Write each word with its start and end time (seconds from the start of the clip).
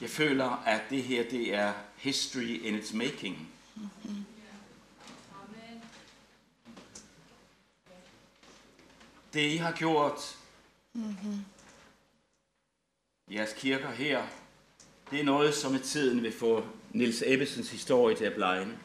Jeg 0.00 0.10
føler, 0.10 0.62
at 0.66 0.82
det 0.90 1.02
her 1.02 1.30
det 1.30 1.54
er 1.54 1.72
history 1.96 2.60
in 2.62 2.74
its 2.74 2.92
making. 2.92 3.50
Det 9.32 9.40
I 9.40 9.56
har 9.56 9.72
gjort, 9.72 10.36
jeres 13.30 13.52
kirker 13.56 13.90
her, 13.90 14.26
det 15.10 15.20
er 15.20 15.24
noget, 15.24 15.54
som 15.54 15.72
med 15.72 15.80
tiden 15.80 16.22
vil 16.22 16.32
få 16.32 16.64
Nils 16.92 17.22
Ebbesens 17.26 17.70
historie 17.70 18.16
til 18.16 18.24
at 18.24 18.34
blegne. 18.34 18.78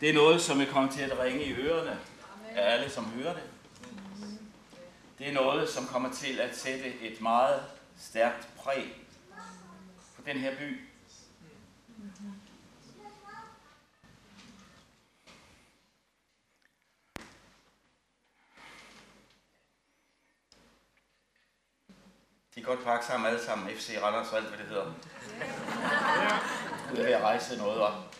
Det 0.00 0.08
er 0.10 0.14
noget, 0.14 0.40
som 0.40 0.58
vil 0.58 0.66
komme 0.66 0.90
til 0.90 1.02
at 1.02 1.18
ringe 1.18 1.44
i 1.44 1.52
ørerne 1.52 1.98
af 2.54 2.72
alle, 2.72 2.90
som 2.90 3.04
hører 3.04 3.34
det. 3.34 3.42
Det 5.20 5.28
er 5.28 5.32
noget, 5.32 5.68
som 5.68 5.86
kommer 5.86 6.12
til 6.12 6.40
at 6.40 6.56
sætte 6.56 7.00
et 7.00 7.20
meget 7.20 7.62
stærkt 7.98 8.48
præg 8.56 9.06
på 10.16 10.22
den 10.26 10.36
her 10.36 10.56
by. 10.56 10.80
De 22.54 22.54
kan 22.54 22.62
godt 22.62 22.84
pakke 22.84 23.06
sammen 23.06 23.26
alle 23.26 23.44
sammen, 23.44 23.76
FC 23.76 23.98
Randers 24.02 24.32
og 24.32 24.36
alt, 24.36 24.48
hvad 24.48 24.58
det 24.58 24.66
hedder. 24.66 24.86
Ud 26.92 26.96
ved 26.96 27.04
at 27.04 27.22
rejse 27.22 27.56
noget 27.56 27.80
op. 27.80 28.16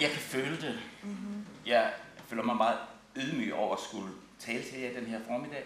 Jeg 0.00 0.10
kan 0.10 0.20
føle 0.20 0.60
det. 0.60 0.80
Jeg 1.66 1.94
føler 2.26 2.42
mig 2.42 2.56
meget 2.56 2.78
ydmyg 3.16 3.54
over 3.54 3.76
at 3.76 3.82
skulle 3.82 4.14
tale 4.40 4.62
til 4.70 4.78
jer 4.80 4.92
den 5.00 5.06
her 5.06 5.20
formiddag. 5.26 5.64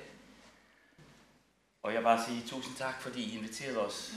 Og 1.83 1.93
jeg 1.93 1.99
vil 2.01 2.05
bare 2.05 2.25
sige 2.29 2.43
tusind 2.47 2.77
tak, 2.77 3.03
fordi 3.03 3.23
I 3.23 3.37
inviterede 3.39 3.79
os 3.87 4.13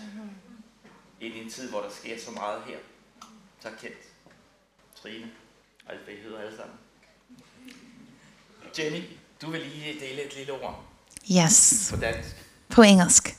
ind 1.22 1.36
i 1.36 1.42
en 1.42 1.50
tid, 1.50 1.70
hvor 1.70 1.82
der 1.82 1.90
sker 1.90 2.20
så 2.20 2.32
meget 2.32 2.64
her. 2.64 2.78
Tak 3.62 3.72
Kent, 3.82 3.94
Trine, 5.02 5.32
og 5.86 5.94
alt 5.94 6.04
hvad 6.04 6.14
I 6.14 6.18
hedder 6.22 6.40
alle 6.40 6.58
sammen. 6.58 6.76
Jenny, 8.80 9.04
du 9.42 9.52
vil 9.52 9.62
lige 9.62 10.00
dele 10.00 10.24
et 10.24 10.36
lille 10.36 10.54
ord 10.54 10.84
Yes, 11.32 11.88
på 11.94 12.00
dansk. 12.00 12.36
på 12.70 12.82
engelsk. 12.82 13.36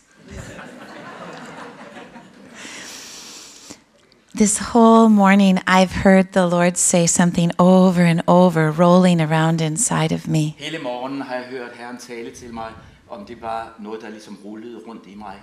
This 4.39 4.59
whole 4.59 5.09
morning, 5.09 5.59
I've 5.67 5.91
heard 5.91 6.33
the 6.33 6.47
Lord 6.47 6.77
say 6.77 7.07
something 7.07 7.51
over 7.59 8.03
and 8.03 8.23
over, 8.29 8.71
rolling 8.71 9.21
around 9.21 9.61
inside 9.61 10.13
of 10.13 10.29
me. 10.29 10.55
Hele 10.59 10.79
morgenen 10.79 11.23
har 11.23 11.35
jeg 11.35 11.45
hørt 11.45 11.71
Herren 11.79 11.99
tale 11.99 12.31
til 12.31 12.55
mig, 12.55 12.71
om 13.11 13.25
det 13.25 13.43
var 13.43 13.75
noget, 13.81 14.03
der 14.03 14.09
ligesom 14.09 14.39
rullede 14.45 14.81
rundt 14.89 15.03
i 15.07 15.15
mig. 15.15 15.35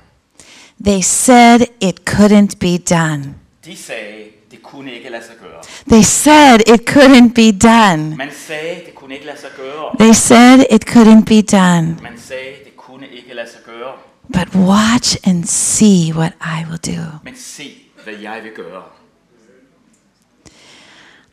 They 0.85 1.01
said 1.01 1.61
it 1.81 2.09
couldn't 2.09 2.57
be 2.59 2.77
done. 2.77 3.35
De 3.65 3.77
sagde, 3.77 4.23
det 4.51 4.63
kunne 4.63 4.91
ikke 4.91 5.09
lade 5.09 5.23
sig 5.23 5.35
gøre. 5.41 5.61
They 5.89 6.03
said 6.03 6.59
it 6.59 6.89
couldn't 6.89 7.33
be 7.33 7.51
done. 7.51 8.15
Man 8.15 8.31
sagde, 8.47 8.81
det 8.85 8.95
kunne 8.95 9.13
ikke 9.13 9.25
lade 9.25 9.39
sig 9.39 9.51
gøre. 9.57 9.95
They 9.99 10.13
said 10.13 10.59
it 10.71 10.89
couldn't 10.89 11.25
be 11.25 11.41
done. 11.41 11.97
Man 12.01 12.17
sagde, 12.17 12.51
det 12.65 12.77
kunne 12.77 13.07
ikke 13.07 13.33
lade 13.33 13.49
sig 13.49 13.61
gøre. 13.65 13.93
But 14.27 14.55
watch 14.55 15.17
and 15.23 15.45
see 15.45 16.13
what 16.13 16.33
I 16.41 16.65
will 16.69 16.95
do. 16.95 17.01
Men 17.23 17.35
se, 17.37 17.84
hvad 18.05 18.13
jeg 18.21 18.39
vil 18.43 18.51
gøre. 18.51 18.83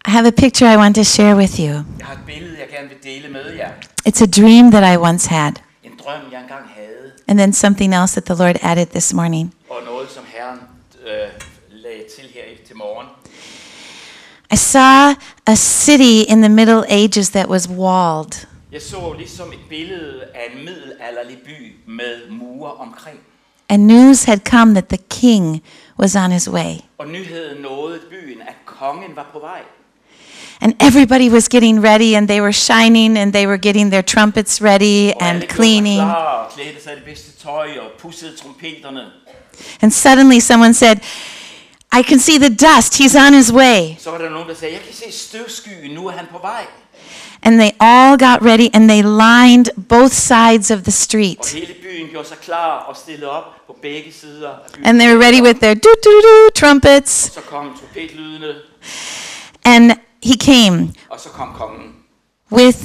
I 0.06 0.10
have 0.10 0.26
a 0.26 0.30
picture 0.30 0.72
I 0.74 0.76
want 0.76 0.96
to 0.96 1.04
share 1.04 1.36
with 1.36 1.60
you. 1.60 1.66
Jeg 1.98 2.06
har 2.06 2.14
et 2.14 2.20
billede, 2.26 2.58
jeg 2.58 2.68
gerne 2.76 2.88
vil 2.88 2.98
dele 3.04 3.28
med 3.28 3.52
jer. 3.56 3.70
It's 4.08 4.22
a 4.22 4.26
dream 4.42 4.70
that 4.70 4.94
I 4.94 4.96
once 4.96 5.28
had, 5.30 5.52
En 5.84 5.92
drøm, 6.04 6.20
jeg 6.32 6.40
engang 6.40 6.64
havde, 6.74 7.12
and 7.28 7.38
then 7.38 7.52
something 7.52 7.94
else 7.94 8.20
that 8.20 8.24
the 8.24 8.44
Lord 8.44 8.56
added 8.62 8.86
this 8.86 9.12
morning. 9.14 9.54
og 9.70 9.76
noget, 9.86 10.10
som 10.10 10.24
Herren 10.26 10.58
øh, 11.06 11.28
lagde 11.70 12.04
til 12.16 12.24
her 12.34 12.42
til 12.66 12.76
morgen. 12.76 13.06
I 14.52 14.56
saw 14.56 15.14
a 15.46 15.54
city 15.56 16.30
in 16.32 16.42
the 16.42 16.48
Middle 16.48 16.92
Ages 16.92 17.30
that 17.30 17.48
was 17.48 17.68
walled. 17.68 18.46
Jeg 18.72 18.82
så 18.82 19.12
ligesom 19.18 19.48
et 19.52 19.58
billede 19.68 20.22
af 20.34 20.52
en 20.54 20.64
middelalderlig 20.64 21.38
by 21.44 21.76
med 21.86 22.30
mure 22.30 22.72
omkring. 22.72 23.18
And 23.68 23.86
news 23.86 24.24
had 24.24 24.38
come 24.38 24.74
that 24.74 24.86
the 24.88 24.98
king 25.10 25.62
was 25.98 26.16
on 26.16 26.32
his 26.32 26.48
way. 26.50 26.74
Og 26.98 27.08
nyheden 27.08 27.62
nåede 27.62 28.00
byen, 28.10 28.40
at 28.40 28.54
kongen 28.66 29.16
var 29.16 29.26
på 29.32 29.38
vej. 29.38 29.60
And 30.60 30.74
everybody 30.82 31.28
was 31.30 31.48
getting 31.48 31.84
ready, 31.84 32.14
and 32.16 32.28
they 32.28 32.40
were 32.40 32.52
shining, 32.52 33.18
and 33.18 33.32
they 33.32 33.46
were 33.46 33.58
getting 33.58 33.90
their 33.90 34.02
trumpets 34.02 34.62
ready 34.62 35.10
Og 35.10 35.16
and 35.20 35.28
alle 35.28 35.40
gjorde 35.40 35.40
sig 35.40 35.56
cleaning. 35.56 36.00
klar 36.00 36.44
og 36.44 36.52
klædte 36.52 36.82
sig 36.82 36.92
i 36.92 36.96
det 36.96 37.04
bedste 37.04 37.42
tøj 37.42 37.68
og 37.80 37.90
pussede 37.98 38.36
trompeterne. 38.36 39.04
And 39.82 39.92
suddenly 39.92 40.40
someone 40.40 40.74
said, 40.74 40.96
I 41.98 42.02
can 42.02 42.18
see 42.20 42.38
the 42.38 42.48
dust. 42.48 43.00
He's 43.00 43.16
on 43.26 43.34
his 43.34 43.52
way. 43.52 43.96
Så 47.02 47.48
var 47.48 47.50
der 47.50 47.56
nogen, 47.56 47.58
der 47.58 47.58
sagde, 47.58 47.58
jeg 47.58 47.58
kan 47.58 47.58
se 47.58 47.58
støvskyen, 47.58 47.58
nu 47.58 47.58
er 47.58 47.58
han 47.58 47.58
på 47.58 47.58
vej. 47.58 47.58
And 47.58 47.58
they 47.60 47.70
all 47.80 48.18
got 48.18 48.38
ready 48.50 48.68
and 48.74 48.88
they 48.88 49.02
lined 49.02 49.66
both 49.88 50.12
sides 50.12 50.70
of 50.70 50.78
the 50.78 50.88
Og 50.88 50.92
street. 50.92 51.52
hele 51.52 51.74
byen 51.82 52.08
gjorde 52.10 52.28
sig 52.28 52.38
klar 52.38 52.78
og 52.78 52.96
stillede 52.96 53.30
op 53.30 53.44
på 53.66 53.76
begge 53.82 54.12
sider 54.12 54.48
af 54.48 54.56
byen. 54.74 54.86
And 54.86 54.98
they 55.00 55.08
were 55.10 55.26
ready 55.26 55.40
with 55.42 55.60
their 55.60 55.74
doo 55.74 55.94
doo 56.04 56.20
doo 56.26 56.48
trumpets. 56.54 57.12
Så 57.34 57.40
kom 57.40 57.66
trompetlydene, 57.80 58.54
And 59.64 59.92
he 60.22 60.34
came 60.46 60.92
og 61.10 61.20
så 61.20 61.28
kom 61.28 61.48
kongen. 61.54 61.92
with 62.52 62.78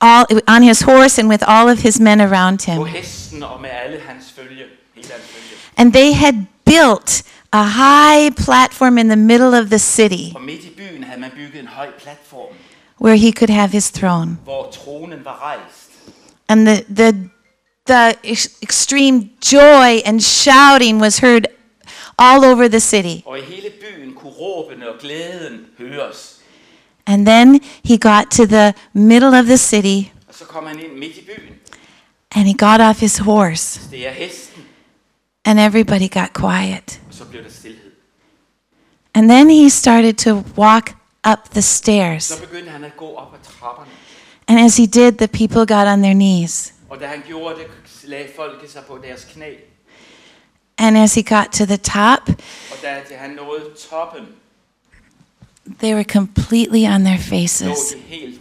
all 0.00 0.24
on 0.48 0.62
his 0.62 0.80
horse 0.82 1.18
and 1.20 1.28
with 1.28 1.44
all 1.48 1.68
of 1.70 1.78
his 1.82 2.00
men 2.00 2.20
around 2.20 2.58
På 2.58 2.72
him. 2.72 2.84
hesten 2.84 3.42
og 3.42 3.60
med 3.60 3.70
alle 3.84 4.00
hans 4.08 4.24
følge, 4.36 4.64
hele 4.94 5.08
hans 5.12 5.24
følge. 5.32 5.56
And 5.76 5.92
they 5.92 6.12
had 6.14 6.34
built 6.64 7.22
a 7.52 7.62
high 7.64 8.30
platform 8.44 8.98
in 8.98 9.06
the 9.08 9.16
middle 9.16 9.58
of 9.60 9.66
the 9.66 9.78
city 9.78 10.32
Og 13.04 13.10
midt 13.10 13.24
i 13.24 13.32
byen 13.32 13.50
havde 13.50 13.56
man 13.56 13.56
bygget 13.56 13.56
en 13.56 13.56
høj 13.56 13.56
platform, 13.56 13.56
where 13.56 13.56
he 13.56 13.56
could 13.56 13.60
have 13.60 13.70
his 13.72 13.90
throne. 13.90 14.38
hvor 14.44 14.70
tronen 14.70 15.24
var 15.24 15.38
rejst. 15.42 15.90
And 16.48 16.66
the 16.66 16.84
the 16.96 17.30
the 17.86 18.14
ex- 18.24 18.58
extreme 18.62 19.28
joy 19.52 20.00
and 20.04 20.20
shouting 20.20 21.00
was 21.00 21.18
heard 21.18 21.44
all 22.18 22.44
over 22.44 22.68
the 22.68 22.80
city. 22.80 23.22
Og 23.26 23.38
i 23.38 23.42
hele 23.42 23.70
byen 23.80 24.14
kunne 24.14 24.32
råbene 24.32 24.88
og 24.88 24.94
glæden 25.00 25.60
høres. 25.78 26.38
And 27.06 27.26
then 27.26 27.60
he 27.84 27.98
got 27.98 28.24
to 28.30 28.44
the 28.46 28.74
middle 28.92 29.38
of 29.38 29.44
the 29.44 29.56
city 29.56 30.08
Og 30.28 30.34
så 30.34 30.44
kom 30.44 30.66
han 30.66 30.78
ind 30.78 30.92
midt 30.98 31.16
i 31.16 31.20
byen. 31.20 31.54
and 32.34 32.44
he 32.46 32.54
got 32.54 32.80
off 32.80 33.00
his 33.00 33.18
horse 33.18 33.80
Det 33.90 34.06
er 34.06 34.10
hesten, 34.12 34.62
and 35.44 35.60
everybody 35.60 36.08
got 36.10 36.32
quiet. 36.34 37.00
og 37.08 37.14
så 37.14 37.24
blev 37.24 37.42
der 37.44 37.50
stillhed. 37.50 37.90
And 39.14 39.28
then 39.28 39.50
he 39.50 39.70
started 39.70 40.14
to 40.14 40.42
walk 40.58 40.94
up 41.26 41.50
the 41.50 41.62
stairs. 41.62 42.24
Så 42.24 42.40
begyndte 42.40 42.70
han 42.70 42.84
at 42.84 42.96
gå 42.96 43.14
op 43.14 43.34
ad 43.34 43.38
trapperne. 43.60 43.90
And 44.48 44.60
as 44.60 44.76
he 44.76 44.86
did, 44.86 45.12
the 45.12 45.28
people 45.28 45.76
got 45.76 45.86
on 45.86 46.02
their 46.02 46.14
knees. 46.14 46.74
Og 46.88 47.00
da 47.00 47.06
han 47.06 47.22
gjorde 47.26 47.54
det, 47.58 47.66
lagde 48.04 48.28
folket 48.36 48.70
sig 48.70 48.82
på 48.88 48.98
deres 49.02 49.24
knæ. 49.24 49.54
And 50.78 50.98
as 50.98 51.14
he 51.14 51.22
got 51.22 51.46
to 51.52 51.64
the 51.64 51.76
top, 51.76 52.28
Og 52.72 52.76
da 52.82 53.00
til 53.08 53.16
han 53.16 53.30
nåede 53.30 53.64
toppen, 53.90 54.26
they 55.78 55.94
were 55.94 56.04
completely 56.04 56.86
on 56.94 57.04
their 57.04 57.16
lå 57.16 57.22
faces. 57.22 57.78
de 57.94 57.98
helt 57.98 58.40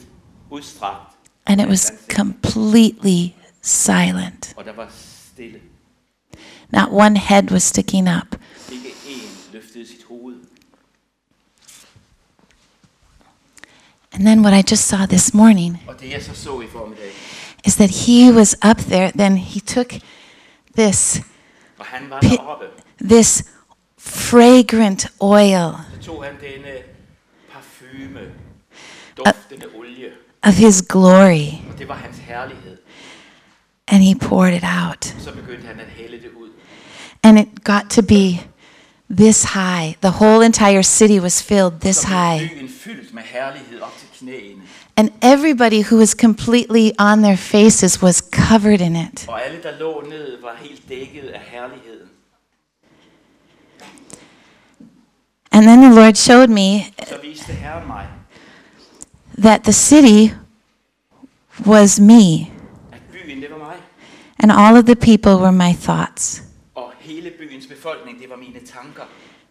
udstrakt. 0.49 1.15
And 1.45 1.61
it 1.61 1.67
was 1.67 1.91
completely 2.15 3.33
silent. 3.61 4.53
Og 4.57 4.65
der 4.65 4.73
var 4.73 4.91
stille. 5.33 5.59
Not 6.69 6.87
one 6.91 7.19
head 7.19 7.51
was 7.51 7.63
sticking 7.63 8.07
up. 8.09 8.35
Ikke 8.71 8.87
én 8.89 9.53
løftede 9.53 9.87
sit 9.87 10.03
hoved. 10.09 10.35
And 14.21 14.27
then 14.27 14.41
what 14.45 14.53
I 14.53 14.61
just 14.71 14.87
saw 14.87 15.05
this 15.07 15.33
morning 15.33 15.79
Og 15.87 15.95
det 15.99 16.11
jeg 16.11 16.21
så 16.23 16.31
så 16.35 16.61
i 16.61 16.67
formiddag, 16.71 17.11
is 17.65 17.75
that 17.75 17.89
he 17.89 18.33
was 18.33 18.55
up 18.69 18.77
there. 18.77 19.11
Then 19.17 19.37
he 19.37 19.59
took 19.59 19.93
this 20.77 21.21
og 21.79 21.85
han 21.85 22.09
var 22.09 22.19
Pi- 22.21 22.27
deroppe, 22.27 22.65
this 23.09 23.43
fragrant 23.97 25.07
oil 25.19 25.73
så 26.01 26.05
tog 26.05 26.23
han 26.23 26.33
denne 26.41 26.71
parfume, 27.53 28.19
duftende 29.17 29.65
olie, 29.77 30.09
of 30.43 30.53
his 30.53 30.83
glory 30.89 31.47
og 31.71 31.79
det 31.79 31.87
var 31.87 31.95
hans 31.95 32.17
herlighed. 32.17 32.77
and 33.87 34.03
he 34.03 34.15
poured 34.15 34.53
it 34.53 34.63
out. 34.63 35.15
Så 35.19 35.31
begyndte 35.31 35.67
han 35.67 35.79
at 35.79 35.87
hælde 35.87 36.17
det 36.17 36.29
ud. 36.41 36.49
And 37.23 37.39
it 37.39 37.63
got 37.63 37.81
to 37.89 38.01
be 38.01 38.39
this 39.17 39.43
high. 39.43 39.95
The 40.01 40.09
whole 40.11 40.45
entire 40.45 40.81
city 40.83 41.19
was 41.19 41.43
filled 41.43 41.71
this 41.81 41.95
Så 41.97 42.07
blev 42.07 42.17
high. 42.19 42.49
byen 42.49 42.69
fyldt 42.69 43.13
med 43.13 43.23
herlighed 43.23 43.81
op 43.81 43.93
til 43.99 44.07
knæene. 44.19 44.61
And 44.97 45.09
everybody 45.21 45.83
who 45.83 45.97
was 45.97 46.09
completely 46.09 46.91
on 46.99 47.21
their 47.23 47.35
faces 47.37 48.01
was 48.03 48.23
covered 48.31 48.81
in 48.81 48.95
it. 48.95 49.25
Og 49.27 49.45
alle, 49.45 49.63
der 49.63 49.79
lå 49.79 50.03
ned, 50.09 50.41
var 50.41 50.55
helt 50.61 50.89
dækket 50.89 51.21
af 51.29 51.41
herligheden. 51.51 52.07
And 55.51 55.65
then 55.65 55.81
the 55.81 55.93
Lord 55.93 56.15
showed 56.15 56.47
me 56.49 56.85
Så 57.07 57.15
viste 57.23 57.53
Herren 57.53 57.87
mig, 57.87 58.05
that 59.37 59.63
the 59.63 59.73
city 59.73 60.33
was 61.65 61.99
me. 61.99 62.47
at 62.91 63.01
byen, 63.11 63.41
det 63.41 63.47
var 63.51 63.57
mig. 63.57 63.75
And 64.39 64.51
all 64.51 64.77
of 64.77 64.85
the 64.85 64.95
people 64.95 65.35
were 65.37 65.51
my 65.51 65.73
thoughts, 65.81 66.39
Og 66.39 66.45
hele 67.21 67.33
byens 67.39 67.67
befolkning, 67.67 68.19
det 68.21 68.29
var 68.29 68.35
mine 68.35 68.59
tanker. 68.75 69.03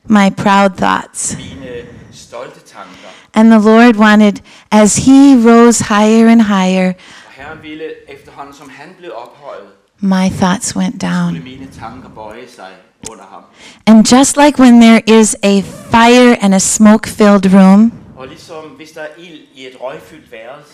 my 0.08 0.30
proud 0.36 0.70
thoughts. 0.76 1.36
Mine 1.36 1.70
stolte 2.12 2.60
tanker. 2.60 3.08
And 3.34 3.50
the 3.50 3.58
Lord 3.70 3.96
wanted, 3.96 4.36
as 4.70 4.96
He 4.96 5.36
rose 5.50 5.84
higher 5.84 6.28
and 6.28 6.42
higher, 6.42 6.88
Og 7.26 7.32
Herren 7.32 7.58
ville 7.62 7.84
efterhånden, 8.08 8.54
som 8.54 8.68
han 8.68 8.88
blev 8.98 9.10
ophøjet, 9.16 9.68
my 10.00 10.28
thoughts 10.38 10.76
went 10.76 10.94
skulle 11.02 11.14
down. 11.16 11.44
mine 11.44 11.68
tanker 11.80 12.08
bøje 12.08 12.48
sig 12.56 12.70
under 13.10 13.24
ham. 13.32 13.42
And 13.86 14.12
just 14.12 14.36
like 14.36 14.58
when 14.62 14.80
there 14.80 15.00
is 15.20 15.36
a 15.42 15.60
fire 15.90 16.36
and 16.44 16.54
a 16.54 16.58
smoke 16.58 17.08
filled 17.08 17.54
room, 17.54 17.92
Og 18.16 18.26
ligesom 18.28 18.64
hvis 18.76 18.90
der 18.90 19.00
er 19.00 19.06
ild 19.18 19.40
i 19.54 19.66
et 19.66 19.76
røgfyldt 19.80 20.32
værelse, 20.32 20.72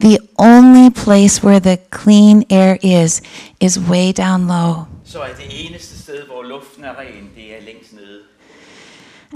the 0.00 0.18
only 0.38 0.90
place 1.04 1.44
where 1.44 1.60
the 1.60 1.76
clean 2.02 2.44
air 2.50 2.76
is, 3.04 3.22
is 3.60 3.80
way 3.80 4.12
down 4.16 4.46
low. 4.46 4.74
så 5.04 5.20
er 5.20 5.28
det 5.38 5.66
eneste 5.68 5.95
sted, 6.06 6.22
hvor 6.26 6.42
luften 6.42 6.84
er 6.84 6.94
ren, 7.00 7.24
det 7.36 7.44
er 7.56 7.60
længst 7.66 7.92
nede. 7.92 8.20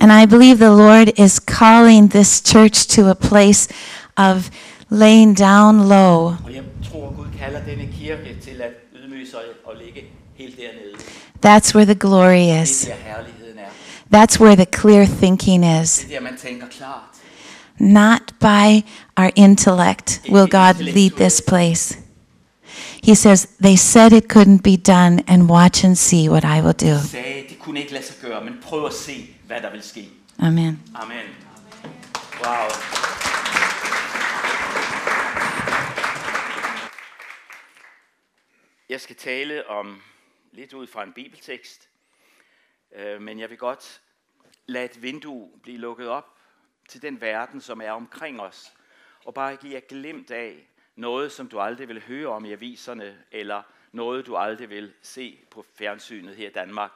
And 0.01 0.13
I 0.23 0.27
believe 0.27 0.57
the 0.57 0.77
Lord 0.85 1.09
is 1.27 1.41
calling 1.59 2.11
this 2.11 2.43
church 2.53 2.89
to 2.89 3.03
a 3.11 3.15
place 3.15 3.69
of 4.17 4.51
laying 4.91 5.39
down 5.39 5.79
low. 5.89 6.17
Og 6.45 6.51
jeg 6.55 6.63
tror, 6.91 7.15
Gud 7.17 7.27
kalder 7.39 7.61
denne 7.65 7.89
kirke 8.01 8.37
til 8.43 8.61
at 8.63 8.73
ydmyge 8.97 9.31
sig 9.31 9.41
og 9.65 9.73
ligge 9.85 10.05
helt 10.35 10.57
dernede. 10.57 10.95
That's 11.47 11.75
where 11.75 11.85
the 11.85 11.95
glory 11.95 12.57
Det 12.57 12.63
is. 12.63 12.85
er 12.85 12.89
der 12.89 13.15
herligheden 13.17 13.59
er. 13.59 13.71
That's 14.19 14.41
where 14.41 14.57
the 14.57 14.67
clear 14.81 15.07
thinking 15.07 15.83
is. 15.83 15.99
Det 15.99 16.15
er 16.15 16.19
der, 16.19 16.25
man 16.31 16.39
tænker 16.43 16.67
klart. 16.79 17.01
Not 17.79 18.23
by 18.41 18.85
our 19.17 19.31
intellect 19.37 20.21
will 20.33 20.49
God 20.51 20.75
lead 20.83 21.11
this 21.11 21.43
place. 21.49 21.99
He 23.03 23.15
says, 23.15 23.47
They 23.61 23.77
said 23.77 24.13
it 24.13 24.29
couldn't 24.29 24.63
be 24.63 24.77
done, 24.77 25.25
and 25.27 25.49
watch 25.49 25.85
and 25.85 25.97
see 25.97 26.29
what 26.29 26.45
I 26.45 26.61
will 26.61 26.73
do. 26.73 26.99
Sagde, 27.09 27.49
det 27.49 27.59
kunne 27.59 27.81
ikke 27.81 27.93
lade 27.93 28.05
sig 28.05 28.17
gøre, 28.23 28.45
men 28.45 28.59
prøv 28.63 28.87
at 28.87 28.93
se, 28.93 29.37
hvad 29.47 29.61
der 29.61 29.71
vil 29.71 29.83
ske. 29.83 30.09
Amen. 30.39 30.83
Amen. 30.95 31.27
Wow. 32.45 32.69
Jeg 38.89 39.01
skal 39.01 39.17
tale 39.17 39.67
om 39.67 40.03
lidt 40.53 40.73
ud 40.73 40.87
fra 40.87 41.03
en 41.03 41.13
bibeltekst, 41.13 41.89
øh, 42.97 43.23
men 43.23 43.39
jeg 43.39 43.51
vil 43.51 43.59
godt 43.59 44.01
lade 44.67 44.85
et 44.85 45.03
vindue 45.03 45.49
blive 45.63 45.79
lukket 45.79 46.09
op 46.09 46.27
til 46.89 47.03
den 47.03 47.21
verden, 47.21 47.61
som 47.61 47.81
er 47.81 47.91
omkring 47.91 48.41
os, 48.41 48.73
og 49.25 49.35
bare 49.35 49.57
give 49.57 49.75
jer 49.75 49.81
glimt 49.89 50.31
af 50.31 50.69
noget, 51.01 51.33
som 51.33 51.49
du 51.49 51.61
aldrig 51.61 51.89
vil 51.89 52.03
høre 52.03 52.29
om 52.29 52.45
i 52.45 52.53
aviserne, 52.53 53.19
eller 53.33 53.63
noget, 53.93 54.27
du 54.27 54.37
aldrig 54.37 54.71
vil 54.71 54.93
se 55.03 55.39
på 55.51 55.65
fjernsynet 55.75 56.37
her 56.37 56.49
i 56.49 56.53
Danmark. 56.53 56.91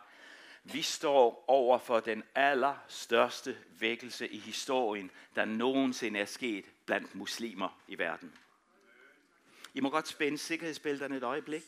Vi 0.64 0.82
står 0.82 1.44
over 1.48 1.78
for 1.78 2.00
den 2.00 2.22
allerstørste 2.34 3.56
vækkelse 3.78 4.28
i 4.28 4.38
historien, 4.38 5.10
der 5.36 5.44
nogensinde 5.44 6.20
er 6.20 6.24
sket 6.24 6.64
blandt 6.86 7.14
muslimer 7.14 7.80
i 7.88 7.98
verden. 7.98 8.32
I 9.74 9.80
må 9.80 9.90
godt 9.90 10.08
spænde 10.08 10.38
sikkerhedsbælterne 10.38 11.16
et 11.16 11.22
øjeblik, 11.22 11.64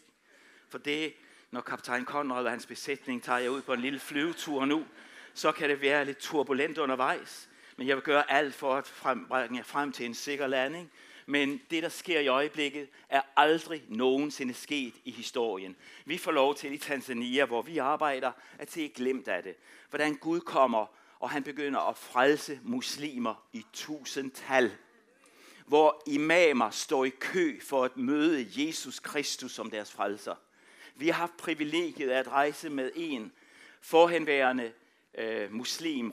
for 0.69 0.79
det, 0.79 1.15
når 1.50 1.61
kaptajn 1.61 2.05
Konrad 2.05 2.44
og 2.44 2.50
hans 2.50 2.67
besætning 2.67 3.23
tager 3.23 3.38
jer 3.38 3.49
ud 3.49 3.62
på 3.62 3.73
en 3.73 3.81
lille 3.81 3.99
flyvetur 3.99 4.65
nu, 4.65 4.87
så 5.35 5.53
kan 5.53 5.71
det 5.71 5.81
være 5.81 6.05
lidt 6.05 6.19
turbulent 6.19 6.79
undervejs, 6.79 7.49
men 7.77 7.87
jeg 7.87 7.97
vil 7.97 8.05
gøre 8.05 8.31
alt 8.31 8.55
for 8.55 8.75
at 8.75 8.87
frembringe 8.87 9.56
jer 9.56 9.65
frem 9.65 9.93
til 9.93 10.06
en 10.06 10.15
sikker 10.15 10.47
landing. 10.47 10.93
Men 11.26 11.61
det, 11.70 11.82
der 11.82 11.88
sker 11.88 12.20
i 12.20 12.26
øjeblikket, 12.26 12.88
er 13.08 13.20
aldrig 13.37 13.82
nogensinde 13.88 14.55
sket 14.55 14.94
i 15.05 15.11
historien. 15.11 15.76
Vi 16.05 16.19
får 16.19 16.32
lov 16.32 16.55
til 16.55 16.73
i 16.73 16.78
Tanzania, 16.78 17.44
hvor 17.44 17.62
vi 17.62 17.78
arbejder, 17.78 18.32
at 18.58 18.70
se 18.70 18.93
glemt 18.94 19.28
af 19.28 19.43
det. 19.43 19.55
Hvordan 19.90 20.14
Gud 20.14 20.40
kommer, 20.40 20.87
og 21.20 21.31
han 21.31 21.43
begynder 21.43 21.81
at 21.81 21.96
frelse 21.96 22.61
muslimer 22.62 23.46
i 23.52 23.67
tusindtal 23.73 24.73
hvor 25.67 26.02
imamer 26.06 26.70
står 26.70 27.05
i 27.05 27.08
kø 27.08 27.61
for 27.61 27.84
at 27.84 27.96
møde 27.96 28.46
Jesus 28.56 29.00
Kristus 29.00 29.52
som 29.52 29.70
deres 29.70 29.93
frelser. 29.93 30.34
Vi 30.94 31.06
har 31.06 31.14
haft 31.14 31.37
privilegiet 31.37 32.11
at 32.11 32.28
rejse 32.28 32.70
med 32.70 32.90
en 32.94 33.32
forhenværende 33.81 34.73
øh, 35.19 35.52
muslim, 35.52 36.12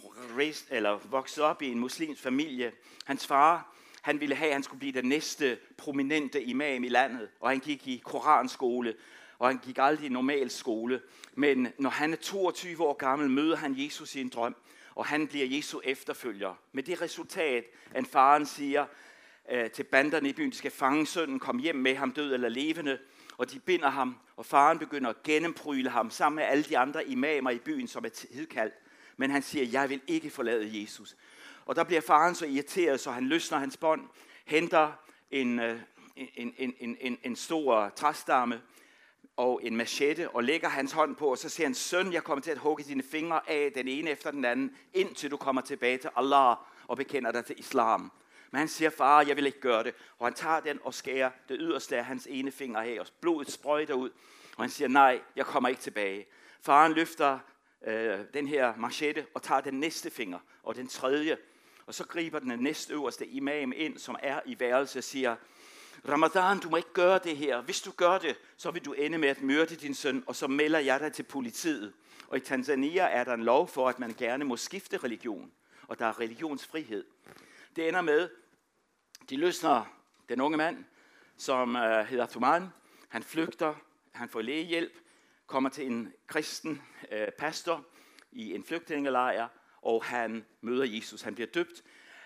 eller 0.69 0.99
vokset 1.03 1.43
op 1.43 1.61
i 1.61 1.67
en 1.67 1.79
muslims 1.79 2.21
familie. 2.21 2.71
Hans 3.05 3.27
far, 3.27 3.75
han 4.03 4.19
ville 4.19 4.35
have, 4.35 4.47
at 4.47 4.53
han 4.53 4.63
skulle 4.63 4.79
blive 4.79 4.93
den 4.93 5.09
næste 5.09 5.57
prominente 5.77 6.43
imam 6.43 6.83
i 6.83 6.89
landet, 6.89 7.29
og 7.39 7.49
han 7.49 7.59
gik 7.59 7.87
i 7.87 8.01
koranskole, 8.05 8.95
og 9.39 9.47
han 9.47 9.57
gik 9.57 9.77
aldrig 9.77 10.05
i 10.05 10.09
normal 10.09 10.49
skole. 10.49 11.01
Men 11.35 11.67
når 11.79 11.89
han 11.89 12.13
er 12.13 12.17
22 12.17 12.83
år 12.83 12.93
gammel, 12.93 13.29
møder 13.29 13.55
han 13.55 13.75
Jesus 13.77 14.15
i 14.15 14.21
en 14.21 14.29
drøm, 14.29 14.55
og 14.95 15.05
han 15.05 15.27
bliver 15.27 15.45
Jesu 15.45 15.79
efterfølger. 15.83 16.55
Med 16.71 16.83
det 16.83 17.01
resultat, 17.01 17.65
at 17.93 18.07
faren 18.07 18.45
siger, 18.45 18.85
øh, 19.51 19.71
til 19.71 19.83
banderne 19.83 20.29
i 20.29 20.33
byen, 20.33 20.51
de 20.51 20.55
skal 20.55 20.71
fange 20.71 21.05
sønnen, 21.05 21.39
komme 21.39 21.61
hjem 21.61 21.75
med 21.75 21.95
ham, 21.95 22.11
død 22.11 22.33
eller 22.33 22.49
levende, 22.49 22.99
og 23.37 23.51
de 23.51 23.59
binder 23.59 23.89
ham, 23.89 24.17
og 24.37 24.45
faren 24.45 24.79
begynder 24.79 25.09
at 25.09 25.23
gennempryle 25.23 25.89
ham 25.89 26.09
sammen 26.09 26.35
med 26.35 26.43
alle 26.43 26.63
de 26.63 26.77
andre 26.77 27.07
imamer 27.07 27.49
i 27.49 27.59
byen, 27.59 27.87
som 27.87 28.05
er 28.05 28.25
hedkaldt. 28.33 28.73
Men 29.17 29.31
han 29.31 29.41
siger, 29.41 29.65
jeg 29.65 29.89
vil 29.89 30.01
ikke 30.07 30.29
forlade 30.29 30.81
Jesus. 30.81 31.15
Og 31.65 31.75
der 31.75 31.83
bliver 31.83 32.01
faren 32.01 32.35
så 32.35 32.45
irriteret, 32.45 32.99
så 32.99 33.11
han 33.11 33.23
løsner 33.23 33.57
hans 33.57 33.77
bånd, 33.77 34.09
henter 34.45 34.91
en, 35.31 35.59
øh, 35.59 35.79
en, 36.15 36.53
en, 36.57 36.73
en, 36.79 36.97
en, 37.01 37.17
en 37.23 37.35
stor 37.35 37.89
træstamme 37.95 38.61
og 39.37 39.59
en 39.63 39.75
machette 39.75 40.29
og 40.29 40.43
lægger 40.43 40.69
hans 40.69 40.91
hånd 40.91 41.15
på, 41.15 41.27
og 41.27 41.37
så 41.37 41.49
siger 41.49 41.67
han, 41.67 41.75
søn, 41.75 42.13
jeg 42.13 42.23
kommer 42.23 42.41
til 42.41 42.51
at 42.51 42.57
hugge 42.57 42.83
dine 42.83 43.03
fingre 43.03 43.49
af, 43.49 43.71
den 43.75 43.87
ene 43.87 44.09
efter 44.09 44.31
den 44.31 44.45
anden, 44.45 44.77
indtil 44.93 45.31
du 45.31 45.37
kommer 45.37 45.61
tilbage 45.61 45.97
til 45.97 46.09
Allah 46.15 46.55
og 46.87 46.97
bekender 46.97 47.31
dig 47.31 47.45
til 47.45 47.59
islam. 47.59 48.11
Men 48.51 48.59
han 48.59 48.67
siger, 48.67 48.89
far, 48.89 49.21
jeg 49.21 49.35
vil 49.35 49.45
ikke 49.45 49.59
gøre 49.59 49.83
det. 49.83 49.95
Og 50.19 50.25
han 50.25 50.33
tager 50.33 50.59
den 50.59 50.79
og 50.83 50.93
skærer 50.93 51.31
det 51.49 51.57
yderste 51.59 51.97
af 51.97 52.05
hans 52.05 52.27
ene 52.29 52.51
finger 52.51 52.79
af, 52.79 52.97
og 52.99 53.07
blodet 53.21 53.51
sprøjter 53.51 53.93
ud. 53.93 54.09
Og 54.57 54.63
han 54.63 54.69
siger, 54.69 54.87
nej, 54.87 55.21
jeg 55.35 55.45
kommer 55.45 55.69
ikke 55.69 55.81
tilbage. 55.81 56.25
Faren 56.61 56.93
løfter 56.93 57.39
øh, 57.87 58.19
den 58.33 58.47
her 58.47 58.75
machette 58.75 59.25
og 59.33 59.41
tager 59.41 59.61
den 59.61 59.79
næste 59.79 60.09
finger, 60.09 60.39
og 60.63 60.75
den 60.75 60.87
tredje. 60.87 61.37
Og 61.85 61.93
så 61.93 62.05
griber 62.05 62.39
den 62.39 62.59
næstøverste 62.59 63.27
imam 63.27 63.73
ind, 63.75 63.97
som 63.97 64.15
er 64.23 64.39
i 64.45 64.59
værelse 64.59 64.99
og 64.99 65.03
siger, 65.03 65.35
Ramadan, 66.09 66.59
du 66.59 66.69
må 66.69 66.77
ikke 66.77 66.93
gøre 66.93 67.19
det 67.23 67.37
her. 67.37 67.61
Hvis 67.61 67.81
du 67.81 67.91
gør 67.91 68.17
det, 68.17 68.37
så 68.57 68.71
vil 68.71 68.85
du 68.85 68.93
ende 68.93 69.17
med 69.17 69.29
at 69.29 69.41
myrde 69.41 69.75
din 69.75 69.93
søn, 69.93 70.23
og 70.27 70.35
så 70.35 70.47
melder 70.47 70.79
jeg 70.79 70.99
dig 70.99 71.13
til 71.13 71.23
politiet. 71.23 71.93
Og 72.27 72.37
i 72.37 72.39
Tanzania 72.39 73.03
er 73.03 73.23
der 73.23 73.33
en 73.33 73.43
lov 73.43 73.67
for, 73.67 73.89
at 73.89 73.99
man 73.99 74.15
gerne 74.17 74.45
må 74.45 74.57
skifte 74.57 74.97
religion, 74.97 75.51
og 75.87 75.99
der 75.99 76.05
er 76.05 76.19
religionsfrihed. 76.19 77.05
Det 77.75 77.87
ender 77.87 78.01
med, 78.01 78.29
de 79.29 79.37
løsner 79.37 79.85
den 80.29 80.41
unge 80.41 80.57
mand, 80.57 80.85
som 81.37 81.75
øh, 81.75 82.05
hedder 82.05 82.25
Thuman. 82.25 82.69
Han 83.09 83.23
flygter, 83.23 83.75
han 84.11 84.29
får 84.29 84.41
lægehjælp, 84.41 84.93
kommer 85.47 85.69
til 85.69 85.85
en 85.85 86.13
kristen 86.27 86.81
øh, 87.11 87.27
pastor 87.37 87.85
i 88.31 88.53
en 88.55 88.63
flygtningelejr, 88.63 89.47
og 89.85 90.03
han 90.03 90.45
møder 90.61 90.85
Jesus. 90.85 91.21
Han 91.21 91.35
bliver 91.35 91.47
døbt. 91.47 91.83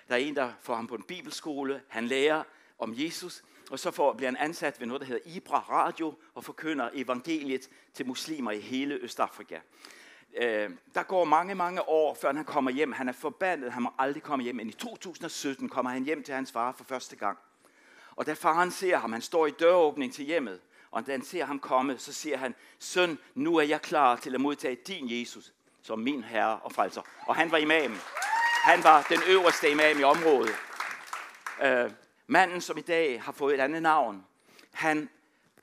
Der 0.08 0.16
er 0.16 0.20
en, 0.20 0.36
der 0.36 0.52
får 0.62 0.76
ham 0.76 0.88
på 0.88 0.96
en 0.96 1.04
bibelskole. 1.04 1.82
Han 1.88 2.08
lærer 2.08 2.44
om 2.80 2.94
Jesus, 2.98 3.44
og 3.72 3.80
så 3.80 3.92
får, 3.92 4.14
bliver 4.14 4.32
han 4.32 4.38
ansat 4.38 4.80
ved 4.80 4.88
noget, 4.88 5.02
der 5.02 5.08
hedder 5.08 5.36
Ibra 5.36 5.60
Radio, 5.60 6.14
og 6.34 6.44
forkynder 6.44 6.90
evangeliet 6.94 7.70
til 7.94 8.08
muslimer 8.08 8.52
i 8.52 8.60
hele 8.60 8.96
Østafrika. 8.96 9.60
Øh, 10.38 10.70
der 10.96 11.04
går 11.04 11.26
mange, 11.26 11.56
mange 11.56 11.90
år, 11.90 12.14
før 12.14 12.34
han 12.34 12.46
kommer 12.46 12.72
hjem. 12.72 12.92
Han 12.92 13.10
er 13.10 13.14
forbandet, 13.14 13.72
han 13.72 13.84
må 13.84 13.90
aldrig 13.98 14.24
komme 14.24 14.44
hjem. 14.44 14.56
Men 14.56 14.70
i 14.70 14.72
2017 14.72 15.70
kommer 15.70 15.92
han 15.92 16.04
hjem 16.04 16.24
til 16.24 16.34
hans 16.34 16.52
far 16.52 16.72
for 16.72 16.84
første 16.84 17.16
gang. 17.16 17.38
Og 18.16 18.26
da 18.26 18.34
faren 18.34 18.72
ser 18.72 18.98
ham, 18.98 19.12
han 19.12 19.22
står 19.22 19.48
i 19.48 19.52
døråbning 19.52 20.14
til 20.14 20.26
hjemmet, 20.26 20.60
og 20.92 21.08
da 21.08 21.12
han 21.12 21.22
ser 21.22 21.46
ham 21.46 21.60
komme, 21.60 21.98
så 21.98 22.14
siger 22.14 22.38
han, 22.38 22.56
søn, 22.80 23.18
nu 23.36 23.56
er 23.56 23.62
jeg 23.62 23.82
klar 23.82 24.16
til 24.16 24.36
at 24.36 24.42
modtage 24.42 24.76
din 24.76 25.20
Jesus 25.20 25.54
som 25.88 26.00
min 26.00 26.24
herre 26.24 26.60
og 26.60 26.72
frelser. 26.72 27.02
Og 27.28 27.36
han 27.36 27.52
var 27.52 27.58
imam. 27.58 27.98
Han 28.64 28.84
var 28.84 29.06
den 29.10 29.20
øverste 29.28 29.72
imam 29.72 30.00
i 30.00 30.04
området. 30.04 30.56
Øh, 31.64 31.92
manden, 32.28 32.62
som 32.62 32.78
i 32.78 32.82
dag 32.82 33.22
har 33.22 33.32
fået 33.32 33.54
et 33.54 33.60
andet 33.60 33.82
navn, 33.82 34.26
han 34.74 35.10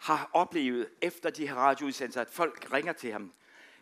har 0.00 0.30
oplevet 0.32 0.88
efter 1.02 1.30
de 1.30 1.48
her 1.48 1.54
radioudsendelser, 1.54 2.20
at 2.20 2.30
folk 2.30 2.68
ringer 2.72 2.92
til 2.92 3.12
ham. 3.12 3.32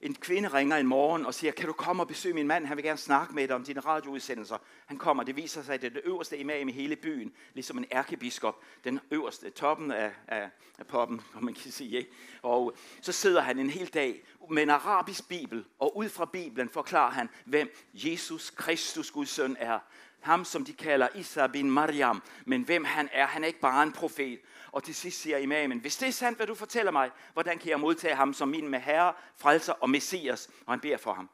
En 0.02 0.14
kvinde 0.14 0.48
ringer 0.48 0.76
en 0.76 0.86
morgen 0.86 1.26
og 1.26 1.34
siger, 1.34 1.52
kan 1.52 1.66
du 1.66 1.72
komme 1.72 2.02
og 2.02 2.08
besøge 2.08 2.34
min 2.34 2.46
mand? 2.46 2.66
Han 2.66 2.76
vil 2.76 2.84
gerne 2.84 2.98
snakke 2.98 3.34
med 3.34 3.48
dig 3.48 3.56
om 3.56 3.64
dine 3.64 3.80
radioudsendelser. 3.80 4.58
Han 4.86 4.98
kommer, 4.98 5.22
det 5.22 5.36
viser 5.36 5.62
sig, 5.62 5.74
at 5.74 5.82
det 5.82 5.86
er 5.86 5.94
det 5.94 6.02
øverste 6.04 6.38
imam 6.38 6.68
i 6.68 6.72
hele 6.72 6.96
byen, 6.96 7.32
ligesom 7.54 7.78
en 7.78 7.84
ærkebiskop, 7.92 8.64
den 8.84 9.00
øverste, 9.10 9.50
toppen 9.50 9.90
af, 9.90 10.12
af, 10.28 10.50
af 10.78 10.86
poppen, 10.86 11.20
om 11.34 11.44
man 11.44 11.54
kan 11.54 11.70
sige. 11.70 11.98
Ikke? 11.98 12.10
Og 12.42 12.76
så 13.00 13.12
sidder 13.12 13.40
han 13.40 13.58
en 13.58 13.70
hel 13.70 13.86
dag 13.86 14.24
med 14.50 14.62
en 14.62 14.70
arabisk 14.70 15.28
bibel, 15.28 15.64
og 15.78 15.96
ud 15.96 16.08
fra 16.08 16.24
bibelen 16.24 16.68
forklarer 16.68 17.10
han, 17.10 17.28
hvem 17.44 17.74
Jesus 17.94 18.50
Kristus, 18.50 19.10
Guds 19.10 19.30
søn, 19.30 19.56
er 19.60 19.78
ham 20.22 20.44
som 20.44 20.64
de 20.64 20.72
kalder 20.72 21.08
Isa 21.14 21.46
bin 21.46 21.70
Mariam, 21.70 22.22
men 22.46 22.62
hvem 22.62 22.84
han 22.84 23.08
er, 23.12 23.26
han 23.26 23.44
er 23.44 23.48
ikke 23.48 23.60
bare 23.60 23.82
en 23.82 23.92
profet. 23.92 24.40
Og 24.72 24.84
til 24.84 24.94
sidst 24.94 25.20
siger 25.20 25.38
imamen, 25.38 25.78
hvis 25.78 25.96
det 25.96 26.08
er 26.08 26.12
sandt, 26.12 26.38
hvad 26.38 26.46
du 26.46 26.54
fortæller 26.54 26.92
mig, 26.92 27.10
hvordan 27.32 27.58
kan 27.58 27.70
jeg 27.70 27.80
modtage 27.80 28.14
ham 28.14 28.34
som 28.34 28.48
min 28.48 28.68
med 28.68 28.80
herre, 28.80 29.12
frelser 29.36 29.72
og 29.72 29.90
messias? 29.90 30.50
Og 30.66 30.72
han 30.72 30.80
beder 30.80 30.96
for 30.96 31.12
ham. 31.14 31.30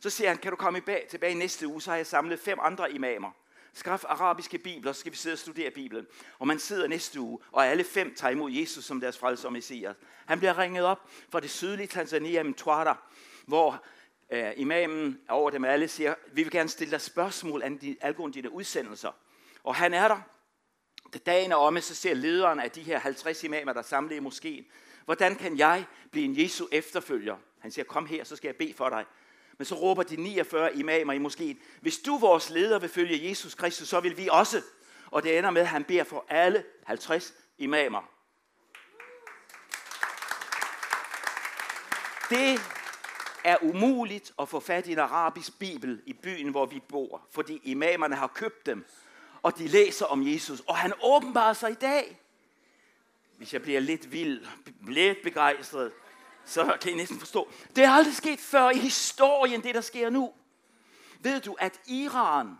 Så 0.00 0.10
siger 0.10 0.28
han, 0.28 0.38
kan 0.38 0.50
du 0.50 0.56
komme 0.56 0.82
tilbage 1.10 1.34
næste 1.34 1.66
uge, 1.66 1.82
så 1.82 1.90
har 1.90 1.96
jeg 1.96 2.06
samlet 2.06 2.40
fem 2.40 2.58
andre 2.62 2.92
imamer. 2.92 3.30
Skaff 3.74 4.04
arabiske 4.04 4.58
bibler, 4.58 4.92
så 4.92 5.00
skal 5.00 5.12
vi 5.12 5.16
sidde 5.16 5.34
og 5.34 5.38
studere 5.38 5.70
Bibelen. 5.70 6.06
Og 6.38 6.46
man 6.46 6.58
sidder 6.58 6.88
næste 6.88 7.20
uge, 7.20 7.38
og 7.52 7.66
alle 7.66 7.84
fem 7.84 8.14
tager 8.14 8.32
imod 8.32 8.50
Jesus 8.50 8.84
som 8.84 9.00
deres 9.00 9.18
frelser 9.18 9.48
og 9.48 9.52
messias. 9.52 9.96
Han 10.26 10.38
bliver 10.38 10.58
ringet 10.58 10.84
op 10.84 11.10
fra 11.30 11.40
det 11.40 11.50
sydlige 11.50 11.86
Tanzania, 11.86 12.42
Mtwara, 12.42 12.98
hvor 13.46 13.84
øh, 14.32 14.52
imamen 14.56 15.20
over 15.28 15.50
dem 15.50 15.64
alle 15.64 15.88
siger, 15.88 16.14
vi 16.32 16.42
vil 16.42 16.52
gerne 16.52 16.68
stille 16.68 16.90
dig 16.90 17.00
spørgsmål 17.00 17.62
angående 18.00 18.34
dine 18.34 18.52
udsendelser. 18.52 19.10
Og 19.64 19.74
han 19.74 19.94
er 19.94 20.08
der. 20.08 20.20
Da 21.12 21.18
dagen 21.18 21.52
er 21.52 21.56
omme, 21.56 21.80
så 21.80 21.94
ser 21.94 22.14
lederen 22.14 22.60
af 22.60 22.70
de 22.70 22.82
her 22.82 22.98
50 22.98 23.44
imamer, 23.44 23.72
der 23.72 23.82
samler 23.82 24.16
i 24.16 24.20
moskeen, 24.20 24.64
hvordan 25.04 25.34
kan 25.36 25.58
jeg 25.58 25.84
blive 26.10 26.24
en 26.24 26.38
Jesu 26.38 26.66
efterfølger? 26.72 27.36
Han 27.58 27.70
siger, 27.70 27.84
kom 27.84 28.06
her, 28.06 28.24
så 28.24 28.36
skal 28.36 28.48
jeg 28.48 28.56
bede 28.56 28.74
for 28.74 28.88
dig. 28.88 29.04
Men 29.58 29.64
så 29.64 29.74
råber 29.74 30.02
de 30.02 30.16
49 30.16 30.76
imamer 30.76 31.12
i 31.12 31.18
moskeen, 31.18 31.58
hvis 31.80 31.98
du, 31.98 32.18
vores 32.18 32.50
leder, 32.50 32.78
vil 32.78 32.88
følge 32.88 33.28
Jesus 33.28 33.54
Kristus, 33.54 33.88
så 33.88 34.00
vil 34.00 34.16
vi 34.16 34.28
også. 34.30 34.62
Og 35.10 35.22
det 35.22 35.38
ender 35.38 35.50
med, 35.50 35.62
at 35.62 35.68
han 35.68 35.84
beder 35.84 36.04
for 36.04 36.24
alle 36.28 36.64
50 36.84 37.34
imamer. 37.58 38.02
Det 42.30 42.60
er 43.44 43.56
umuligt 43.62 44.32
at 44.38 44.48
få 44.48 44.60
fat 44.60 44.86
i 44.86 44.92
en 44.92 44.98
arabisk 44.98 45.58
bibel 45.58 46.02
i 46.06 46.12
byen, 46.12 46.48
hvor 46.48 46.66
vi 46.66 46.80
bor, 46.88 47.22
fordi 47.30 47.60
imamerne 47.64 48.16
har 48.16 48.26
købt 48.26 48.66
dem, 48.66 48.84
og 49.42 49.58
de 49.58 49.68
læser 49.68 50.06
om 50.06 50.26
Jesus, 50.26 50.60
og 50.60 50.76
han 50.76 50.92
åbenbarer 51.02 51.52
sig 51.52 51.70
i 51.70 51.74
dag. 51.74 52.20
Hvis 53.36 53.52
jeg 53.52 53.62
bliver 53.62 53.80
lidt 53.80 54.12
vild, 54.12 54.46
lidt 54.88 55.18
begejstret, 55.22 55.92
så 56.44 56.76
kan 56.80 56.92
I 56.92 56.94
næsten 56.94 57.18
forstå. 57.18 57.50
Det 57.76 57.84
er 57.84 57.90
aldrig 57.90 58.14
sket 58.14 58.40
før 58.40 58.70
i 58.70 58.78
historien, 58.78 59.62
det 59.62 59.74
der 59.74 59.80
sker 59.80 60.10
nu. 60.10 60.32
Ved 61.20 61.40
du, 61.40 61.56
at 61.58 61.80
Iran, 61.86 62.58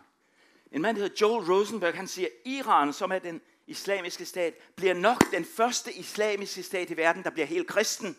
en 0.71 0.81
mand, 0.81 0.97
der 0.97 1.03
hedder 1.03 1.15
Joel 1.21 1.51
Rosenberg, 1.51 1.95
han 1.95 2.07
siger, 2.07 2.27
Iran, 2.45 2.93
som 2.93 3.11
er 3.11 3.19
den 3.19 3.41
islamiske 3.67 4.25
stat, 4.25 4.53
bliver 4.75 4.93
nok 4.93 5.31
den 5.31 5.45
første 5.45 5.93
islamiske 5.93 6.63
stat 6.63 6.89
i 6.89 6.97
verden, 6.97 7.23
der 7.23 7.29
bliver 7.29 7.45
helt 7.45 7.67
kristen. 7.67 8.17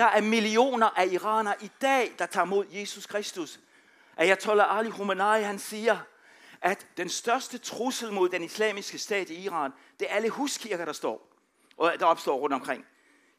Der 0.00 0.06
er 0.06 0.20
millioner 0.20 0.86
af 0.86 1.06
iranere 1.06 1.54
i 1.60 1.70
dag, 1.82 2.12
der 2.18 2.26
tager 2.26 2.44
mod 2.44 2.66
Jesus 2.70 3.06
Kristus. 3.06 3.60
Ayatollah 4.16 4.78
Ali 4.78 4.90
Khamenei, 4.90 5.42
han 5.42 5.58
siger, 5.58 5.98
at 6.60 6.86
den 6.96 7.08
største 7.08 7.58
trussel 7.58 8.12
mod 8.12 8.28
den 8.28 8.42
islamiske 8.42 8.98
stat 8.98 9.30
i 9.30 9.44
Iran, 9.44 9.70
det 10.00 10.10
er 10.10 10.14
alle 10.14 10.28
huskirker, 10.30 10.84
der 10.84 10.92
står, 10.92 11.28
og 11.76 11.92
der 12.00 12.06
opstår 12.06 12.38
rundt 12.38 12.54
omkring. 12.54 12.86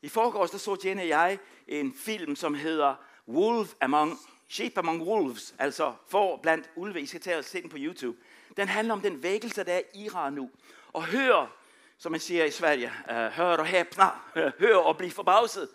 I 0.01 0.09
forgårs, 0.09 0.51
der 0.51 0.57
så 0.57 0.77
Jenny 0.85 1.01
og 1.01 1.07
jeg 1.07 1.39
en 1.67 1.93
film, 1.93 2.35
som 2.35 2.53
hedder 2.53 2.95
Wolf 3.27 3.73
Among, 3.81 4.19
Sheep 4.49 4.77
Among 4.77 5.01
Wolves, 5.01 5.55
altså 5.59 5.93
for 6.07 6.37
blandt 6.37 6.69
ulve. 6.75 7.01
I 7.01 7.05
skal 7.05 7.21
tage 7.21 7.37
og 7.37 7.43
se 7.43 7.61
den 7.61 7.69
på 7.69 7.77
YouTube. 7.79 8.17
Den 8.57 8.67
handler 8.67 8.93
om 8.93 9.01
den 9.01 9.23
vækkelse, 9.23 9.63
der 9.63 9.73
er 9.73 9.81
i 9.93 10.03
Iran 10.03 10.33
nu. 10.33 10.49
Og 10.93 11.05
hør, 11.05 11.55
som 11.97 12.11
man 12.11 12.21
siger 12.21 12.45
i 12.45 12.51
Sverige, 12.51 12.93
øh, 13.09 13.15
hør 13.15 13.57
og 13.57 13.65
hæpna, 13.65 14.09
hør 14.59 14.75
og 14.75 14.97
bliv 14.97 15.11
forbavset. 15.11 15.69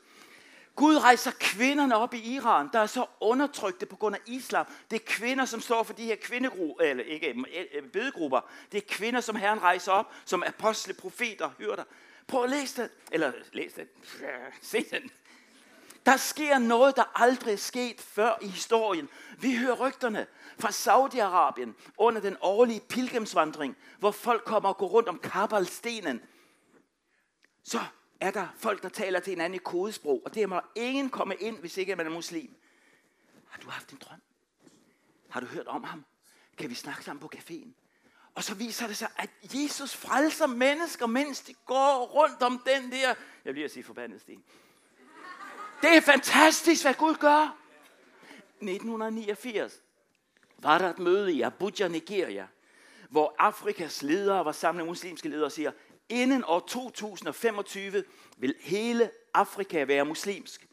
Gud 0.76 0.96
rejser 0.96 1.30
kvinderne 1.40 1.96
op 1.96 2.14
i 2.14 2.34
Iran, 2.34 2.68
der 2.72 2.78
er 2.78 2.86
så 2.86 3.06
undertrykte 3.20 3.86
på 3.86 3.96
grund 3.96 4.14
af 4.14 4.20
islam. 4.26 4.66
Det 4.90 4.96
er 4.96 5.04
kvinder, 5.06 5.44
som 5.44 5.60
står 5.60 5.82
for 5.82 5.92
de 5.92 6.04
her 6.04 6.16
kvindegrupper, 6.16 6.84
eller 6.84 7.04
ikke, 7.04 7.34
bødegrupper. 7.34 7.82
Øh, 7.82 7.90
bedegrupper. 7.90 8.40
Det 8.72 8.78
er 8.78 8.86
kvinder, 8.88 9.20
som 9.20 9.36
Herren 9.36 9.62
rejser 9.62 9.92
op, 9.92 10.12
som 10.24 10.42
apostle, 10.46 10.94
profeter, 10.94 11.50
hyrder. 11.58 11.84
Prøv 12.26 12.44
at 12.44 12.50
læse 12.50 12.82
den. 12.82 12.90
Eller 13.12 13.32
læs 13.52 13.72
den. 13.72 13.86
Se 14.62 14.84
den. 14.90 15.10
Der 16.06 16.16
sker 16.16 16.58
noget, 16.58 16.96
der 16.96 17.22
aldrig 17.22 17.52
er 17.52 17.56
sket 17.56 18.00
før 18.00 18.38
i 18.42 18.46
historien. 18.46 19.08
Vi 19.38 19.56
hører 19.56 19.74
rygterne 19.74 20.26
fra 20.58 20.68
Saudi-Arabien 20.68 21.92
under 21.98 22.20
den 22.20 22.36
årlige 22.40 22.80
pilgrimsvandring, 22.80 23.76
hvor 23.98 24.10
folk 24.10 24.44
kommer 24.44 24.68
og 24.68 24.76
går 24.76 24.86
rundt 24.86 25.08
om 25.08 25.18
Kabbalstenen. 25.18 26.22
Så 27.64 27.80
er 28.20 28.30
der 28.30 28.48
folk, 28.56 28.82
der 28.82 28.88
taler 28.88 29.20
til 29.20 29.30
hinanden 29.30 29.54
i 29.54 29.58
kodesprog, 29.58 30.22
og 30.24 30.34
det 30.34 30.48
må 30.48 30.60
ingen 30.74 31.10
komme 31.10 31.34
ind, 31.34 31.58
hvis 31.58 31.76
ikke 31.76 31.96
man 31.96 32.06
er 32.06 32.10
muslim. 32.10 32.54
Har 33.48 33.60
du 33.60 33.70
haft 33.70 33.90
en 33.90 33.98
drøm? 34.00 34.20
Har 35.28 35.40
du 35.40 35.46
hørt 35.46 35.66
om 35.66 35.84
ham? 35.84 36.04
Kan 36.58 36.70
vi 36.70 36.74
snakke 36.74 37.04
sammen 37.04 37.20
på 37.20 37.30
caféen? 37.36 37.68
Og 38.34 38.44
så 38.44 38.54
viser 38.54 38.86
det 38.86 38.96
sig, 38.96 39.08
at 39.16 39.30
Jesus 39.54 39.96
frelser 39.96 40.46
mennesker, 40.46 41.06
mens 41.06 41.40
de 41.40 41.54
går 41.54 42.06
rundt 42.06 42.42
om 42.42 42.62
den 42.66 42.92
der, 42.92 43.08
jeg 43.08 43.16
vil 43.44 43.54
lige 43.54 43.64
at 43.64 43.70
sige 43.70 43.84
forbandet 43.84 44.20
sten. 44.20 44.44
Det 45.82 45.96
er 45.96 46.00
fantastisk, 46.00 46.84
hvad 46.84 46.94
Gud 46.94 47.14
gør. 47.14 47.56
1989 48.60 49.82
var 50.58 50.78
der 50.78 50.90
et 50.90 50.98
møde 50.98 51.32
i 51.32 51.40
Abuja, 51.40 51.88
Nigeria, 51.88 52.48
hvor 53.10 53.34
Afrikas 53.38 54.02
ledere 54.02 54.44
var 54.44 54.52
samlet 54.52 54.86
muslimske 54.86 55.28
ledere 55.28 55.44
og 55.44 55.52
siger, 55.52 55.72
inden 56.08 56.44
år 56.46 56.60
2025 56.60 58.04
vil 58.36 58.54
hele 58.60 59.10
Afrika 59.34 59.84
være 59.84 60.04
muslimsk. 60.04 60.66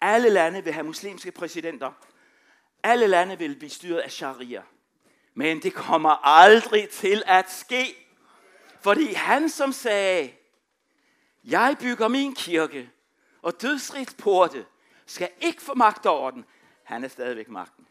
Alle 0.00 0.30
lande 0.30 0.64
vil 0.64 0.72
have 0.72 0.86
muslimske 0.86 1.32
præsidenter. 1.32 1.92
Alle 2.82 3.06
lande 3.06 3.38
vil 3.38 3.56
blive 3.56 3.70
styret 3.70 3.98
af 4.00 4.12
sharia. 4.12 4.62
Men 5.34 5.62
det 5.62 5.74
kommer 5.74 6.26
aldrig 6.26 6.88
til 6.88 7.22
at 7.26 7.52
ske. 7.52 7.96
Fordi 8.80 9.12
han 9.12 9.48
som 9.48 9.72
sagde, 9.72 10.32
jeg 11.44 11.76
bygger 11.80 12.08
min 12.08 12.34
kirke, 12.34 12.90
og 13.42 13.62
dødsrigt 13.62 14.16
porte 14.16 14.66
skal 15.06 15.30
ikke 15.40 15.62
få 15.62 15.74
magt 15.74 16.06
over 16.06 16.30
den. 16.30 16.44
Han 16.82 17.04
er 17.04 17.08
stadigvæk 17.08 17.48
magten. 17.48 17.86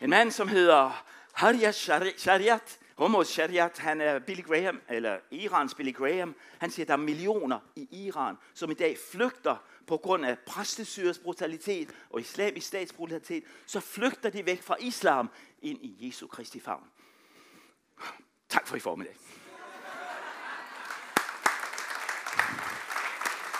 En 0.00 0.10
mand, 0.10 0.30
som 0.30 0.48
hedder 0.48 1.04
Harriet 1.32 1.74
Shariat, 2.16 2.78
Homos 2.96 3.28
Shariat, 3.28 3.78
han 3.78 4.00
er 4.00 4.18
Billy 4.18 4.42
Graham, 4.42 4.80
eller 4.88 5.18
Irans 5.30 5.74
Billy 5.74 5.94
Graham. 5.94 6.34
Han 6.58 6.70
siger, 6.70 6.84
at 6.84 6.88
der 6.88 6.94
er 6.94 6.98
millioner 6.98 7.60
i 7.76 8.06
Iran, 8.06 8.36
som 8.54 8.70
i 8.70 8.74
dag 8.74 8.98
flygter 9.10 9.56
på 9.86 9.96
grund 9.96 10.26
af 10.26 10.38
præstesyres 10.38 11.18
brutalitet 11.18 11.94
og 12.10 12.20
islamisk 12.20 12.66
stats 12.66 12.92
brutalitet. 12.92 13.44
Så 13.66 13.80
flygter 13.80 14.30
de 14.30 14.46
væk 14.46 14.62
fra 14.62 14.76
islam 14.80 15.30
ind 15.62 15.78
i 15.82 16.06
Jesu 16.06 16.26
Kristi 16.26 16.60
favn. 16.60 16.84
Tak 18.48 18.66
for 18.66 18.76
i 18.76 18.80
formiddag. 18.80 19.16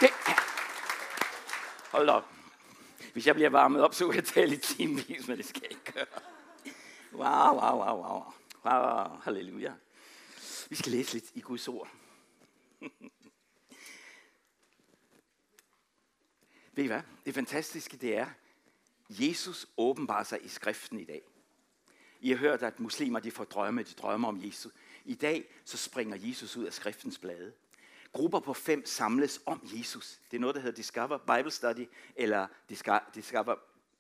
Det 0.01 0.11
er. 0.27 0.41
Hold 1.91 2.09
op. 2.09 2.25
Hvis 3.13 3.27
jeg 3.27 3.35
bliver 3.35 3.51
varmet 3.51 3.83
op, 3.83 3.95
så 3.95 4.07
kan 4.07 4.15
jeg 4.15 4.25
tale 4.25 4.55
i 4.55 4.59
timevis, 4.59 5.29
men 5.29 5.37
det 5.37 5.47
skal 5.47 5.63
jeg 5.63 5.71
ikke 5.71 5.93
gøre. 5.93 6.07
Wow, 7.13 7.61
wow, 7.61 7.85
wow, 7.85 8.03
wow. 8.03 8.23
Ah, 8.67 9.21
halleluja. 9.23 9.75
Vi 10.69 10.77
skal 10.77 10.93
læse 10.93 11.13
lidt 11.13 11.25
i 11.35 11.41
Guds 11.41 11.69
ord. 11.69 11.89
Ved 16.73 16.85
I 16.85 16.87
hvad? 16.87 17.03
Det 17.27 17.35
fantastiske 17.35 17.97
det 17.97 18.17
er, 18.17 18.27
Jesus 19.11 19.67
åbenbarer 19.77 20.25
sig 20.25 20.45
i 20.45 20.49
skriften 20.49 21.01
i 21.01 21.05
dag. 21.05 21.23
I 22.21 22.31
har 22.31 22.37
hørt, 22.37 22.63
at 22.63 22.81
muslimer 22.81 23.21
de 23.21 23.31
får 23.31 23.45
drømme, 23.45 23.83
de 23.83 23.95
drømmer 23.95 24.29
om 24.29 24.45
Jesus. 24.45 24.73
I 25.05 25.15
dag 25.15 25.49
så 25.65 25.77
springer 25.77 26.17
Jesus 26.21 26.57
ud 26.57 26.65
af 26.65 26.73
skriftens 26.73 27.19
blade. 27.19 27.53
Grupper 28.13 28.41
på 28.41 28.55
fem 28.55 28.87
samles 28.87 29.41
om 29.47 29.61
Jesus. 29.63 30.21
Det 30.31 30.37
er 30.37 30.41
noget, 30.41 30.55
der 30.55 30.61
hedder 30.61 30.77
Discover 30.77 31.19
Bible 31.19 31.51
Study, 31.51 31.89
eller 32.17 32.47
Discover 33.15 33.55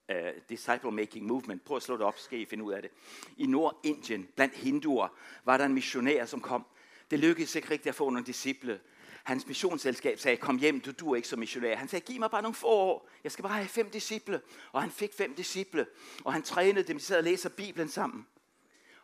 Øh, 0.08 0.16
uh, 0.26 0.42
Disciple 0.48 0.90
Making 0.90 1.26
Movement. 1.26 1.64
Prøv 1.64 1.76
at 1.76 1.82
slå 1.82 1.96
det 1.96 2.02
op, 2.02 2.18
skal 2.18 2.40
I 2.40 2.44
finde 2.44 2.64
ud 2.64 2.72
af 2.72 2.82
det. 2.82 2.90
I 3.36 3.46
Nordindien, 3.46 4.28
blandt 4.36 4.54
hinduer, 4.54 5.08
var 5.44 5.56
der 5.56 5.64
en 5.64 5.74
missionær, 5.74 6.24
som 6.24 6.40
kom. 6.40 6.66
Det 7.10 7.18
lykkedes 7.18 7.54
ikke 7.54 7.70
rigtigt 7.70 7.88
at 7.88 7.94
få 7.94 8.10
nogle 8.10 8.26
disciple. 8.26 8.80
Hans 9.24 9.46
missionsselskab 9.46 10.18
sagde, 10.18 10.36
kom 10.36 10.58
hjem, 10.58 10.80
du 10.80 10.92
duer 10.92 11.16
ikke 11.16 11.28
som 11.28 11.38
missionær. 11.38 11.76
Han 11.76 11.88
sagde, 11.88 12.04
giv 12.04 12.20
mig 12.20 12.30
bare 12.30 12.42
nogle 12.42 12.54
få 12.54 12.66
år. 12.66 13.08
Jeg 13.24 13.32
skal 13.32 13.42
bare 13.42 13.52
have 13.52 13.68
fem 13.68 13.90
disciple. 13.90 14.40
Og 14.72 14.82
han 14.82 14.90
fik 14.90 15.12
fem 15.14 15.34
disciple. 15.34 15.86
Og 16.24 16.32
han 16.32 16.42
trænede 16.42 16.88
dem, 16.88 16.96
de 16.98 17.02
sad 17.02 17.18
og 17.18 17.24
læser 17.24 17.48
Bibelen 17.48 17.88
sammen. 17.88 18.26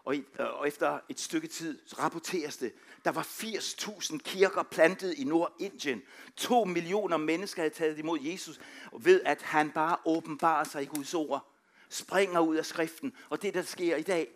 Og, 0.04 0.16
øh, 0.16 0.22
og 0.38 0.68
efter 0.68 0.98
et 1.08 1.20
stykke 1.20 1.48
tid 1.48 1.78
rapporteres 1.98 2.56
det, 2.56 2.72
der 3.04 3.10
var 3.10 3.22
80.000 3.22 4.18
kirker 4.18 4.62
plantet 4.62 5.14
i 5.14 5.24
Nordindien. 5.24 6.02
To 6.36 6.64
millioner 6.64 7.16
mennesker 7.16 7.62
havde 7.62 7.74
taget 7.74 7.98
imod 7.98 8.18
Jesus, 8.20 8.60
og 8.92 9.04
ved 9.04 9.20
at 9.24 9.42
han 9.42 9.70
bare 9.70 9.96
åbenbarer 10.04 10.64
sig 10.64 10.82
i 10.82 10.86
Guds 10.86 11.14
ord, 11.14 11.52
springer 11.88 12.40
ud 12.40 12.56
af 12.56 12.66
skriften. 12.66 13.12
Og 13.30 13.42
det, 13.42 13.54
der 13.54 13.62
sker 13.62 13.96
i 13.96 14.02
dag, 14.02 14.28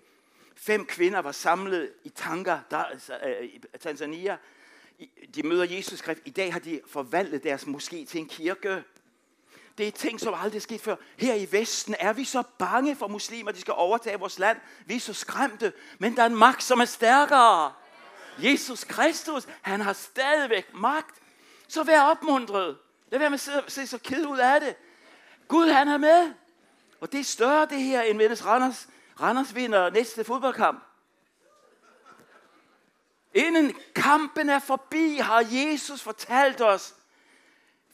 fem 0.57 0.87
kvinder 0.87 1.19
var 1.19 1.33
samlet 1.33 1.93
i 2.05 2.09
Tanga, 2.09 2.59
der, 2.71 2.77
altså, 2.77 3.19
øh, 3.25 3.45
i 3.45 3.61
Tanzania, 3.81 4.37
de 5.35 5.43
møder 5.43 5.65
Jesus 5.65 5.99
skrift. 5.99 6.23
I 6.25 6.31
dag 6.31 6.53
har 6.53 6.61
de 6.61 6.81
forvandlet 6.87 7.43
deres 7.43 7.63
moské 7.63 8.05
til 8.07 8.21
en 8.21 8.29
kirke. 8.29 8.85
Det 9.79 9.89
er 9.89 9.93
ting, 9.93 10.21
som 10.21 10.35
aldrig 10.35 10.59
er 10.59 10.63
sket 10.63 10.81
før. 10.81 10.97
Her 11.17 11.35
i 11.35 11.49
Vesten 11.51 11.95
er 12.01 12.13
vi 12.13 12.25
så 12.25 12.43
bange 12.59 12.97
for 12.97 13.09
muslimer, 13.09 13.53
de 13.53 13.61
skal 13.61 13.75
overtage 13.77 14.19
vores 14.19 14.39
land. 14.39 14.59
Vi 14.87 14.97
er 14.97 15.01
så 15.01 15.13
skræmte. 15.13 15.73
Men 15.99 16.17
der 16.17 16.23
er 16.23 16.27
en 16.27 16.37
magt, 16.37 16.63
som 16.63 16.81
er 16.81 16.85
stærkere. 16.85 17.73
Jesus 18.39 18.85
Kristus, 18.85 19.47
han 19.63 19.81
har 19.81 19.93
stadigvæk 19.93 20.75
magt. 20.75 21.17
Så 21.69 21.83
vær 21.83 22.01
opmuntret. 22.01 22.79
Lad 23.11 23.19
være 23.19 23.31
med 23.31 23.39
at 23.67 23.73
se 23.73 23.87
så 23.87 23.99
ked 23.99 24.27
ud 24.27 24.39
af 24.39 24.61
det. 24.61 24.77
Gud, 25.49 25.69
han 25.69 25.89
er 25.89 25.99
med. 25.99 26.33
Og 27.01 27.13
det 27.13 27.21
er 27.21 27.25
større 27.25 27.67
det 27.67 27.83
her, 27.83 28.03
end 28.03 28.23
hvis 28.23 28.45
Randers, 28.45 28.89
Randers 29.21 29.55
vinder 29.55 29.91
næste 29.91 30.25
fodboldkamp. 30.25 30.85
Inden 33.35 33.77
kampen 33.95 34.51
er 34.51 34.59
forbi, 34.59 35.17
har 35.17 35.45
Jesus 35.51 36.03
fortalt 36.03 36.61
os, 36.61 36.95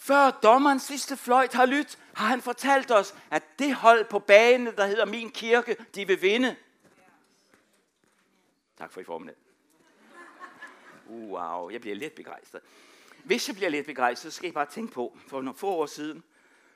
før 0.02 0.30
dommerens 0.30 0.82
sidste 0.82 1.16
fløjt 1.16 1.52
har 1.52 1.66
lyttet, 1.66 1.98
har 2.14 2.26
han 2.26 2.42
fortalt 2.42 2.90
os, 2.90 3.14
at 3.30 3.58
det 3.58 3.74
hold 3.74 4.04
på 4.04 4.18
banen, 4.18 4.76
der 4.76 4.86
hedder 4.86 5.04
Min 5.04 5.30
Kirke, 5.30 5.76
de 5.94 6.06
vil 6.06 6.22
vinde. 6.22 6.56
Tak 8.78 8.92
for 8.92 9.00
i 9.00 9.04
formiddag. 9.04 9.36
Uh, 11.06 11.30
wow, 11.30 11.70
jeg 11.70 11.80
bliver 11.80 11.96
lidt 11.96 12.14
begejstret. 12.14 12.62
Hvis 13.24 13.48
jeg 13.48 13.56
bliver 13.56 13.70
lidt 13.70 13.86
begejstret, 13.86 14.32
så 14.32 14.36
skal 14.36 14.48
I 14.48 14.52
bare 14.52 14.66
tænke 14.66 14.92
på, 14.92 15.18
for 15.28 15.42
nogle 15.42 15.58
få 15.58 15.68
år 15.68 15.86
siden, 15.86 16.22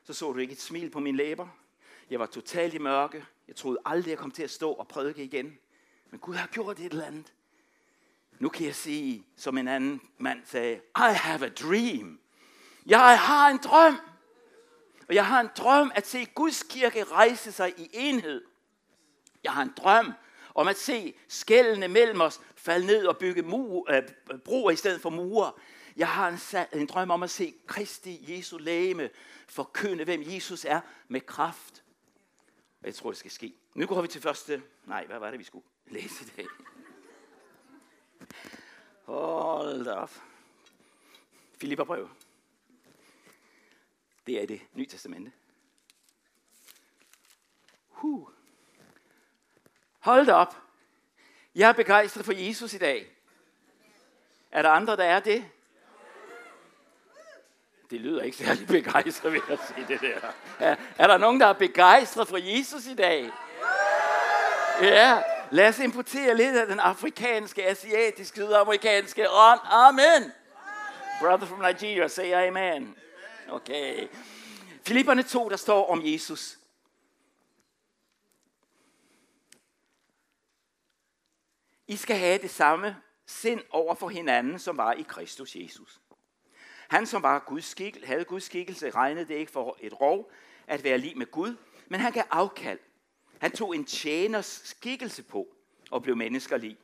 så 0.04 0.12
så 0.12 0.33
du 0.33 0.38
ikke 0.38 0.52
et 0.52 0.61
smil 0.61 0.90
på 0.90 1.00
mine 1.00 1.16
læber. 1.16 1.49
Jeg 2.11 2.21
var 2.21 2.26
totalt 2.26 2.75
i 2.75 2.78
mørke. 2.78 3.25
Jeg 3.49 3.56
troede 3.56 3.78
aldrig, 3.85 4.11
jeg 4.11 4.18
kom 4.18 4.30
til 4.30 4.42
at 4.42 4.50
stå 4.50 4.73
og 4.73 4.88
prædike 4.88 5.25
igen. 5.25 5.59
Men 6.11 6.21
Gud 6.21 6.35
har 6.35 6.47
gjort 6.47 6.80
et 6.80 6.92
eller 6.92 7.04
andet. 7.04 7.33
Nu 8.38 8.49
kan 8.49 8.66
jeg 8.66 8.75
sige, 8.75 9.26
som 9.37 9.59
en 9.59 9.68
anden 9.68 10.00
mand 10.18 10.40
sagde, 10.45 10.80
I 10.97 11.14
have 11.14 11.47
a 11.47 11.49
dream. 11.49 12.21
Jeg 12.87 13.19
har 13.19 13.49
en 13.49 13.59
drøm. 13.59 14.00
Og 15.09 15.14
jeg 15.14 15.26
har 15.26 15.40
en 15.40 15.50
drøm 15.57 15.93
at 15.95 16.07
se 16.07 16.25
Guds 16.25 16.62
kirke 16.62 17.05
rejse 17.05 17.52
sig 17.52 17.75
i 17.78 17.90
enhed. 17.93 18.45
Jeg 19.45 19.52
har 19.52 19.62
en 19.62 19.73
drøm 19.76 20.12
om 20.55 20.69
at 20.69 20.78
se 20.78 21.14
skældene 21.28 21.88
mellem 21.88 22.21
os 22.21 22.40
falde 22.57 22.87
ned 22.87 23.07
og 23.07 23.19
bygge 23.19 23.43
øh, 23.88 24.02
broer 24.45 24.71
i 24.71 24.76
stedet 24.76 25.00
for 25.00 25.11
mure. 25.11 25.52
Jeg 25.97 26.09
har 26.09 26.28
en, 26.28 26.78
en 26.81 26.87
drøm 26.87 27.11
om 27.11 27.23
at 27.23 27.31
se 27.31 27.55
Kristi 27.66 28.37
Jesu 28.37 28.59
lægeme 28.59 29.11
forkynde, 29.49 30.05
hvem 30.05 30.23
Jesus 30.26 30.64
er 30.64 30.81
med 31.09 31.21
kraft. 31.21 31.83
Og 32.81 32.87
jeg 32.87 32.95
tror, 32.95 33.11
det 33.11 33.19
skal 33.19 33.31
ske. 33.31 33.55
Nu 33.75 33.87
går 33.87 34.02
vi 34.02 34.09
til 34.09 34.23
første... 34.23 34.62
Nej, 34.85 35.07
hvad 35.07 35.19
var 35.19 35.31
det, 35.31 35.38
vi 35.38 35.45
skulle 35.45 35.66
læse 35.87 36.25
i 36.25 36.28
dag? 36.37 36.47
Hold 39.05 39.87
op. 39.87 40.11
Filipperbrev. 41.61 42.09
Det 44.26 44.42
er 44.42 44.47
det 44.47 44.61
nye 44.73 44.87
testamente. 44.87 45.33
Huh. 47.88 48.28
Hold 49.99 50.28
op. 50.28 50.56
Jeg 51.54 51.68
er 51.68 51.73
begejstret 51.73 52.25
for 52.25 52.33
Jesus 52.33 52.75
i 52.75 52.78
dag. 52.78 53.06
Er 54.50 54.62
der 54.62 54.71
andre, 54.71 54.97
der 54.97 55.04
er 55.04 55.21
det? 55.21 55.45
Det 57.90 58.00
lyder 58.00 58.23
ikke 58.23 58.37
særlig 58.37 58.66
begejstret 58.66 59.33
ved 59.33 59.40
at 59.50 59.59
sige 59.66 59.87
det 59.88 60.00
der. 60.00 60.33
Er, 60.59 60.76
er 60.99 61.06
der 61.06 61.18
nogen, 61.18 61.40
der 61.40 61.47
er 61.47 61.52
begejstret 61.52 62.28
for 62.28 62.37
Jesus 62.37 62.87
i 62.87 62.95
dag? 62.95 63.30
Ja, 64.80 65.23
lad 65.50 65.68
os 65.68 65.78
importere 65.78 66.37
lidt 66.37 66.56
af 66.56 66.66
den 66.66 66.80
afrikanske, 66.80 67.66
asiatiske, 67.66 68.37
sydamerikanske 68.37 69.30
ånd. 69.30 69.61
Amen. 69.64 70.33
Brother 71.21 71.47
from 71.47 71.61
Nigeria, 71.61 72.09
say 72.09 72.33
amen. 72.33 72.97
Okay. 73.49 74.09
Filipperne 74.83 75.23
2, 75.23 75.49
der 75.49 75.57
står 75.57 75.91
om 75.91 76.00
Jesus. 76.05 76.59
I 81.87 81.97
skal 81.97 82.17
have 82.17 82.38
det 82.38 82.50
samme 82.50 82.97
sind 83.26 83.61
over 83.71 83.95
for 83.95 84.09
hinanden, 84.09 84.59
som 84.59 84.76
var 84.76 84.93
i 84.93 85.03
Kristus 85.03 85.57
Jesus. 85.57 86.00
Han, 86.88 87.07
som 87.07 87.23
var 87.23 87.45
Guds 87.47 87.65
skikkel, 87.65 88.07
havde 88.07 88.25
Guds 88.25 88.45
skikkelse, 88.45 88.91
regnede 88.91 89.29
det 89.29 89.35
ikke 89.35 89.53
for 89.53 89.76
et 89.81 90.00
rov 90.00 90.31
at 90.67 90.85
være 90.85 90.99
lige 90.99 91.15
med 91.15 91.31
Gud, 91.31 91.57
men 91.88 92.00
han 92.00 92.12
gav 92.12 92.25
afkald. 92.31 92.79
Han 93.41 93.50
tog 93.50 93.75
en 93.75 93.85
tjeners 93.85 94.61
skikkelse 94.65 95.23
på 95.23 95.56
og 95.91 96.02
blev 96.02 96.17
menneskerlig. 96.17 96.78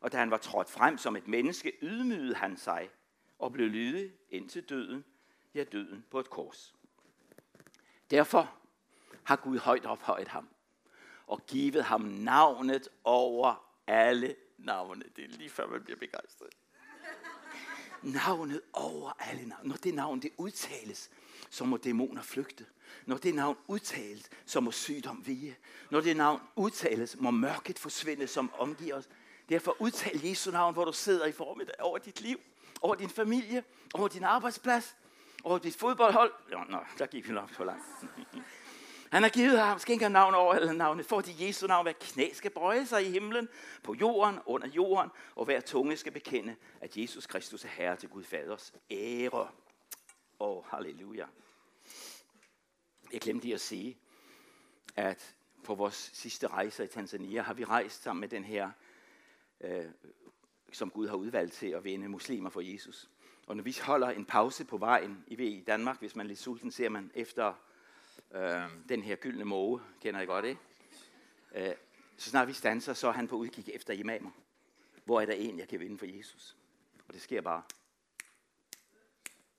Og 0.00 0.12
da 0.12 0.16
han 0.16 0.30
var 0.30 0.36
trådt 0.36 0.70
frem 0.70 0.98
som 0.98 1.16
et 1.16 1.28
menneske, 1.28 1.72
ydmygede 1.82 2.34
han 2.34 2.56
sig 2.56 2.90
og 3.38 3.52
blev 3.52 3.68
lydig 3.68 4.12
indtil 4.30 4.62
døden, 4.68 5.04
ja 5.58 5.64
døden 5.64 6.04
på 6.10 6.20
et 6.20 6.30
kors. 6.30 6.74
Derfor 8.10 8.54
har 9.24 9.36
Gud 9.36 9.58
højt 9.58 9.86
ophøjet 9.86 10.28
ham 10.28 10.48
og 11.26 11.46
givet 11.46 11.84
ham 11.84 12.00
navnet 12.00 12.88
over 13.04 13.64
alle 13.86 14.36
navne. 14.58 15.04
Det 15.16 15.24
er 15.24 15.28
lige 15.28 15.50
før 15.50 15.66
man 15.66 15.84
bliver 15.84 15.98
begejstret. 15.98 16.48
Navnet 18.02 18.60
over 18.72 19.12
alle 19.18 19.48
navne. 19.48 19.68
Når 19.68 19.76
det 19.76 19.94
navn 19.94 20.20
det 20.20 20.30
udtales, 20.36 21.10
så 21.50 21.64
må 21.64 21.76
dæmoner 21.76 22.22
flygte. 22.22 22.66
Når 23.06 23.16
det 23.16 23.34
navn 23.34 23.56
udtales, 23.66 24.28
så 24.46 24.60
må 24.60 24.72
sygdom 24.72 25.26
vige. 25.26 25.56
Når 25.90 26.00
det 26.00 26.16
navn 26.16 26.40
udtales, 26.56 27.16
må 27.20 27.30
mørket 27.30 27.78
forsvinde, 27.78 28.26
som 28.26 28.50
omgiver 28.58 28.94
os. 28.94 29.08
Derfor 29.48 29.76
udtal 29.78 30.20
Jesu 30.26 30.50
navn, 30.50 30.74
hvor 30.74 30.84
du 30.84 30.92
sidder 30.92 31.26
i 31.26 31.32
formiddag 31.32 31.74
over 31.80 31.98
dit 31.98 32.20
liv, 32.20 32.40
over 32.80 32.94
din 32.94 33.10
familie, 33.10 33.64
over 33.94 34.08
din 34.08 34.24
arbejdsplads, 34.24 34.96
over 35.44 35.58
dit 35.58 35.76
fodboldhold. 35.76 36.32
Jo, 36.52 36.58
nå, 36.68 36.78
der 36.98 37.06
gik 37.06 37.28
vi 37.28 37.32
nok 37.32 37.50
for 37.50 37.64
langt. 37.64 37.84
Han 39.12 39.22
har 39.22 39.30
givet 39.30 39.60
ham 39.60 39.78
skænker 39.78 40.08
navn 40.08 40.34
over 40.34 40.54
alle 40.54 40.74
navne, 40.74 41.04
for 41.04 41.20
de 41.20 41.46
Jesu 41.46 41.66
navn, 41.66 41.84
hver 41.84 41.92
knæ 42.00 42.32
skal 42.32 42.50
bøje 42.50 42.86
sig 42.86 43.06
i 43.06 43.10
himlen, 43.10 43.48
på 43.82 43.94
jorden, 43.94 44.38
under 44.46 44.68
jorden, 44.68 45.10
og 45.34 45.44
hver 45.44 45.60
tunge 45.60 45.96
skal 45.96 46.12
bekende, 46.12 46.56
at 46.80 46.96
Jesus 46.96 47.26
Kristus 47.26 47.64
er 47.64 47.68
Herre 47.68 47.96
til 47.96 48.08
Gud 48.08 48.24
Faders 48.24 48.74
ære. 48.90 49.30
Og 50.38 50.56
oh, 50.58 50.64
halleluja. 50.66 51.26
Jeg 53.12 53.20
glemte 53.20 53.44
lige 53.44 53.54
at 53.54 53.60
sige, 53.60 53.98
at 54.96 55.34
på 55.64 55.74
vores 55.74 56.10
sidste 56.14 56.46
rejse 56.46 56.84
i 56.84 56.86
Tanzania 56.86 57.42
har 57.42 57.54
vi 57.54 57.64
rejst 57.64 58.02
sammen 58.02 58.20
med 58.20 58.28
den 58.28 58.44
her, 58.44 58.70
øh, 59.60 59.84
som 60.72 60.90
Gud 60.90 61.08
har 61.08 61.16
udvalgt 61.16 61.52
til 61.52 61.66
at 61.66 61.84
vinde 61.84 62.08
muslimer 62.08 62.50
for 62.50 62.60
Jesus. 62.60 63.10
Og 63.48 63.56
når 63.56 63.62
vi 63.62 63.78
holder 63.82 64.10
en 64.10 64.24
pause 64.24 64.64
på 64.64 64.76
vejen, 64.76 65.24
I 65.26 65.38
ved 65.38 65.46
i 65.46 65.60
Danmark, 65.60 65.98
hvis 65.98 66.16
man 66.16 66.26
er 66.26 66.28
lidt 66.28 66.38
sulten, 66.38 66.70
ser 66.70 66.88
man 66.88 67.10
efter 67.14 67.54
øh, 68.30 68.62
den 68.88 69.02
her 69.02 69.16
gyldne 69.16 69.44
måge, 69.44 69.80
kender 70.00 70.20
I 70.20 70.26
godt, 70.26 70.44
ikke? 70.44 70.60
Øh, 71.54 71.74
så 72.16 72.30
snart 72.30 72.48
vi 72.48 72.52
stanser, 72.52 72.94
så 72.94 73.08
er 73.08 73.12
han 73.12 73.28
på 73.28 73.36
udkig 73.36 73.68
efter 73.74 73.94
imamer. 73.94 74.30
Hvor 75.04 75.20
er 75.20 75.26
der 75.26 75.32
en, 75.32 75.58
jeg 75.58 75.68
kan 75.68 75.80
vinde 75.80 75.98
for 75.98 76.06
Jesus? 76.06 76.56
Og 77.08 77.14
det 77.14 77.22
sker 77.22 77.40
bare, 77.40 77.62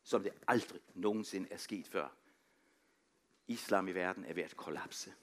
som 0.03 0.23
det 0.23 0.31
aldrig 0.47 0.81
nogensinde 0.93 1.47
er 1.51 1.57
sket 1.57 1.87
før. 1.87 2.07
Islam 3.47 3.87
i 3.87 3.91
verden 3.91 4.25
er 4.25 4.33
ved 4.33 4.43
at 4.43 4.57
kollapse. 4.57 5.13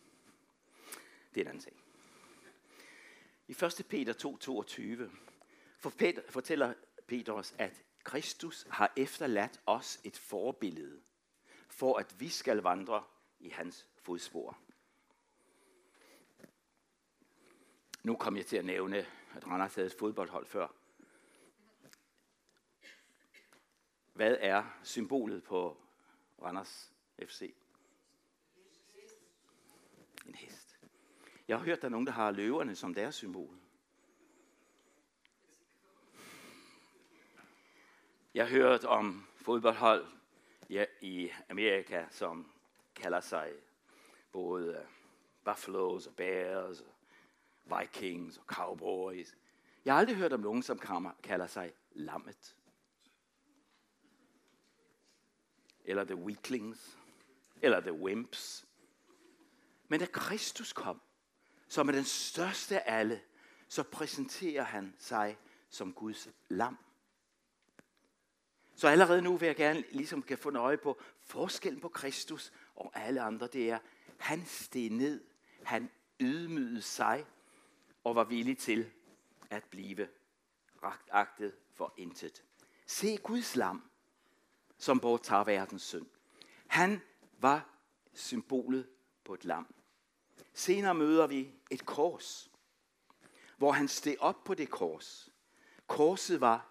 Det 1.35 1.41
er 1.41 1.45
en 1.45 1.49
anden 1.49 1.63
sag. 1.63 1.77
I 3.49 3.53
1. 3.53 3.87
Peter 3.89 4.13
2,22 5.81 6.31
fortæller 6.31 6.75
Peter 7.07 7.33
os, 7.33 7.55
at 7.59 7.86
Kristus 8.07 8.67
har 8.71 8.93
efterladt 8.97 9.61
os 9.67 10.01
et 10.05 10.17
forbillede, 10.17 11.03
for 11.69 11.99
at 11.99 12.21
vi 12.21 12.29
skal 12.29 12.57
vandre 12.57 13.05
i 13.39 13.49
hans 13.49 13.87
fodspor. 13.99 14.59
Nu 18.03 18.17
kom 18.17 18.37
jeg 18.37 18.47
til 18.47 18.57
at 18.57 18.65
nævne, 18.65 19.07
at 19.35 19.47
Randers 19.47 19.75
havde 19.75 19.87
et 19.87 19.97
fodboldhold 19.99 20.47
før. 20.47 20.69
Hvad 24.13 24.37
er 24.41 24.65
symbolet 24.83 25.45
på 25.45 25.83
Randers 26.43 26.93
FC? 27.27 27.55
En 30.27 30.35
hest. 30.35 30.79
Jeg 31.49 31.59
har 31.59 31.65
hørt, 31.65 31.77
at 31.77 31.83
der 31.83 31.89
er 31.89 31.91
nogen, 31.91 32.07
der 32.07 32.13
har 32.13 32.31
løverne 32.31 32.77
som 32.77 32.95
deres 32.95 33.15
symbol. 33.15 33.66
Jeg 38.37 38.49
hørte 38.49 38.63
hørt 38.63 38.85
om 38.85 39.27
fodboldhold 39.37 40.07
i 41.01 41.31
Amerika, 41.49 42.05
som 42.11 42.51
kalder 42.95 43.21
sig 43.21 43.53
både 44.33 44.75
øh, 44.75 44.87
Buffaloes 45.45 46.07
og 46.07 46.15
Bears, 46.17 46.81
og 46.81 47.81
Vikings 47.81 48.39
og 48.39 48.45
Cowboys. 48.47 49.37
Jeg 49.85 49.95
har 49.95 49.99
aldrig 49.99 50.17
hørt 50.17 50.33
om 50.33 50.41
nogen, 50.41 50.63
som 50.63 50.79
kalder 51.23 51.47
sig 51.47 51.73
Lammet. 51.93 52.57
Eller 55.85 56.05
The 56.05 56.17
Weaklings. 56.17 56.99
Eller 57.63 57.81
The 57.81 57.93
Wimps. 57.93 58.67
Men 59.89 60.01
da 60.01 60.07
Kristus 60.07 60.73
kom, 60.73 61.01
som 61.69 61.89
er 61.89 61.93
den 61.93 62.05
største 62.05 62.89
af 62.89 62.99
alle, 62.99 63.21
så 63.69 63.83
præsenterer 63.83 64.63
han 64.63 64.95
sig 64.99 65.39
som 65.69 65.93
Guds 65.93 66.29
lam. 66.49 66.79
Så 68.77 68.89
allerede 68.89 69.23
nu 69.23 69.37
vil 69.37 69.47
jeg 69.47 69.57
gerne 69.57 69.85
ligesom 69.91 70.23
kan 70.23 70.39
få 70.39 70.57
øje 70.57 70.77
på 70.77 71.01
forskellen 71.21 71.81
på 71.81 71.89
Kristus 71.89 72.53
og 72.75 72.93
alle 72.95 73.21
andre. 73.21 73.47
Det 73.47 73.71
er, 73.71 73.79
han 74.19 74.47
steg 74.47 74.91
ned, 74.91 75.25
han 75.63 75.91
ydmygede 76.21 76.83
sig 76.83 77.27
og 78.05 78.15
var 78.15 78.25
villig 78.25 78.59
til 78.59 78.91
at 79.51 79.65
blive 79.65 80.09
agtet 81.11 81.55
for 81.75 81.95
intet. 81.97 82.43
Se 82.87 83.17
Guds 83.17 83.57
lam, 83.57 83.83
som 84.79 85.01
borttager 85.01 85.45
verdens 85.45 85.83
synd. 85.83 86.07
Han 86.67 87.01
var 87.39 87.69
symbolet 88.15 88.89
på 89.25 89.35
et 89.35 89.45
lam. 89.45 89.75
Senere 90.55 90.95
møder 90.95 91.27
vi 91.27 91.53
et 91.71 91.87
kors, 91.87 92.51
hvor 93.57 93.73
han 93.73 93.89
steg 93.89 94.17
op 94.19 94.45
på 94.45 94.55
det 94.55 94.71
kors. 94.71 95.29
Korset 95.87 96.41
var 96.41 96.69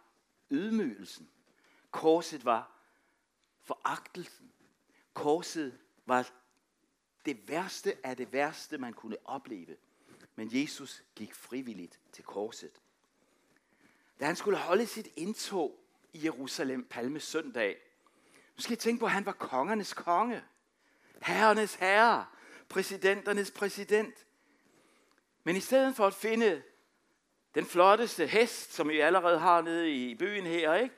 ydmygelsen. 0.51 1.29
Korset 1.95 2.45
var 2.45 2.71
foragtelsen. 3.61 4.51
Korset 5.13 5.79
var 6.05 6.29
det 7.25 7.49
værste 7.49 7.97
af 8.03 8.17
det 8.17 8.33
værste, 8.33 8.77
man 8.77 8.93
kunne 8.93 9.17
opleve. 9.25 9.77
Men 10.35 10.49
Jesus 10.51 11.03
gik 11.15 11.33
frivilligt 11.33 11.99
til 12.11 12.23
korset. 12.23 12.81
Da 14.19 14.25
han 14.25 14.35
skulle 14.35 14.57
holde 14.57 14.85
sit 14.85 15.07
indtog 15.15 15.79
i 16.13 16.23
Jerusalem 16.23 16.87
palme 16.89 17.19
søndag, 17.19 17.77
nu 18.57 18.61
skal 18.61 18.73
I 18.73 18.79
tænke 18.79 18.99
på, 18.99 19.05
at 19.05 19.11
han 19.11 19.25
var 19.25 19.31
kongernes 19.31 19.93
konge, 19.93 20.43
herrenes 21.21 21.75
herre, 21.75 22.25
præsidenternes 22.69 23.51
præsident. 23.51 24.25
Men 25.43 25.55
i 25.55 25.59
stedet 25.59 25.95
for 25.95 26.07
at 26.07 26.13
finde 26.13 26.63
den 27.55 27.65
flotteste 27.65 28.27
hest, 28.27 28.73
som 28.73 28.89
vi 28.89 28.99
allerede 28.99 29.39
har 29.39 29.61
nede 29.61 29.91
i 29.91 30.15
byen 30.15 30.45
her, 30.45 30.73
ikke? 30.73 30.95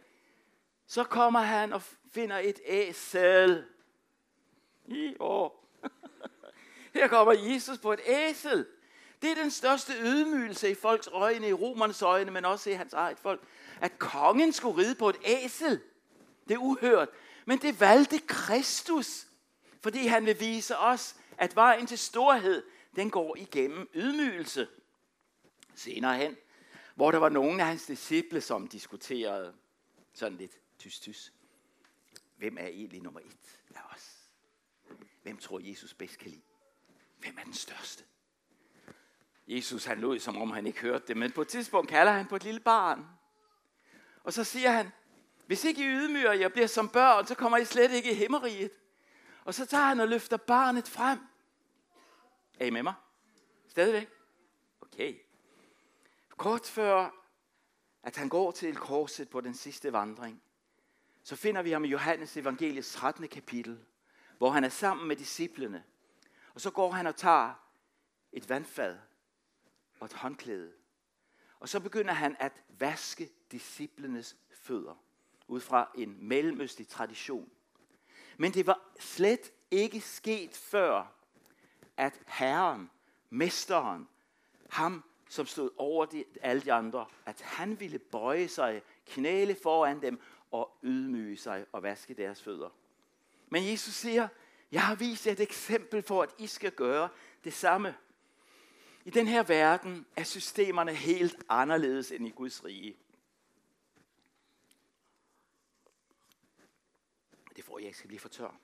Så 0.87 1.03
kommer 1.03 1.39
han 1.39 1.73
og 1.73 1.81
finder 2.11 2.37
et 2.37 2.59
æsel. 2.65 3.65
I 4.87 5.15
år. 5.19 5.69
Her 6.93 7.07
kommer 7.07 7.33
Jesus 7.33 7.77
på 7.77 7.93
et 7.93 7.99
æsel. 8.05 8.65
Det 9.21 9.31
er 9.31 9.35
den 9.35 9.51
største 9.51 9.93
ydmygelse 10.01 10.71
i 10.71 10.75
folks 10.75 11.07
øjne, 11.11 11.49
i 11.49 11.53
romernes 11.53 12.01
øjne, 12.01 12.31
men 12.31 12.45
også 12.45 12.69
i 12.69 12.73
hans 12.73 12.93
eget 12.93 13.19
folk. 13.19 13.41
At 13.81 13.99
kongen 13.99 14.53
skulle 14.53 14.81
ride 14.81 14.95
på 14.95 15.09
et 15.09 15.17
æsel. 15.25 15.81
Det 16.47 16.53
er 16.53 16.57
uhørt. 16.57 17.09
Men 17.45 17.57
det 17.57 17.79
valgte 17.79 18.19
Kristus, 18.19 19.27
fordi 19.81 20.07
han 20.07 20.25
vil 20.25 20.39
vise 20.39 20.77
os, 20.77 21.15
at 21.37 21.55
vejen 21.55 21.87
til 21.87 21.97
storhed, 21.97 22.63
den 22.95 23.09
går 23.09 23.35
igennem 23.37 23.89
ydmygelse. 23.93 24.67
Senere 25.75 26.17
hen, 26.17 26.37
hvor 26.95 27.11
der 27.11 27.17
var 27.17 27.29
nogle 27.29 27.61
af 27.61 27.67
hans 27.67 27.85
disciple, 27.85 28.41
som 28.41 28.67
diskuterede 28.67 29.53
sådan 30.13 30.37
lidt 30.37 30.57
tys-tys. 30.79 31.33
Hvem 32.37 32.57
er 32.57 32.67
egentlig 32.67 33.01
nummer 33.01 33.19
et 33.19 33.59
af 33.75 33.81
os? 33.95 34.29
Hvem 35.21 35.37
tror 35.37 35.59
Jesus 35.63 35.93
bedst 35.93 36.17
kan 36.17 36.31
lide? 36.31 36.41
Hvem 37.17 37.37
er 37.37 37.43
den 37.43 37.53
største? 37.53 38.03
Jesus 39.47 39.85
han 39.85 39.99
lød, 39.99 40.19
som 40.19 40.37
om 40.37 40.51
han 40.51 40.67
ikke 40.67 40.79
hørte 40.79 41.07
det, 41.07 41.17
men 41.17 41.31
på 41.31 41.41
et 41.41 41.47
tidspunkt 41.47 41.89
kalder 41.89 42.11
han 42.11 42.27
på 42.27 42.35
et 42.35 42.43
lille 42.43 42.59
barn. 42.59 43.05
Og 44.23 44.33
så 44.33 44.43
siger 44.43 44.71
han, 44.71 44.91
hvis 45.45 45.63
ikke 45.63 45.81
I 45.81 45.85
ydmyger 45.85 46.33
jer 46.33 46.49
bliver 46.49 46.67
som 46.67 46.89
børn, 46.89 47.27
så 47.27 47.35
kommer 47.35 47.57
I 47.57 47.65
slet 47.65 47.91
ikke 47.91 48.11
i 48.11 48.15
himmeriget. 48.15 48.71
Og 49.45 49.53
så 49.53 49.65
tager 49.65 49.83
han 49.83 49.99
og 49.99 50.07
løfter 50.07 50.37
barnet 50.37 50.87
frem. 50.87 51.19
Er 52.59 52.65
I 52.65 52.69
med 52.69 52.83
mig? 52.83 52.93
Stadigvæk? 53.67 54.09
Okay. 54.81 55.15
Kort 56.29 56.65
før, 56.65 57.09
at 58.03 58.15
han 58.15 58.29
går 58.29 58.51
til 58.51 58.75
korset 58.75 59.29
på 59.29 59.41
den 59.41 59.53
sidste 59.53 59.93
vandring, 59.93 60.43
så 61.27 61.35
finder 61.35 61.61
vi 61.61 61.71
ham 61.71 61.85
i 61.85 61.87
Johannes 61.87 62.37
evangeliets 62.37 62.93
13. 62.93 63.27
kapitel, 63.27 63.79
hvor 64.37 64.49
han 64.49 64.63
er 64.63 64.69
sammen 64.69 65.07
med 65.07 65.15
disciplene. 65.15 65.83
Og 66.53 66.61
så 66.61 66.71
går 66.71 66.91
han 66.91 67.07
og 67.07 67.15
tager 67.15 67.53
et 68.31 68.49
vandfad 68.49 68.97
og 69.99 70.05
et 70.05 70.13
håndklæde. 70.13 70.71
Og 71.59 71.69
så 71.69 71.79
begynder 71.79 72.13
han 72.13 72.35
at 72.39 72.63
vaske 72.79 73.29
disciplenes 73.51 74.35
fødder 74.53 75.03
ud 75.47 75.61
fra 75.61 75.91
en 75.95 76.17
mellemøstlig 76.27 76.87
tradition. 76.87 77.49
Men 78.37 78.53
det 78.53 78.67
var 78.67 78.79
slet 78.99 79.51
ikke 79.71 80.01
sket 80.01 80.55
før, 80.55 81.13
at 81.97 82.19
Herren, 82.27 82.89
Mesteren, 83.29 84.07
ham 84.69 85.03
som 85.29 85.45
stod 85.45 85.69
over 85.77 86.05
de, 86.05 86.23
alle 86.41 86.61
de 86.61 86.73
andre, 86.73 87.05
at 87.25 87.41
han 87.41 87.79
ville 87.79 87.99
bøje 87.99 88.47
sig, 88.47 88.81
knæle 89.05 89.57
foran 89.63 90.01
dem 90.01 90.19
og 90.51 90.77
ydmyge 90.83 91.37
sig 91.37 91.65
og 91.71 91.83
vaske 91.83 92.13
deres 92.13 92.43
fødder. 92.43 92.69
Men 93.49 93.71
Jesus 93.71 93.93
siger, 93.93 94.27
jeg 94.71 94.85
har 94.85 94.95
vist 94.95 95.25
jer 95.25 95.31
et 95.31 95.39
eksempel 95.39 96.03
for, 96.03 96.23
at 96.23 96.35
I 96.37 96.47
skal 96.47 96.71
gøre 96.71 97.09
det 97.43 97.53
samme. 97.53 97.95
I 99.05 99.09
den 99.09 99.27
her 99.27 99.43
verden 99.43 100.05
er 100.15 100.23
systemerne 100.23 100.93
helt 100.93 101.45
anderledes 101.49 102.11
end 102.11 102.27
i 102.27 102.31
Guds 102.31 102.65
rige. 102.65 102.97
Det 107.55 107.65
får 107.65 107.79
jeg 107.79 107.87
ikke 107.87 107.97
skal 107.97 108.07
blive 108.07 108.19
for 108.19 108.29
tør. 108.29 108.59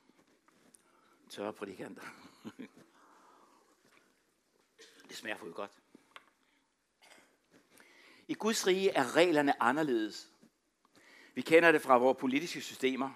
Tørre 1.29 1.53
prædikanter. 1.53 2.01
Det 5.09 5.17
smager 5.17 5.37
for 5.37 5.53
godt. 5.53 5.71
I 8.27 8.33
Guds 8.33 8.67
rige 8.67 8.89
er 8.89 9.15
reglerne 9.15 9.63
anderledes. 9.63 10.32
Vi 11.33 11.41
kender 11.41 11.71
det 11.71 11.81
fra 11.81 11.97
vores 11.97 12.17
politiske 12.19 12.61
systemer, 12.61 13.09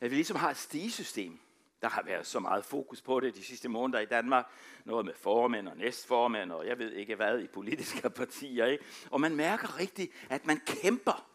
at 0.00 0.10
vi 0.10 0.16
ligesom 0.16 0.36
har 0.36 0.50
et 0.50 0.56
stigesystem. 0.56 1.38
Der 1.82 1.88
har 1.88 2.02
været 2.02 2.26
så 2.26 2.40
meget 2.40 2.64
fokus 2.64 3.02
på 3.02 3.20
det 3.20 3.36
de 3.36 3.44
sidste 3.44 3.68
måneder 3.68 4.00
i 4.00 4.06
Danmark. 4.06 4.46
Noget 4.84 5.06
med 5.06 5.14
formænd 5.14 5.68
og 5.68 5.76
næstformænd, 5.76 6.52
og 6.52 6.66
jeg 6.66 6.78
ved 6.78 6.92
ikke 6.92 7.14
hvad 7.14 7.38
i 7.38 7.46
politiske 7.46 8.10
partier. 8.20 8.66
Ikke? 8.66 8.84
Og 9.10 9.20
man 9.20 9.36
mærker 9.36 9.78
rigtigt, 9.78 10.12
at 10.30 10.46
man 10.46 10.60
kæmper. 10.66 11.26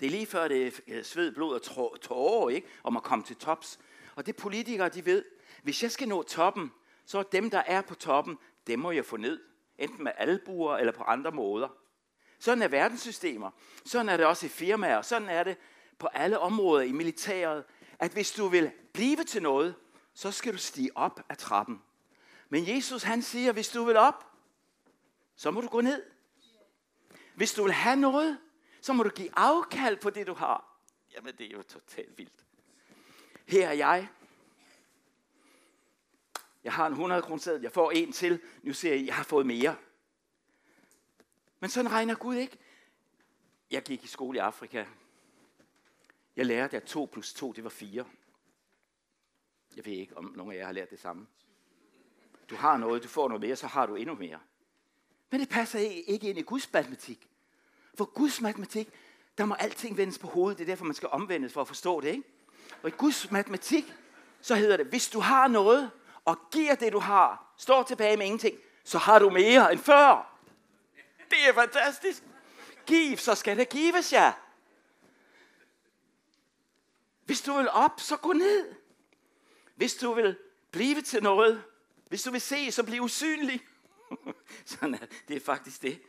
Det 0.00 0.06
er 0.06 0.10
lige 0.10 0.26
før 0.26 0.48
det 0.48 0.66
er 0.66 0.70
øh, 0.88 1.04
sved, 1.04 1.32
blod 1.32 1.54
og 1.54 1.62
tårer, 2.00 2.48
ikke? 2.48 2.66
om 2.84 2.96
at 2.96 3.02
komme 3.02 3.24
til 3.24 3.36
tops. 3.36 3.78
Og 4.14 4.26
det 4.26 4.36
politikere, 4.36 4.88
de 4.88 5.06
ved, 5.06 5.24
hvis 5.62 5.82
jeg 5.82 5.90
skal 5.90 6.08
nå 6.08 6.22
toppen, 6.22 6.72
så 7.04 7.18
er 7.18 7.22
dem, 7.22 7.50
der 7.50 7.62
er 7.66 7.82
på 7.82 7.94
toppen, 7.94 8.38
dem 8.66 8.78
må 8.78 8.90
jeg 8.90 9.04
få 9.04 9.16
ned. 9.16 9.40
Enten 9.78 10.04
med 10.04 10.12
albuer 10.16 10.76
eller 10.76 10.92
på 10.92 11.02
andre 11.02 11.32
måder. 11.32 11.68
Sådan 12.38 12.62
er 12.62 12.68
verdenssystemer. 12.68 13.50
Sådan 13.84 14.08
er 14.08 14.16
det 14.16 14.26
også 14.26 14.46
i 14.46 14.48
firmaer. 14.48 15.02
Sådan 15.02 15.28
er 15.28 15.44
det 15.44 15.56
på 15.98 16.06
alle 16.06 16.38
områder 16.38 16.82
i 16.82 16.92
militæret. 16.92 17.64
At 17.98 18.12
hvis 18.12 18.32
du 18.32 18.48
vil 18.48 18.72
blive 18.92 19.24
til 19.24 19.42
noget, 19.42 19.74
så 20.14 20.30
skal 20.30 20.52
du 20.52 20.58
stige 20.58 20.96
op 20.96 21.20
ad 21.28 21.36
trappen. 21.36 21.82
Men 22.48 22.68
Jesus 22.68 23.02
han 23.02 23.22
siger, 23.22 23.52
hvis 23.52 23.68
du 23.68 23.84
vil 23.84 23.96
op, 23.96 24.26
så 25.36 25.50
må 25.50 25.60
du 25.60 25.68
gå 25.68 25.80
ned. 25.80 26.02
Hvis 27.34 27.54
du 27.54 27.62
vil 27.62 27.72
have 27.72 27.96
noget, 27.96 28.38
så 28.80 28.92
må 28.92 29.02
du 29.02 29.10
give 29.10 29.28
afkald 29.38 29.96
på 29.96 30.10
det, 30.10 30.26
du 30.26 30.34
har. 30.34 30.80
Jamen, 31.14 31.34
det 31.38 31.46
er 31.46 31.50
jo 31.50 31.62
totalt 31.62 32.18
vildt. 32.18 32.44
Her 33.46 33.68
er 33.68 33.72
jeg. 33.72 34.08
Jeg 36.64 36.72
har 36.72 36.86
en 36.86 36.92
100 36.92 37.22
kroner 37.22 37.58
Jeg 37.62 37.72
får 37.72 37.90
en 37.90 38.12
til. 38.12 38.40
Nu 38.62 38.72
ser 38.72 38.94
jeg, 38.94 39.06
jeg 39.06 39.14
har 39.14 39.24
fået 39.24 39.46
mere. 39.46 39.76
Men 41.60 41.70
sådan 41.70 41.92
regner 41.92 42.14
Gud 42.14 42.34
ikke. 42.34 42.58
Jeg 43.70 43.82
gik 43.82 44.04
i 44.04 44.06
skole 44.06 44.36
i 44.36 44.40
Afrika. 44.40 44.84
Jeg 46.36 46.46
lærte, 46.46 46.76
at 46.76 46.82
2 46.82 47.08
plus 47.12 47.32
2, 47.34 47.52
det 47.52 47.64
var 47.64 47.70
4. 47.70 48.04
Jeg 49.76 49.86
ved 49.86 49.92
ikke, 49.92 50.16
om 50.16 50.32
nogen 50.36 50.52
af 50.52 50.56
jer 50.56 50.66
har 50.66 50.72
lært 50.72 50.90
det 50.90 51.00
samme. 51.00 51.26
Du 52.50 52.56
har 52.56 52.76
noget, 52.76 53.02
du 53.02 53.08
får 53.08 53.28
noget 53.28 53.40
mere, 53.40 53.56
så 53.56 53.66
har 53.66 53.86
du 53.86 53.94
endnu 53.94 54.14
mere. 54.14 54.38
Men 55.30 55.40
det 55.40 55.48
passer 55.48 55.78
ikke 56.06 56.28
ind 56.28 56.38
i 56.38 56.42
Guds 56.42 56.72
matematik. 56.72 57.28
For 57.94 58.04
Guds 58.04 58.40
matematik, 58.40 58.88
der 59.38 59.44
må 59.44 59.54
alting 59.54 59.96
vendes 59.96 60.18
på 60.18 60.26
hovedet. 60.26 60.58
Det 60.58 60.64
er 60.64 60.66
derfor, 60.66 60.84
man 60.84 60.94
skal 60.94 61.08
omvendes 61.12 61.52
for 61.52 61.60
at 61.60 61.66
forstå 61.68 62.00
det. 62.00 62.08
Ikke? 62.08 62.22
Og 62.82 62.88
i 62.88 62.92
Guds 62.92 63.30
matematik, 63.30 63.94
så 64.40 64.54
hedder 64.54 64.76
det, 64.76 64.86
hvis 64.86 65.10
du 65.10 65.20
har 65.20 65.48
noget, 65.48 65.90
og 66.24 66.38
giver 66.52 66.74
det, 66.74 66.92
du 66.92 66.98
har, 66.98 67.54
står 67.56 67.82
tilbage 67.82 68.16
med 68.16 68.26
ingenting, 68.26 68.58
så 68.84 68.98
har 68.98 69.18
du 69.18 69.30
mere 69.30 69.72
end 69.72 69.80
før. 69.80 70.37
Det 71.30 71.48
er 71.48 71.52
fantastisk. 71.54 72.22
Giv, 72.86 73.16
så 73.16 73.34
skal 73.34 73.58
det 73.58 73.68
gives 73.68 74.12
jer. 74.12 74.24
Ja. 74.24 74.32
Hvis 77.24 77.42
du 77.42 77.52
vil 77.56 77.70
op, 77.70 78.00
så 78.00 78.16
gå 78.16 78.32
ned. 78.32 78.74
Hvis 79.74 79.94
du 79.94 80.14
vil 80.14 80.36
blive 80.70 81.02
til 81.02 81.22
noget, 81.22 81.64
hvis 82.08 82.22
du 82.22 82.30
vil 82.30 82.40
se, 82.40 82.72
så 82.72 82.82
bliv 82.82 83.02
usynlig. 83.02 83.60
Sådan 84.64 84.94
er 84.94 85.06
det 85.28 85.36
er 85.36 85.40
faktisk 85.40 85.82
det. 85.82 86.02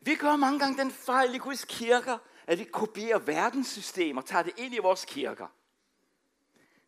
Vi 0.00 0.14
gør 0.14 0.36
mange 0.36 0.58
gange 0.58 0.78
den 0.78 0.90
fejl 0.90 1.34
i 1.34 1.38
Guds 1.38 1.64
kirker, 1.64 2.18
at 2.46 2.58
vi 2.58 2.64
kopierer 2.64 3.18
verdenssystemer 3.18 4.22
og 4.22 4.28
tager 4.28 4.42
det 4.42 4.52
ind 4.56 4.74
i 4.74 4.78
vores 4.78 5.04
kirker. 5.04 5.46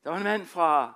Der 0.05 0.11
var 0.11 0.17
en 0.17 0.25
mand 0.25 0.47
fra 0.47 0.95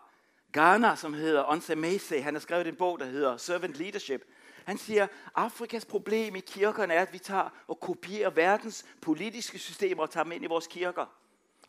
Ghana, 0.53 0.97
som 0.97 1.15
hedder 1.15 1.51
Onse 1.51 1.77
Mese. 1.77 2.23
Han 2.23 2.35
har 2.35 2.41
skrevet 2.41 2.67
en 2.67 2.77
bog, 2.77 2.99
der 2.99 3.05
hedder 3.05 3.37
Servant 3.37 3.75
Leadership. 3.75 4.25
Han 4.65 4.79
siger, 4.79 5.07
Afrikas 5.35 5.85
problem 5.85 6.37
i 6.37 6.41
kirkerne 6.41 6.95
er, 6.95 7.03
at 7.03 7.12
vi 7.12 7.19
tager 7.19 7.65
og 7.69 7.81
kopierer 7.81 8.31
verdens 8.31 8.85
politiske 9.01 9.59
systemer 9.59 10.03
og 10.03 10.11
tager 10.11 10.25
dem 10.25 10.33
ind 10.33 10.45
i 10.45 10.47
vores 10.47 10.67
kirker. 10.67 11.07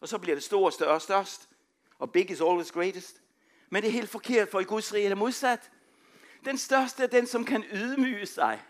Og 0.01 0.07
så 0.07 0.17
bliver 0.17 0.35
det 0.35 0.43
store, 0.43 0.65
og 0.65 0.73
større 0.73 0.93
og 0.93 1.01
størst. 1.01 1.49
Og 1.99 2.11
big 2.11 2.31
is 2.31 2.41
always 2.41 2.71
greatest. 2.71 3.21
Men 3.69 3.81
det 3.83 3.87
er 3.87 3.91
helt 3.91 4.09
forkert, 4.09 4.49
for 4.49 4.59
i 4.59 4.63
Guds 4.63 4.93
rige 4.93 5.05
er 5.05 5.09
det 5.09 5.17
modsat. 5.17 5.71
Den 6.45 6.57
største 6.57 7.03
er 7.03 7.07
den, 7.07 7.27
som 7.27 7.45
kan 7.45 7.63
ydmyge 7.71 8.25
sig. 8.25 8.61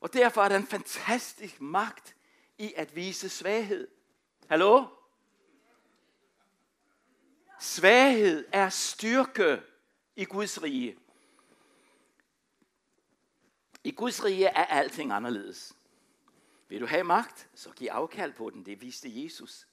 Og 0.00 0.12
derfor 0.12 0.42
er 0.42 0.48
der 0.48 0.56
en 0.56 0.66
fantastisk 0.66 1.60
magt 1.60 2.16
i 2.58 2.72
at 2.76 2.96
vise 2.96 3.28
svaghed. 3.28 3.88
Hallo? 4.48 4.84
Svaghed 7.64 8.44
er 8.52 8.68
styrke 8.68 9.62
i 10.16 10.24
Guds 10.24 10.62
rige. 10.62 10.98
I 13.84 13.90
Guds 13.90 14.24
rige 14.24 14.46
er 14.46 14.64
alting 14.64 15.12
anderledes. 15.12 15.76
Vil 16.68 16.80
du 16.80 16.86
have 16.86 17.04
magt, 17.04 17.48
så 17.54 17.70
giv 17.70 17.88
afkald 17.88 18.32
på 18.32 18.50
den. 18.50 18.66
Det 18.66 18.82
viste 18.82 19.24
Jesus. 19.24 19.68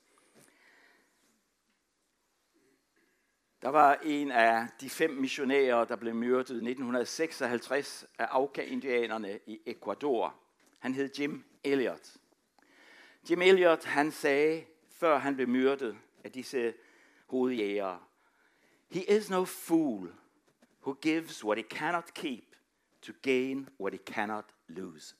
Der 3.61 3.69
var 3.69 3.95
en 4.03 4.31
af 4.31 4.67
de 4.81 4.89
fem 4.89 5.09
missionærer, 5.11 5.85
der 5.85 5.95
blev 5.95 6.15
myrdet 6.15 6.49
i 6.49 6.69
1956 6.69 8.05
af 8.17 8.27
Auca-indianerne 8.29 9.39
i 9.45 9.59
Ecuador. 9.65 10.35
Han 10.79 10.93
hed 10.93 11.09
Jim 11.19 11.43
Elliot. 11.63 12.17
Jim 13.29 13.41
Elliot, 13.41 13.83
han 13.83 14.11
sagde, 14.11 14.65
før 14.89 15.17
han 15.17 15.35
blev 15.35 15.47
myrdet 15.47 15.97
at 16.23 16.33
disse 16.33 16.73
gode 17.31 17.55
jæger. 17.55 17.97
He 18.89 19.17
is 19.17 19.29
no 19.29 19.45
fool 19.45 20.13
who 20.81 20.93
gives 21.01 21.43
what 21.43 21.57
he 21.57 21.63
cannot 21.63 22.13
keep 22.13 22.55
to 23.01 23.13
gain 23.21 23.69
what 23.79 23.93
he 23.93 24.13
cannot 24.13 24.45
lose. 24.67 25.15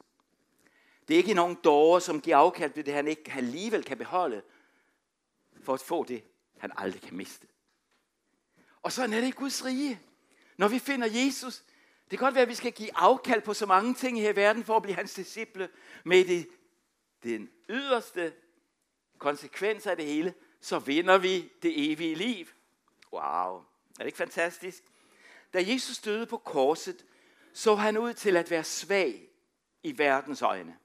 Det 1.08 1.13
er 1.13 1.17
ikke 1.17 1.34
nogen 1.34 1.58
dårer, 1.63 2.00
som 2.00 2.21
giver 2.21 2.38
afkald 2.38 2.71
på 2.71 2.82
det, 2.82 2.93
han 2.93 3.08
ikke 3.08 3.32
alligevel 3.32 3.84
kan 3.84 3.97
beholde, 3.97 4.41
for 5.63 5.74
at 5.74 5.80
få 5.80 6.04
det, 6.04 6.24
han 6.58 6.71
aldrig 6.76 7.02
kan 7.02 7.17
miste. 7.17 7.47
Og 8.82 8.91
så 8.91 9.04
er 9.04 9.08
det 9.08 9.28
i 9.28 9.32
Guds 9.32 9.65
rige. 9.65 10.00
Når 10.58 10.67
vi 10.67 10.80
finder 10.80 11.08
Jesus, 11.08 11.63
det 12.10 12.19
kan 12.19 12.26
godt 12.26 12.36
være, 12.36 12.41
at 12.41 12.50
vi 12.50 12.56
skal 12.56 12.71
give 12.71 12.89
afkald 12.95 13.41
på 13.41 13.54
så 13.54 13.65
mange 13.65 13.93
ting 13.93 14.21
her 14.21 14.30
i 14.30 14.36
verden, 14.36 14.63
for 14.63 14.76
at 14.76 14.84
blive 14.84 14.95
hans 14.95 15.13
disciple, 15.13 15.69
med 16.04 16.26
det, 16.26 16.47
den 17.24 17.50
yderste 17.69 18.34
konsekvens 19.17 19.88
af 19.88 19.95
det 19.95 20.06
hele, 20.06 20.34
så 20.62 20.80
vinder 20.80 21.17
vi 21.17 21.52
det 21.62 21.91
evige 21.91 22.15
liv. 22.15 22.45
Wow, 23.13 23.58
er 23.58 23.63
det 23.97 24.06
ikke 24.06 24.17
fantastisk? 24.17 24.84
Da 25.54 25.63
Jesus 25.67 25.97
døde 26.00 26.26
på 26.26 26.38
korset, 26.38 27.06
så 27.54 27.76
han 27.76 27.97
ud 27.97 28.13
til 28.13 28.38
at 28.38 28.52
være 28.52 28.63
svag 28.63 29.30
i 29.84 29.97
verdens 29.97 30.41
øjne. 30.41 30.78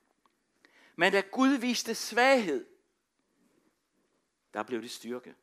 Men 0.96 1.12
da 1.12 1.20
Gud 1.20 1.48
viste 1.48 1.94
svaghed, 1.94 2.66
der 4.54 4.62
blev 4.62 4.82
det 4.82 4.90
styrke. 4.90 5.34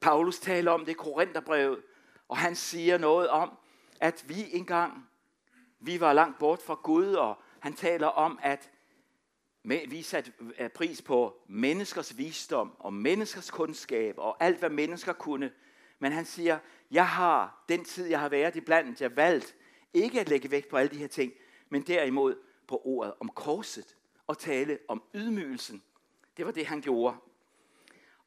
Paulus 0.00 0.38
taler 0.38 0.70
om 0.70 0.80
det 0.80 0.92
i 0.92 0.94
Korintherbrevet, 0.94 1.82
og 2.28 2.38
han 2.38 2.56
siger 2.56 2.98
noget 2.98 3.28
om, 3.28 3.58
at 4.00 4.24
vi 4.28 4.52
engang, 4.52 5.08
vi 5.80 6.00
var 6.00 6.12
langt 6.12 6.38
bort 6.38 6.62
fra 6.62 6.74
Gud, 6.74 7.14
og 7.14 7.42
han 7.60 7.74
taler 7.74 8.06
om, 8.06 8.38
at 8.42 8.70
vi 9.64 10.02
satte 10.02 10.32
pris 10.74 11.02
på 11.02 11.42
menneskers 11.48 12.18
visdom 12.18 12.72
og 12.78 12.92
menneskers 12.92 13.50
kundskab 13.50 14.14
og 14.18 14.36
alt, 14.40 14.58
hvad 14.58 14.70
mennesker 14.70 15.12
kunne. 15.12 15.52
Men 15.98 16.12
han 16.12 16.24
siger, 16.24 16.58
jeg 16.90 17.08
har 17.08 17.64
den 17.68 17.84
tid, 17.84 18.06
jeg 18.06 18.20
har 18.20 18.28
været 18.28 18.56
i 18.56 18.60
blandt, 18.60 19.00
jeg 19.00 19.16
valgt 19.16 19.54
ikke 19.94 20.20
at 20.20 20.28
lægge 20.28 20.50
vægt 20.50 20.68
på 20.68 20.76
alle 20.76 20.90
de 20.90 20.98
her 20.98 21.06
ting, 21.06 21.32
men 21.68 21.82
derimod 21.82 22.36
på 22.66 22.80
ordet 22.84 23.14
om 23.20 23.28
korset 23.28 23.96
og 24.26 24.38
tale 24.38 24.78
om 24.88 25.02
ydmygelsen. 25.14 25.82
Det 26.36 26.46
var 26.46 26.52
det, 26.52 26.66
han 26.66 26.80
gjorde. 26.80 27.16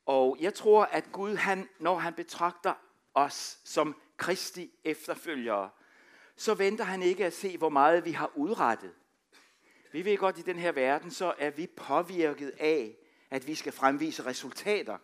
Og 0.05 0.37
jeg 0.39 0.53
tror, 0.53 0.83
at 0.83 1.11
Gud, 1.11 1.35
han, 1.35 1.69
når 1.79 1.97
han 1.97 2.13
betragter 2.13 2.73
os 3.13 3.59
som 3.63 3.95
Kristi 4.17 4.71
efterfølgere, 4.83 5.69
så 6.35 6.53
venter 6.53 6.83
han 6.83 7.03
ikke 7.03 7.25
at 7.25 7.33
se, 7.33 7.57
hvor 7.57 7.69
meget 7.69 8.05
vi 8.05 8.11
har 8.11 8.31
udrettet. 8.35 8.93
Vi 9.91 10.05
ved 10.05 10.17
godt, 10.17 10.35
at 10.35 10.39
i 10.39 10.43
den 10.43 10.59
her 10.59 10.71
verden, 10.71 11.11
så 11.11 11.33
er 11.37 11.49
vi 11.49 11.67
påvirket 11.67 12.53
af, 12.59 12.95
at 13.29 13.47
vi 13.47 13.55
skal 13.55 13.71
fremvise 13.71 14.25
resultater. 14.25 14.97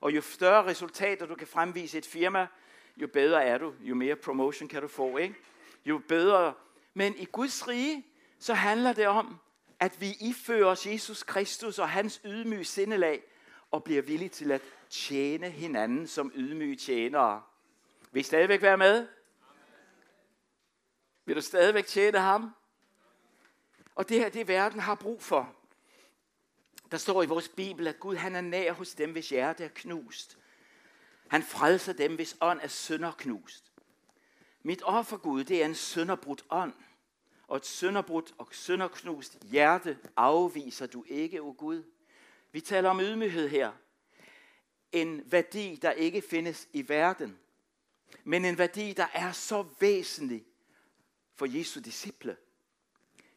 Og 0.00 0.14
jo 0.16 0.20
større 0.20 0.66
resultater 0.66 1.26
du 1.26 1.34
kan 1.34 1.46
fremvise 1.46 1.98
et 1.98 2.06
firma, 2.06 2.46
jo 2.96 3.06
bedre 3.06 3.44
er 3.44 3.58
du, 3.58 3.74
jo 3.80 3.94
mere 3.94 4.16
promotion 4.16 4.68
kan 4.68 4.82
du 4.82 4.88
få, 4.88 5.16
ikke? 5.16 5.34
Jo 5.84 6.00
bedre. 6.08 6.54
Men 6.94 7.16
i 7.16 7.24
Guds 7.24 7.68
rige, 7.68 8.06
så 8.38 8.54
handler 8.54 8.92
det 8.92 9.06
om, 9.06 9.38
at 9.80 10.00
vi 10.00 10.16
ifører 10.20 10.66
os 10.66 10.86
Jesus 10.86 11.22
Kristus 11.22 11.78
og 11.78 11.88
hans 11.88 12.20
ydmyge 12.24 12.64
sindelag, 12.64 13.22
og 13.70 13.84
bliver 13.84 14.02
villige 14.02 14.28
til 14.28 14.52
at 14.52 14.62
tjene 14.90 15.50
hinanden 15.50 16.06
som 16.06 16.32
ydmyge 16.34 16.76
tjenere. 16.76 17.42
Vil 18.12 18.20
I 18.20 18.22
stadigvæk 18.22 18.62
være 18.62 18.76
med? 18.76 19.06
Vil 21.24 21.36
du 21.36 21.40
stadigvæk 21.40 21.86
tjene 21.86 22.18
ham? 22.18 22.54
Og 23.98 24.08
det 24.08 24.18
her, 24.18 24.28
det 24.28 24.48
verden 24.48 24.80
har 24.80 24.94
brug 24.94 25.22
for. 25.22 25.54
Der 26.90 26.96
står 26.96 27.22
i 27.22 27.26
vores 27.26 27.48
Bibel, 27.48 27.86
at 27.86 28.00
Gud 28.00 28.16
han 28.16 28.36
er 28.36 28.40
nær 28.40 28.72
hos 28.72 28.94
dem, 28.94 29.12
hvis 29.12 29.28
hjerte 29.28 29.64
er 29.64 29.68
knust. 29.68 30.38
Han 31.28 31.42
frelser 31.42 31.92
dem, 31.92 32.14
hvis 32.14 32.36
ånd 32.40 32.60
er 32.62 32.68
sønderknust. 32.68 33.72
Mit 34.62 34.82
offer, 34.84 35.16
Gud, 35.16 35.44
det 35.44 35.62
er 35.62 35.66
en 35.66 35.74
sønderbrudt 35.74 36.44
ånd. 36.50 36.72
Og 37.48 37.56
et 37.56 37.66
sønderbrudt 37.66 38.34
og 38.38 38.48
sønderknust 38.50 39.38
hjerte 39.42 39.98
afviser 40.16 40.86
du 40.86 41.04
ikke, 41.08 41.42
o 41.42 41.54
Gud. 41.58 41.82
Vi 42.52 42.60
taler 42.60 42.90
om 42.90 43.00
ydmyghed 43.00 43.48
her. 43.48 43.72
En 44.92 45.32
værdi, 45.32 45.78
der 45.82 45.90
ikke 45.90 46.22
findes 46.22 46.68
i 46.72 46.88
verden, 46.88 47.38
men 48.24 48.44
en 48.44 48.58
værdi, 48.58 48.92
der 48.92 49.06
er 49.14 49.32
så 49.32 49.66
væsentlig 49.80 50.44
for 51.34 51.46
Jesu 51.58 51.80
disciple. 51.80 52.36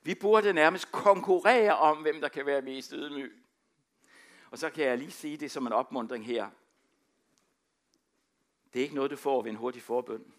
Vi 0.04 0.16
burde 0.16 0.54
nærmest 0.54 0.92
konkurrere 0.92 1.78
om, 1.78 1.98
hvem 1.98 2.22
der 2.22 2.30
kan 2.30 2.46
være 2.46 2.62
mest 2.62 2.92
ydmyg. 2.92 3.44
Og 4.52 4.58
så 4.58 4.70
kan 4.70 4.86
jeg 4.86 4.98
lige 4.98 5.12
sige 5.12 5.38
det 5.38 5.52
som 5.52 5.68
en 5.68 5.74
opmundring 5.74 6.26
her. 6.26 6.50
Det 8.74 8.80
er 8.80 8.84
ikke 8.84 8.96
noget, 8.96 9.12
du 9.12 9.16
får 9.16 9.42
ved 9.42 9.50
en 9.50 9.56
hurtig 9.56 9.82
forbøn. 9.82 10.34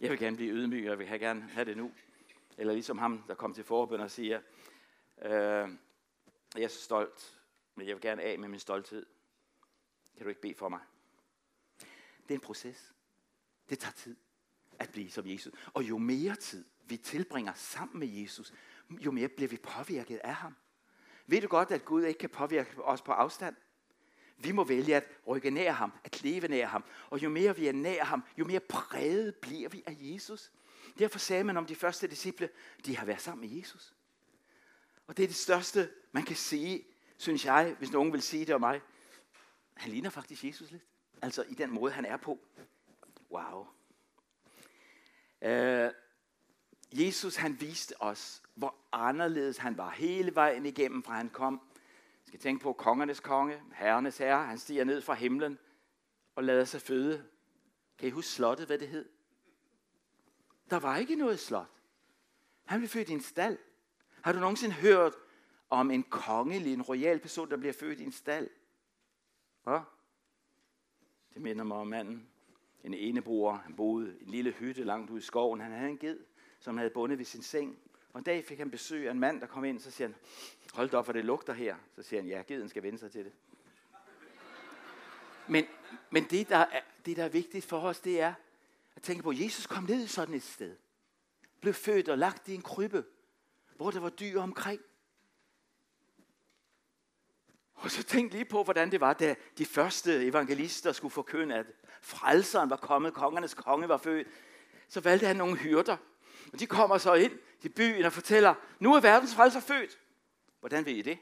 Jeg 0.00 0.10
vil 0.10 0.18
gerne 0.18 0.36
blive 0.36 0.52
ydmyg, 0.52 0.84
og 0.84 0.90
jeg 0.90 0.98
vil 0.98 1.20
gerne 1.20 1.42
have 1.42 1.64
det 1.64 1.76
nu. 1.76 1.92
Eller 2.58 2.72
ligesom 2.72 2.98
ham, 2.98 3.22
der 3.28 3.34
kom 3.34 3.54
til 3.54 3.64
forbøn 3.64 4.00
og 4.00 4.10
siger, 4.10 4.40
øh, 5.22 5.30
jeg 6.54 6.64
er 6.64 6.68
så 6.68 6.80
stolt, 6.80 7.40
men 7.74 7.86
jeg 7.86 7.94
vil 7.96 8.02
gerne 8.02 8.22
af 8.22 8.38
med 8.38 8.48
min 8.48 8.60
stolthed. 8.60 9.06
Kan 10.16 10.22
du 10.22 10.28
ikke 10.28 10.40
bede 10.40 10.54
for 10.54 10.68
mig? 10.68 10.80
Det 12.22 12.30
er 12.30 12.34
en 12.34 12.40
proces. 12.40 12.94
Det 13.68 13.78
tager 13.78 13.92
tid 13.92 14.16
at 14.78 14.92
blive 14.92 15.10
som 15.10 15.26
Jesus. 15.26 15.52
Og 15.74 15.82
jo 15.82 15.98
mere 15.98 16.36
tid 16.36 16.64
vi 16.86 16.96
tilbringer 16.96 17.52
sammen 17.54 17.98
med 17.98 18.08
Jesus, 18.08 18.52
jo 18.90 19.10
mere 19.10 19.28
bliver 19.28 19.48
vi 19.48 19.56
påvirket 19.56 20.18
af 20.24 20.34
ham. 20.34 20.56
Ved 21.26 21.40
du 21.40 21.48
godt, 21.48 21.70
at 21.70 21.84
Gud 21.84 22.04
ikke 22.04 22.18
kan 22.18 22.30
påvirke 22.30 22.84
os 22.84 23.02
på 23.02 23.12
afstand? 23.12 23.56
Vi 24.36 24.52
må 24.52 24.64
vælge 24.64 24.96
at 24.96 25.04
rykke 25.26 25.50
nær 25.50 25.72
ham, 25.72 25.92
at 26.04 26.22
leve 26.22 26.48
nær 26.48 26.66
ham. 26.66 26.84
Og 27.10 27.22
jo 27.22 27.28
mere 27.28 27.56
vi 27.56 27.68
er 27.68 27.72
nær 27.72 28.04
ham, 28.04 28.24
jo 28.38 28.44
mere 28.44 28.60
præget 28.60 29.34
bliver 29.34 29.68
vi 29.68 29.82
af 29.86 29.96
Jesus. 30.00 30.50
Derfor 30.98 31.18
sagde 31.18 31.44
man 31.44 31.56
om 31.56 31.66
de 31.66 31.76
første 31.76 32.06
disciple, 32.06 32.48
de 32.86 32.96
har 32.96 33.06
været 33.06 33.20
sammen 33.20 33.48
med 33.48 33.58
Jesus. 33.58 33.94
Og 35.06 35.16
det 35.16 35.22
er 35.22 35.26
det 35.26 35.36
største, 35.36 35.90
man 36.12 36.22
kan 36.22 36.36
sige 36.36 36.84
synes 37.18 37.44
jeg, 37.44 37.74
hvis 37.78 37.92
nogen 37.92 38.12
vil 38.12 38.22
sige 38.22 38.44
det 38.44 38.54
om 38.54 38.60
mig, 38.60 38.80
han 39.74 39.90
ligner 39.90 40.10
faktisk 40.10 40.44
Jesus 40.44 40.70
lidt. 40.70 40.82
Altså 41.22 41.42
i 41.48 41.54
den 41.54 41.70
måde, 41.70 41.92
han 41.92 42.04
er 42.04 42.16
på. 42.16 42.38
Wow. 43.30 43.66
Uh, 45.42 45.92
Jesus, 46.94 47.36
han 47.36 47.60
viste 47.60 48.02
os, 48.02 48.42
hvor 48.54 48.74
anderledes 48.92 49.56
han 49.56 49.78
var 49.78 49.90
hele 49.90 50.34
vejen 50.34 50.66
igennem, 50.66 51.02
fra 51.02 51.14
han 51.14 51.30
kom. 51.30 51.60
Vi 52.24 52.28
skal 52.28 52.40
tænke 52.40 52.62
på 52.62 52.72
kongernes 52.72 53.20
konge, 53.20 53.62
herrenes 53.74 54.18
herre. 54.18 54.46
Han 54.46 54.58
stiger 54.58 54.84
ned 54.84 55.00
fra 55.00 55.14
himlen 55.14 55.58
og 56.34 56.44
lader 56.44 56.64
sig 56.64 56.80
føde. 56.80 57.24
Kan 57.98 58.08
I 58.08 58.10
huske 58.10 58.30
slottet, 58.30 58.66
hvad 58.66 58.78
det 58.78 58.88
hed? 58.88 59.08
Der 60.70 60.76
var 60.76 60.96
ikke 60.96 61.16
noget 61.16 61.38
slot. 61.40 61.70
Han 62.64 62.80
blev 62.80 62.88
født 62.88 63.08
i 63.08 63.12
en 63.12 63.20
stald. 63.20 63.58
Har 64.22 64.32
du 64.32 64.38
nogensinde 64.38 64.74
hørt 64.74 65.12
om 65.70 65.90
en 65.90 66.02
kongelig, 66.02 66.72
en 66.72 66.82
royal 66.82 67.18
person, 67.18 67.50
der 67.50 67.56
bliver 67.56 67.72
født 67.72 68.00
i 68.00 68.04
en 68.04 68.12
stald. 68.12 68.50
Hvad? 69.62 69.80
Det 71.34 71.42
minder 71.42 71.64
mig 71.64 71.76
om 71.76 71.86
manden. 71.86 72.28
En 72.84 72.94
enebror, 72.94 73.52
han 73.52 73.76
boede 73.76 74.18
i 74.20 74.24
en 74.24 74.30
lille 74.30 74.50
hytte 74.50 74.84
langt 74.84 75.10
ude 75.10 75.18
i 75.18 75.22
skoven. 75.22 75.60
Han 75.60 75.72
havde 75.72 75.90
en 75.90 75.98
ged, 75.98 76.18
som 76.64 76.76
havde 76.76 76.90
bundet 76.90 77.18
ved 77.18 77.24
sin 77.24 77.42
seng. 77.42 77.78
Og 78.12 78.18
en 78.18 78.24
dag 78.24 78.44
fik 78.44 78.58
han 78.58 78.70
besøg 78.70 79.06
af 79.06 79.10
en 79.10 79.20
mand, 79.20 79.40
der 79.40 79.46
kom 79.46 79.64
ind, 79.64 79.80
så 79.80 79.90
siger 79.90 80.08
han, 80.08 80.16
hold 80.72 80.90
da 80.90 80.96
op, 80.96 81.06
for 81.06 81.12
det 81.12 81.24
lugter 81.24 81.52
her. 81.52 81.76
Så 81.96 82.02
siger 82.02 82.22
han, 82.22 82.30
ja, 82.30 82.42
geden 82.46 82.68
skal 82.68 82.82
vende 82.82 82.98
sig 82.98 83.12
til 83.12 83.24
det. 83.24 83.32
Men, 85.48 85.64
men 86.10 86.24
det, 86.24 86.48
der 86.48 86.56
er, 86.56 86.80
det, 87.06 87.16
der 87.16 87.24
er 87.24 87.28
vigtigt 87.28 87.64
for 87.64 87.80
os, 87.80 88.00
det 88.00 88.20
er 88.20 88.34
at 88.96 89.02
tænke 89.02 89.22
på, 89.22 89.30
at 89.30 89.40
Jesus 89.40 89.66
kom 89.66 89.84
ned 89.84 90.04
i 90.04 90.06
sådan 90.06 90.34
et 90.34 90.42
sted. 90.42 90.76
blev 91.60 91.74
født 91.74 92.08
og 92.08 92.18
lagt 92.18 92.48
i 92.48 92.54
en 92.54 92.62
krybbe, 92.62 93.04
hvor 93.76 93.90
der 93.90 94.00
var 94.00 94.10
dyr 94.10 94.40
omkring. 94.40 94.80
Og 97.74 97.90
så 97.90 98.02
tænk 98.02 98.32
lige 98.32 98.44
på, 98.44 98.62
hvordan 98.62 98.90
det 98.90 99.00
var, 99.00 99.12
da 99.12 99.34
de 99.58 99.66
første 99.66 100.26
evangelister 100.26 100.92
skulle 100.92 101.12
forkynde, 101.12 101.54
at 101.54 101.66
frelseren 102.02 102.70
var 102.70 102.76
kommet, 102.76 103.14
kongernes 103.14 103.54
konge 103.54 103.88
var 103.88 103.96
født. 103.96 104.28
Så 104.88 105.00
valgte 105.00 105.26
han 105.26 105.36
nogle 105.36 105.56
hyrder. 105.56 105.96
Og 106.54 106.60
de 106.60 106.66
kommer 106.66 106.98
så 106.98 107.14
ind 107.14 107.32
i 107.62 107.68
byen 107.68 108.04
og 108.04 108.12
fortæller, 108.12 108.54
nu 108.78 108.94
er 108.94 109.00
verdens 109.00 109.34
frelser 109.34 109.60
født. 109.60 109.98
Hvordan 110.60 110.86
ved 110.86 110.92
I 110.92 111.02
det? 111.02 111.18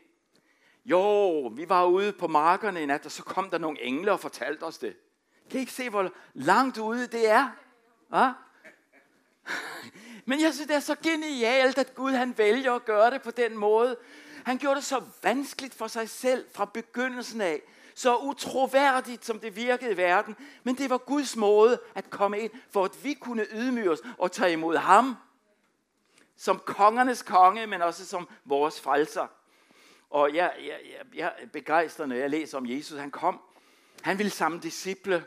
Jo, 0.84 1.46
vi 1.46 1.68
var 1.68 1.84
ude 1.84 2.12
på 2.12 2.26
markerne 2.26 2.82
i 2.82 2.86
nat, 2.86 3.06
og 3.06 3.12
så 3.12 3.22
kom 3.22 3.50
der 3.50 3.58
nogle 3.58 3.82
engle 3.82 4.12
og 4.12 4.20
fortalte 4.20 4.62
os 4.62 4.78
det. 4.78 4.96
Kan 5.50 5.58
I 5.58 5.60
ikke 5.60 5.72
se, 5.72 5.90
hvor 5.90 6.10
langt 6.34 6.78
ude 6.78 7.06
det 7.06 7.28
er? 7.28 7.48
Ja? 8.12 8.16
Ah? 8.16 8.32
Men 10.26 10.40
jeg 10.40 10.54
synes, 10.54 10.66
det 10.66 10.76
er 10.76 10.80
så 10.80 10.96
genialt, 11.02 11.78
at 11.78 11.94
Gud 11.94 12.12
han 12.12 12.38
vælger 12.38 12.72
at 12.72 12.84
gøre 12.84 13.10
det 13.10 13.22
på 13.22 13.30
den 13.30 13.56
måde. 13.56 13.96
Han 14.44 14.58
gjorde 14.58 14.76
det 14.76 14.84
så 14.84 15.02
vanskeligt 15.22 15.74
for 15.74 15.86
sig 15.86 16.08
selv 16.08 16.46
fra 16.54 16.64
begyndelsen 16.64 17.40
af. 17.40 17.62
Så 17.94 18.16
utroværdigt, 18.16 19.24
som 19.24 19.40
det 19.40 19.56
virkede 19.56 19.92
i 19.92 19.96
verden. 19.96 20.36
Men 20.64 20.78
det 20.78 20.90
var 20.90 20.98
Guds 20.98 21.36
måde 21.36 21.80
at 21.94 22.10
komme 22.10 22.40
ind, 22.40 22.50
for 22.70 22.84
at 22.84 23.04
vi 23.04 23.14
kunne 23.14 23.46
ydmyge 23.52 23.90
os 23.90 24.00
og 24.18 24.32
tage 24.32 24.52
imod 24.52 24.76
ham. 24.76 25.16
Som 26.36 26.58
kongernes 26.58 27.22
konge, 27.22 27.66
men 27.66 27.82
også 27.82 28.06
som 28.06 28.28
vores 28.44 28.80
frelser. 28.80 29.26
Og 30.10 30.34
jeg, 30.34 30.52
jeg, 30.58 30.80
jeg, 30.84 31.06
jeg 31.14 31.32
er 31.38 31.46
begejstret, 31.46 32.08
når 32.08 32.16
jeg 32.16 32.30
læser 32.30 32.58
om 32.58 32.66
Jesus. 32.66 32.98
Han 32.98 33.10
kom. 33.10 33.40
Han 34.02 34.18
ville 34.18 34.30
samle 34.30 34.60
disciple. 34.60 35.24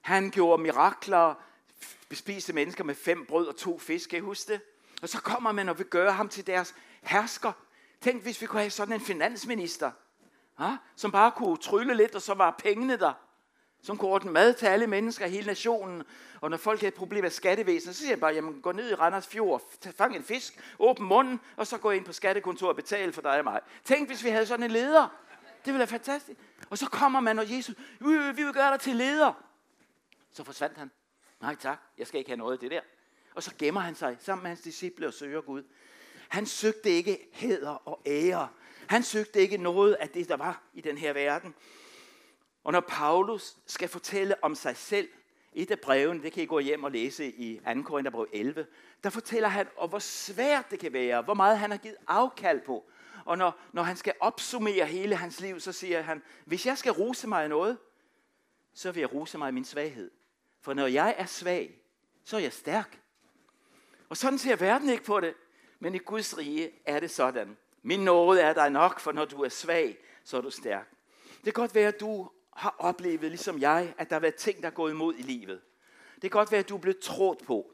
Han 0.00 0.30
gjorde 0.30 0.62
mirakler. 0.62 1.34
Bespiste 2.08 2.52
mennesker 2.52 2.84
med 2.84 2.94
fem 2.94 3.26
brød 3.26 3.46
og 3.46 3.56
to 3.56 3.78
fisk. 3.78 4.10
Kan 4.10 4.18
I 4.18 4.20
huske 4.20 4.52
det? 4.52 4.60
Og 5.02 5.08
så 5.08 5.20
kommer 5.20 5.52
man 5.52 5.68
og 5.68 5.78
vil 5.78 5.86
gøre 5.86 6.12
ham 6.12 6.28
til 6.28 6.46
deres 6.46 6.74
hersker. 7.02 7.52
Tænk, 8.00 8.22
hvis 8.22 8.40
vi 8.40 8.46
kunne 8.46 8.60
have 8.60 8.70
sådan 8.70 8.94
en 8.94 9.00
finansminister, 9.00 9.90
ja, 10.60 10.76
som 10.96 11.12
bare 11.12 11.30
kunne 11.30 11.56
trylle 11.56 11.94
lidt, 11.94 12.14
og 12.14 12.22
så 12.22 12.34
var 12.34 12.50
pengene 12.58 12.96
der. 12.96 13.12
Som 13.82 13.98
kunne 13.98 14.10
ordne 14.10 14.30
mad 14.30 14.54
til 14.54 14.66
alle 14.66 14.86
mennesker 14.86 15.26
i 15.26 15.30
hele 15.30 15.46
nationen. 15.46 16.02
Og 16.40 16.50
når 16.50 16.56
folk 16.56 16.80
havde 16.80 16.94
problemer 16.94 17.22
med 17.22 17.30
skattevæsenet, 17.30 17.96
så 17.96 18.00
siger 18.00 18.10
jeg 18.10 18.20
bare, 18.20 18.34
jamen 18.34 18.60
gå 18.62 18.72
ned 18.72 18.90
i 18.90 18.94
Randers 18.94 19.26
Fjord, 19.26 19.62
fang 19.96 20.16
en 20.16 20.24
fisk, 20.24 20.60
åbn 20.78 21.04
munden, 21.04 21.40
og 21.56 21.66
så 21.66 21.78
gå 21.78 21.90
ind 21.90 22.04
på 22.04 22.12
skattekontoret 22.12 22.70
og 22.70 22.76
betale 22.76 23.12
for 23.12 23.22
dig 23.22 23.38
og 23.38 23.44
mig. 23.44 23.60
Tænk, 23.84 24.08
hvis 24.08 24.24
vi 24.24 24.28
havde 24.28 24.46
sådan 24.46 24.64
en 24.64 24.70
leder. 24.70 25.08
Det 25.64 25.72
ville 25.72 25.78
være 25.78 25.86
fantastisk. 25.86 26.40
Og 26.70 26.78
så 26.78 26.86
kommer 26.86 27.20
man, 27.20 27.38
og 27.38 27.56
Jesus, 27.56 27.74
øh, 28.00 28.36
vi 28.36 28.44
vil 28.44 28.52
gøre 28.52 28.72
dig 28.72 28.80
til 28.80 28.96
leder. 28.96 29.32
Så 30.30 30.44
forsvandt 30.44 30.78
han. 30.78 30.90
Nej 31.40 31.54
tak, 31.54 31.80
jeg 31.98 32.06
skal 32.06 32.18
ikke 32.18 32.30
have 32.30 32.38
noget 32.38 32.52
af 32.52 32.58
det 32.58 32.70
der. 32.70 32.80
Og 33.34 33.42
så 33.42 33.52
gemmer 33.58 33.80
han 33.80 33.94
sig 33.94 34.16
sammen 34.20 34.42
med 34.42 34.48
hans 34.48 34.60
disciple 34.60 35.06
og 35.06 35.14
søger 35.14 35.40
Gud. 35.40 35.62
Han 36.28 36.46
søgte 36.46 36.90
ikke 36.90 37.18
hæder 37.32 37.88
og 37.88 38.02
ære. 38.06 38.48
Han 38.88 39.02
søgte 39.02 39.40
ikke 39.40 39.56
noget 39.56 39.94
af 39.94 40.08
det, 40.08 40.28
der 40.28 40.36
var 40.36 40.62
i 40.74 40.80
den 40.80 40.98
her 40.98 41.12
verden. 41.12 41.54
Og 42.64 42.72
når 42.72 42.80
Paulus 42.80 43.56
skal 43.66 43.88
fortælle 43.88 44.44
om 44.44 44.54
sig 44.54 44.76
selv, 44.76 45.08
et 45.52 45.70
af 45.70 45.80
brevene, 45.80 46.22
det 46.22 46.32
kan 46.32 46.42
I 46.42 46.46
gå 46.46 46.58
hjem 46.58 46.84
og 46.84 46.90
læse 46.90 47.32
i 47.32 47.60
2. 47.74 47.82
Korintherbrev 47.82 48.26
11, 48.32 48.66
der 49.04 49.10
fortæller 49.10 49.48
han 49.48 49.66
om, 49.76 49.88
hvor 49.88 49.98
svært 49.98 50.70
det 50.70 50.78
kan 50.78 50.92
være, 50.92 51.22
hvor 51.22 51.34
meget 51.34 51.58
han 51.58 51.70
har 51.70 51.78
givet 51.78 51.96
afkald 52.06 52.60
på. 52.60 52.84
Og 53.24 53.38
når, 53.38 53.60
når 53.72 53.82
han 53.82 53.96
skal 53.96 54.14
opsummere 54.20 54.86
hele 54.86 55.16
hans 55.16 55.40
liv, 55.40 55.60
så 55.60 55.72
siger 55.72 56.02
han, 56.02 56.22
hvis 56.44 56.66
jeg 56.66 56.78
skal 56.78 56.92
rose 56.92 57.26
mig 57.26 57.42
af 57.42 57.48
noget, 57.48 57.78
så 58.74 58.92
vil 58.92 59.00
jeg 59.00 59.14
rose 59.14 59.38
mig 59.38 59.46
af 59.46 59.52
min 59.52 59.64
svaghed. 59.64 60.10
For 60.60 60.74
når 60.74 60.86
jeg 60.86 61.14
er 61.18 61.26
svag, 61.26 61.78
så 62.24 62.36
er 62.36 62.40
jeg 62.40 62.52
stærk. 62.52 63.00
Og 64.08 64.16
sådan 64.16 64.38
ser 64.38 64.56
verden 64.56 64.88
ikke 64.88 65.04
på 65.04 65.20
det. 65.20 65.34
Men 65.78 65.94
i 65.94 65.98
Guds 65.98 66.38
rige 66.38 66.70
er 66.86 67.00
det 67.00 67.10
sådan. 67.10 67.56
Min 67.86 68.00
nåde 68.00 68.40
er 68.40 68.52
dig 68.52 68.70
nok, 68.70 69.00
for 69.00 69.12
når 69.12 69.24
du 69.24 69.42
er 69.42 69.48
svag, 69.48 69.98
så 70.24 70.36
er 70.36 70.40
du 70.40 70.50
stærk. 70.50 70.90
Det 71.36 71.54
kan 71.54 71.62
godt 71.62 71.74
være, 71.74 71.88
at 71.88 72.00
du 72.00 72.28
har 72.56 72.74
oplevet, 72.78 73.20
ligesom 73.20 73.60
jeg, 73.60 73.94
at 73.98 74.08
der 74.08 74.14
har 74.14 74.20
været 74.20 74.34
ting, 74.34 74.62
der 74.62 74.66
er 74.66 74.72
gået 74.72 74.90
imod 74.90 75.14
i 75.14 75.22
livet. 75.22 75.60
Det 76.14 76.20
kan 76.20 76.30
godt 76.30 76.52
være, 76.52 76.58
at 76.58 76.68
du 76.68 76.76
er 76.76 76.80
blevet 76.80 76.98
trådt 76.98 77.46
på. 77.46 77.70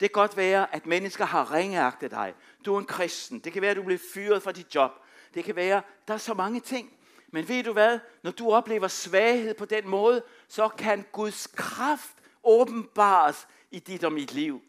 kan 0.00 0.20
godt 0.20 0.36
være, 0.36 0.74
at 0.74 0.86
mennesker 0.86 1.24
har 1.24 1.54
ringeagtet 1.54 2.10
dig. 2.10 2.34
Du 2.64 2.74
er 2.74 2.78
en 2.78 2.86
kristen. 2.86 3.38
Det 3.38 3.52
kan 3.52 3.62
være, 3.62 3.70
at 3.70 3.76
du 3.76 3.80
er 3.80 3.86
blevet 3.86 4.02
fyret 4.14 4.42
fra 4.42 4.52
dit 4.52 4.74
job. 4.74 4.92
Det 5.34 5.44
kan 5.44 5.56
være, 5.56 5.82
der 6.08 6.14
er 6.14 6.18
så 6.18 6.34
mange 6.34 6.60
ting. 6.60 6.92
Men 7.28 7.48
ved 7.48 7.64
du 7.64 7.72
hvad? 7.72 7.98
Når 8.22 8.30
du 8.30 8.50
oplever 8.50 8.88
svaghed 8.88 9.54
på 9.54 9.64
den 9.64 9.88
måde, 9.88 10.22
så 10.48 10.68
kan 10.68 11.04
Guds 11.12 11.46
kraft 11.46 12.14
åbenbares 12.44 13.48
i 13.70 13.78
dit 13.78 14.04
og 14.04 14.12
mit 14.12 14.32
liv. 14.32 14.62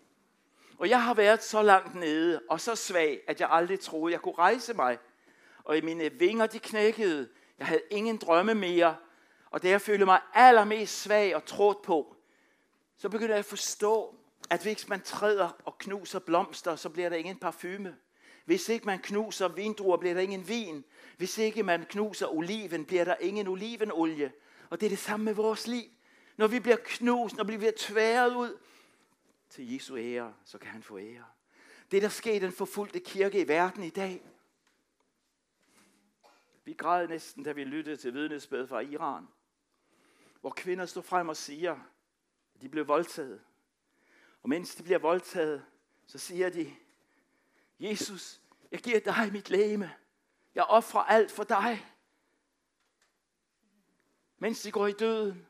Og 0.78 0.90
jeg 0.90 1.04
har 1.04 1.14
været 1.14 1.44
så 1.44 1.62
langt 1.62 1.96
nede 1.96 2.42
og 2.50 2.62
så 2.62 2.76
svag, 2.76 3.22
at 3.28 3.40
jeg 3.40 3.50
aldrig 3.52 3.80
troede, 3.80 4.14
jeg 4.14 4.22
kunne 4.22 4.36
rejse 4.38 4.74
mig. 4.74 4.98
Og 5.64 5.78
i 5.78 5.82
mine 5.82 6.12
vinger, 6.12 6.48
de 6.48 6.60
knækkede. 6.60 7.30
Jeg 7.60 7.68
havde 7.68 7.82
ingen 7.92 8.18
drømme 8.18 8.56
mere. 8.56 8.96
Og 9.52 9.64
da 9.64 9.70
jeg 9.70 9.82
følte 9.82 10.06
mig 10.06 10.20
allermest 10.34 11.02
svag 11.02 11.36
og 11.36 11.46
trådt 11.46 11.82
på, 11.82 12.16
så 12.98 13.10
begyndte 13.10 13.32
jeg 13.32 13.40
at 13.40 13.46
forstå, 13.46 14.16
at 14.50 14.62
hvis 14.62 14.90
man 14.90 15.02
træder 15.02 15.50
og 15.66 15.78
knuser 15.78 16.20
blomster, 16.20 16.76
så 16.76 16.90
bliver 16.90 17.10
der 17.10 17.16
ingen 17.16 17.38
parfume. 17.38 17.96
Hvis 18.46 18.70
ikke 18.70 18.86
man 18.86 19.00
knuser 19.00 19.48
vindruer, 19.48 19.98
bliver 19.98 20.14
der 20.14 20.22
ingen 20.22 20.48
vin. 20.48 20.84
Hvis 21.18 21.38
ikke 21.38 21.64
man 21.64 21.86
knuser 21.90 22.28
oliven, 22.28 22.86
bliver 22.86 23.04
der 23.04 23.16
ingen 23.20 23.48
olivenolie. 23.48 24.32
Og 24.70 24.80
det 24.80 24.86
er 24.86 24.90
det 24.90 25.00
samme 25.00 25.24
med 25.24 25.34
vores 25.34 25.68
liv. 25.68 25.84
Når 26.38 26.48
vi 26.48 26.60
bliver 26.60 26.78
knust, 26.86 27.38
når 27.38 27.44
vi 27.44 27.58
bliver 27.58 27.72
tværet 27.78 28.36
ud, 28.36 28.58
til 29.56 29.74
Jesu 29.74 29.98
ære, 29.98 30.34
så 30.46 30.58
kan 30.58 30.72
han 30.72 30.84
få 30.84 31.00
ære. 31.00 31.26
Det, 31.92 32.02
der 32.02 32.10
sker 32.10 32.34
i 32.34 32.40
den 32.40 32.52
forfulgte 32.52 33.00
kirke 33.00 33.42
i 33.42 33.48
verden 33.48 33.84
i 33.84 33.90
dag. 33.90 34.32
Vi 36.64 36.74
græd 36.74 37.08
næsten, 37.08 37.44
da 37.44 37.52
vi 37.52 37.64
lyttede 37.64 37.98
til 37.98 38.14
vidnesbyrd 38.14 38.68
fra 38.68 38.80
Iran, 38.80 39.28
hvor 40.42 40.50
kvinder 40.50 40.86
står 40.86 41.02
frem 41.02 41.30
og 41.30 41.38
siger, 41.38 41.80
at 42.56 42.62
de 42.62 42.70
blev 42.70 42.88
voldtaget. 42.88 43.42
Og 44.44 44.50
mens 44.50 44.76
de 44.76 44.84
bliver 44.84 45.00
voldtaget, 45.00 45.66
så 46.08 46.18
siger 46.18 46.50
de, 46.50 46.76
Jesus, 47.80 48.42
jeg 48.72 48.80
giver 48.80 49.00
dig 49.00 49.30
mit 49.32 49.50
læme. 49.50 49.94
Jeg 50.56 50.64
offrer 50.64 51.02
alt 51.02 51.32
for 51.32 51.44
dig. 51.44 51.86
Mens 54.38 54.62
de 54.62 54.72
går 54.72 54.88
i 54.88 54.94
døden, 54.94 55.48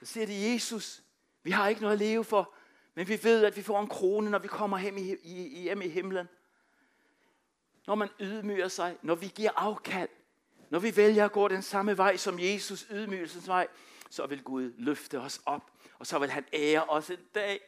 så 0.00 0.06
siger 0.06 0.26
de, 0.26 0.52
Jesus, 0.52 1.04
vi 1.42 1.50
har 1.50 1.68
ikke 1.68 1.80
noget 1.80 1.92
at 1.92 1.98
leve 1.98 2.24
for. 2.24 2.57
Men 2.98 3.08
vi 3.08 3.18
ved, 3.22 3.44
at 3.44 3.56
vi 3.56 3.62
får 3.62 3.80
en 3.80 3.86
krone, 3.86 4.30
når 4.30 4.38
vi 4.38 4.48
kommer 4.48 4.78
hjem 4.78 4.96
i, 4.96 5.14
i, 5.22 5.60
hjem 5.60 5.82
i 5.82 5.88
himlen. 5.88 6.28
Når 7.86 7.94
man 7.94 8.08
ydmyger 8.20 8.68
sig, 8.68 8.96
når 9.02 9.14
vi 9.14 9.32
giver 9.34 9.50
afkald, 9.56 10.08
når 10.70 10.78
vi 10.78 10.96
vælger 10.96 11.24
at 11.24 11.32
gå 11.32 11.48
den 11.48 11.62
samme 11.62 11.96
vej 11.96 12.16
som 12.16 12.38
Jesus 12.38 12.86
ydmygelsens 12.90 13.48
vej, 13.48 13.66
så 14.10 14.26
vil 14.26 14.42
Gud 14.42 14.72
løfte 14.78 15.20
os 15.20 15.40
op, 15.46 15.70
og 15.98 16.06
så 16.06 16.18
vil 16.18 16.30
han 16.30 16.44
ære 16.52 16.84
os 16.84 17.10
en 17.10 17.18
dag. 17.34 17.60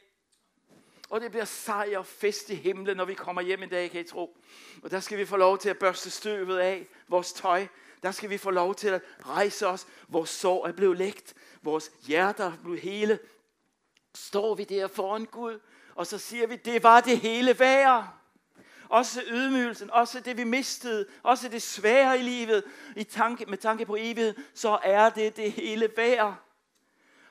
Og 1.09 1.21
det 1.21 1.31
bliver 1.31 1.45
sejr 1.45 1.97
og 1.97 2.05
fest 2.05 2.49
i 2.49 2.55
himlen, 2.55 2.97
når 2.97 3.05
vi 3.05 3.13
kommer 3.13 3.41
hjem 3.41 3.63
en 3.63 3.69
dag, 3.69 3.91
kan 3.91 4.01
I 4.01 4.03
tro. 4.03 4.37
Og 4.83 4.91
der 4.91 4.99
skal 4.99 5.17
vi 5.17 5.25
få 5.25 5.37
lov 5.37 5.57
til 5.57 5.69
at 5.69 5.79
børste 5.79 6.09
støvet 6.09 6.57
af 6.57 6.87
vores 7.07 7.33
tøj. 7.33 7.67
Der 8.03 8.11
skal 8.11 8.29
vi 8.29 8.37
få 8.37 8.49
lov 8.49 8.75
til 8.75 8.87
at 8.87 9.01
rejse 9.25 9.67
os. 9.67 9.87
Vores 10.07 10.29
sår 10.29 10.67
er 10.67 10.71
blevet 10.71 10.97
lægt. 10.97 11.33
Vores 11.61 11.91
hjerter 12.07 12.45
er 12.45 12.57
blevet 12.63 12.79
hele 12.79 13.19
står 14.15 14.55
vi 14.55 14.63
der 14.63 14.87
foran 14.87 15.25
Gud, 15.25 15.59
og 15.95 16.07
så 16.07 16.17
siger 16.17 16.47
vi, 16.47 16.55
det 16.55 16.83
var 16.83 17.01
det 17.01 17.19
hele 17.19 17.59
værd. 17.59 18.07
Også 18.89 19.23
ydmygelsen, 19.27 19.91
også 19.91 20.19
det 20.19 20.37
vi 20.37 20.43
mistede, 20.43 21.05
også 21.23 21.49
det 21.49 21.61
svære 21.61 22.19
i 22.19 22.21
livet, 22.21 22.63
i 22.95 23.03
tanke, 23.03 23.45
med 23.45 23.57
tanke 23.57 23.85
på 23.85 23.95
evighed, 23.99 24.35
så 24.53 24.79
er 24.83 25.09
det 25.09 25.37
det 25.37 25.51
hele 25.51 25.89
værd. 25.97 26.35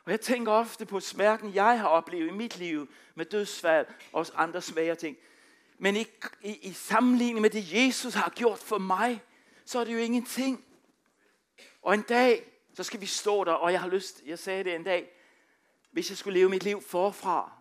Og 0.05 0.11
jeg 0.11 0.21
tænker 0.21 0.53
ofte 0.53 0.87
på 0.87 1.01
smerten, 1.01 1.55
jeg 1.55 1.81
har 1.81 1.89
oplevet 1.89 2.29
i 2.29 2.31
mit 2.33 2.59
liv 2.59 2.89
med 3.15 3.25
dødsfald 3.25 3.87
og 4.13 4.27
andre 4.35 4.63
svære 4.63 4.95
ting. 4.95 5.17
Men 5.79 5.97
i, 5.97 6.07
i, 6.43 6.59
i 6.63 6.73
sammenligning 6.73 7.41
med 7.41 7.51
det, 7.51 7.73
Jesus 7.73 8.15
har 8.15 8.33
gjort 8.37 8.59
for 8.59 8.79
mig, 8.79 9.23
så 9.65 9.79
er 9.79 9.85
det 9.85 9.93
jo 9.93 9.99
ingenting. 9.99 10.65
Og 11.83 11.95
en 11.95 12.03
dag, 12.03 12.45
så 12.75 12.83
skal 12.83 13.01
vi 13.01 13.07
stå 13.07 13.45
der, 13.45 13.53
og 13.53 13.73
jeg 13.73 13.81
har 13.81 13.89
lyst, 13.89 14.23
jeg 14.27 14.39
sagde 14.39 14.65
det 14.65 14.75
en 14.75 14.85
dag, 14.85 15.20
hvis 15.91 16.11
jeg 16.11 16.19
skulle 16.19 16.39
leve 16.39 16.49
mit 16.49 16.65
liv 16.65 16.83
forfra, 16.83 17.53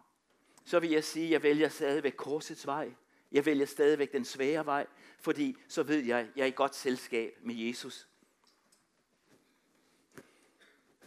så 0.66 0.80
vil 0.80 0.90
jeg 0.90 1.04
sige, 1.04 1.26
at 1.26 1.32
jeg 1.32 1.44
vælger 1.44 1.70
stadigvæk 1.70 2.14
korsets 2.18 2.66
vej. 2.66 2.94
Jeg 3.32 3.46
vælger 3.46 3.66
stadigvæk 3.66 4.12
den 4.12 4.26
svære 4.26 4.66
vej, 4.66 4.88
fordi 5.20 5.58
så 5.68 5.84
ved 5.84 6.00
jeg, 6.00 6.20
at 6.20 6.28
jeg 6.36 6.44
er 6.44 6.48
i 6.48 6.52
godt 6.52 6.76
selskab 6.76 7.38
med 7.42 7.56
Jesus. 7.56 8.08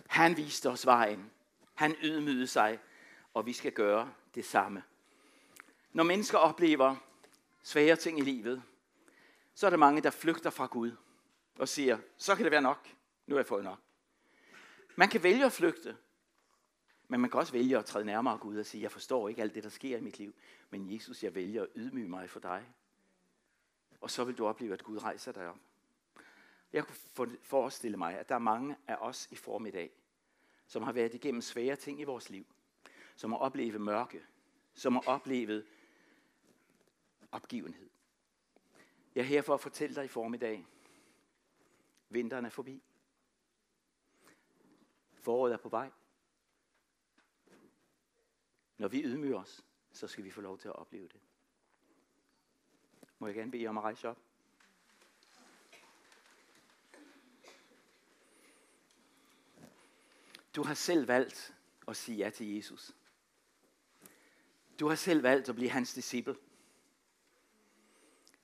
Han 0.06 0.36
viste 0.36 0.70
os 0.70 0.86
vejen. 0.86 1.30
Han 1.74 1.96
ydmygede 2.02 2.46
sig, 2.46 2.78
og 3.34 3.46
vi 3.46 3.52
skal 3.52 3.72
gøre 3.72 4.12
det 4.34 4.44
samme. 4.44 4.82
Når 5.92 6.04
mennesker 6.04 6.38
oplever 6.38 6.96
svære 7.62 7.96
ting 7.96 8.18
i 8.18 8.22
livet, 8.22 8.62
så 9.54 9.66
er 9.66 9.70
der 9.70 9.76
mange, 9.76 10.02
der 10.02 10.10
flygter 10.10 10.50
fra 10.50 10.66
Gud 10.66 10.92
og 11.58 11.68
siger, 11.68 11.98
så 12.16 12.34
kan 12.34 12.44
det 12.44 12.52
være 12.52 12.62
nok. 12.62 12.88
Nu 13.26 13.34
har 13.34 13.40
jeg 13.40 13.46
fået 13.46 13.64
nok. 13.64 13.78
Man 14.96 15.08
kan 15.08 15.22
vælge 15.22 15.44
at 15.44 15.52
flygte. 15.52 15.96
Men 17.12 17.20
man 17.20 17.30
kan 17.30 17.40
også 17.40 17.52
vælge 17.52 17.78
at 17.78 17.84
træde 17.84 18.04
nærmere 18.04 18.38
Gud 18.38 18.56
og 18.56 18.66
sige, 18.66 18.82
jeg 18.82 18.92
forstår 18.92 19.28
ikke 19.28 19.42
alt 19.42 19.54
det, 19.54 19.64
der 19.64 19.70
sker 19.70 19.98
i 19.98 20.00
mit 20.00 20.18
liv, 20.18 20.34
men 20.70 20.94
Jesus, 20.94 21.24
jeg 21.24 21.34
vælger 21.34 21.62
at 21.62 21.68
ydmyge 21.76 22.08
mig 22.08 22.30
for 22.30 22.40
dig. 22.40 22.66
Og 24.00 24.10
så 24.10 24.24
vil 24.24 24.38
du 24.38 24.46
opleve, 24.46 24.72
at 24.72 24.84
Gud 24.84 25.02
rejser 25.02 25.32
dig 25.32 25.48
op. 25.48 25.58
Jeg 26.72 26.84
kunne 26.84 27.36
forestille 27.42 27.96
mig, 27.96 28.18
at 28.18 28.28
der 28.28 28.34
er 28.34 28.38
mange 28.38 28.76
af 28.86 28.96
os 29.00 29.28
i 29.30 29.36
formiddag, 29.36 29.90
som 30.66 30.82
har 30.82 30.92
været 30.92 31.14
igennem 31.14 31.40
svære 31.40 31.76
ting 31.76 32.00
i 32.00 32.04
vores 32.04 32.30
liv, 32.30 32.46
som 33.16 33.32
har 33.32 33.38
oplevet 33.38 33.80
mørke, 33.80 34.22
som 34.74 34.92
har 34.92 35.02
oplevet 35.06 35.66
opgivenhed. 37.32 37.90
Jeg 39.14 39.20
er 39.20 39.26
her 39.26 39.42
for 39.42 39.54
at 39.54 39.60
fortælle 39.60 39.96
dig 39.96 40.04
i 40.04 40.08
formiddag, 40.08 40.66
vinteren 42.08 42.44
er 42.44 42.50
forbi. 42.50 42.82
Foråret 45.14 45.52
er 45.52 45.56
på 45.58 45.68
vej. 45.68 45.90
Når 48.82 48.88
vi 48.88 49.02
ydmyger 49.02 49.38
os, 49.38 49.64
så 49.92 50.08
skal 50.08 50.24
vi 50.24 50.30
få 50.30 50.40
lov 50.40 50.58
til 50.58 50.68
at 50.68 50.76
opleve 50.76 51.08
det. 51.08 51.20
Må 53.18 53.26
jeg 53.26 53.36
gerne 53.36 53.50
bede 53.50 53.62
jer 53.62 53.68
om 53.68 53.78
at 53.78 53.84
rejse 53.84 54.08
op? 54.08 54.18
Du 60.56 60.62
har 60.62 60.74
selv 60.74 61.08
valgt 61.08 61.54
at 61.88 61.96
sige 61.96 62.18
ja 62.18 62.30
til 62.30 62.54
Jesus. 62.54 62.96
Du 64.80 64.88
har 64.88 64.94
selv 64.94 65.22
valgt 65.22 65.48
at 65.48 65.54
blive 65.54 65.70
hans 65.70 65.94
disciple. 65.94 66.36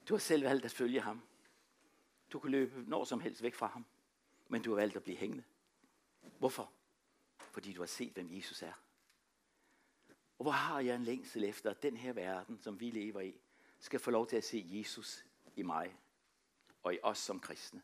Du 0.09 0.15
har 0.15 0.19
selv 0.19 0.45
valgt 0.45 0.65
at 0.65 0.71
følge 0.71 1.01
ham. 1.01 1.23
Du 2.33 2.39
kan 2.39 2.51
løbe 2.51 2.91
når 2.91 3.05
som 3.05 3.21
helst 3.21 3.43
væk 3.43 3.55
fra 3.55 3.67
ham, 3.67 3.87
men 4.49 4.63
du 4.63 4.71
har 4.71 4.77
valgt 4.77 4.97
at 4.97 5.03
blive 5.03 5.17
hængende. 5.17 5.45
Hvorfor? 6.39 6.73
Fordi 7.39 7.73
du 7.73 7.81
har 7.81 7.87
set, 7.87 8.13
hvem 8.13 8.37
Jesus 8.37 8.63
er. 8.63 8.88
Og 10.39 10.45
hvor 10.45 10.53
har 10.53 10.81
jeg 10.81 10.97
en 10.97 11.05
længsel 11.05 11.45
efter, 11.45 11.71
at 11.71 11.83
den 11.83 11.97
her 11.97 12.13
verden, 12.13 12.59
som 12.59 12.81
vi 12.81 12.91
lever 12.91 13.21
i, 13.21 13.41
skal 13.79 14.01
få 14.01 14.11
lov 14.11 14.27
til 14.27 14.37
at 14.37 14.45
se 14.45 14.67
Jesus 14.69 15.25
i 15.57 15.63
mig 15.63 15.97
og 16.83 16.95
i 16.95 16.99
os 17.03 17.19
som 17.19 17.41
kristne. 17.41 17.83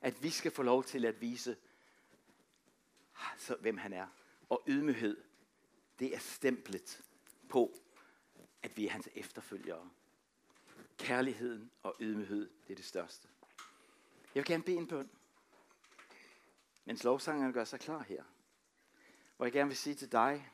At 0.00 0.22
vi 0.22 0.30
skal 0.30 0.50
få 0.50 0.62
lov 0.62 0.84
til 0.84 1.04
at 1.04 1.20
vise, 1.20 1.56
hvem 3.60 3.76
han 3.76 3.92
er. 3.92 4.06
Og 4.48 4.62
ydmyghed, 4.68 5.24
det 5.98 6.14
er 6.14 6.18
stemplet 6.18 7.02
på, 7.48 7.74
at 8.62 8.76
vi 8.76 8.86
er 8.86 8.90
hans 8.90 9.08
efterfølgere. 9.14 9.90
Kærligheden 10.98 11.70
og 11.82 11.96
ydmyghed, 12.00 12.50
det 12.66 12.72
er 12.72 12.76
det 12.76 12.84
største. 12.84 13.28
Jeg 14.34 14.40
vil 14.40 14.44
gerne 14.44 14.62
bede 14.62 14.76
en 14.76 14.86
bøn, 14.86 15.10
mens 16.84 17.04
lovsangeren 17.04 17.52
gør 17.52 17.64
sig 17.64 17.80
klar 17.80 18.02
her. 18.02 18.24
Hvor 19.36 19.46
jeg 19.46 19.52
gerne 19.52 19.68
vil 19.68 19.76
sige 19.76 19.94
til 19.94 20.12
dig, 20.12 20.50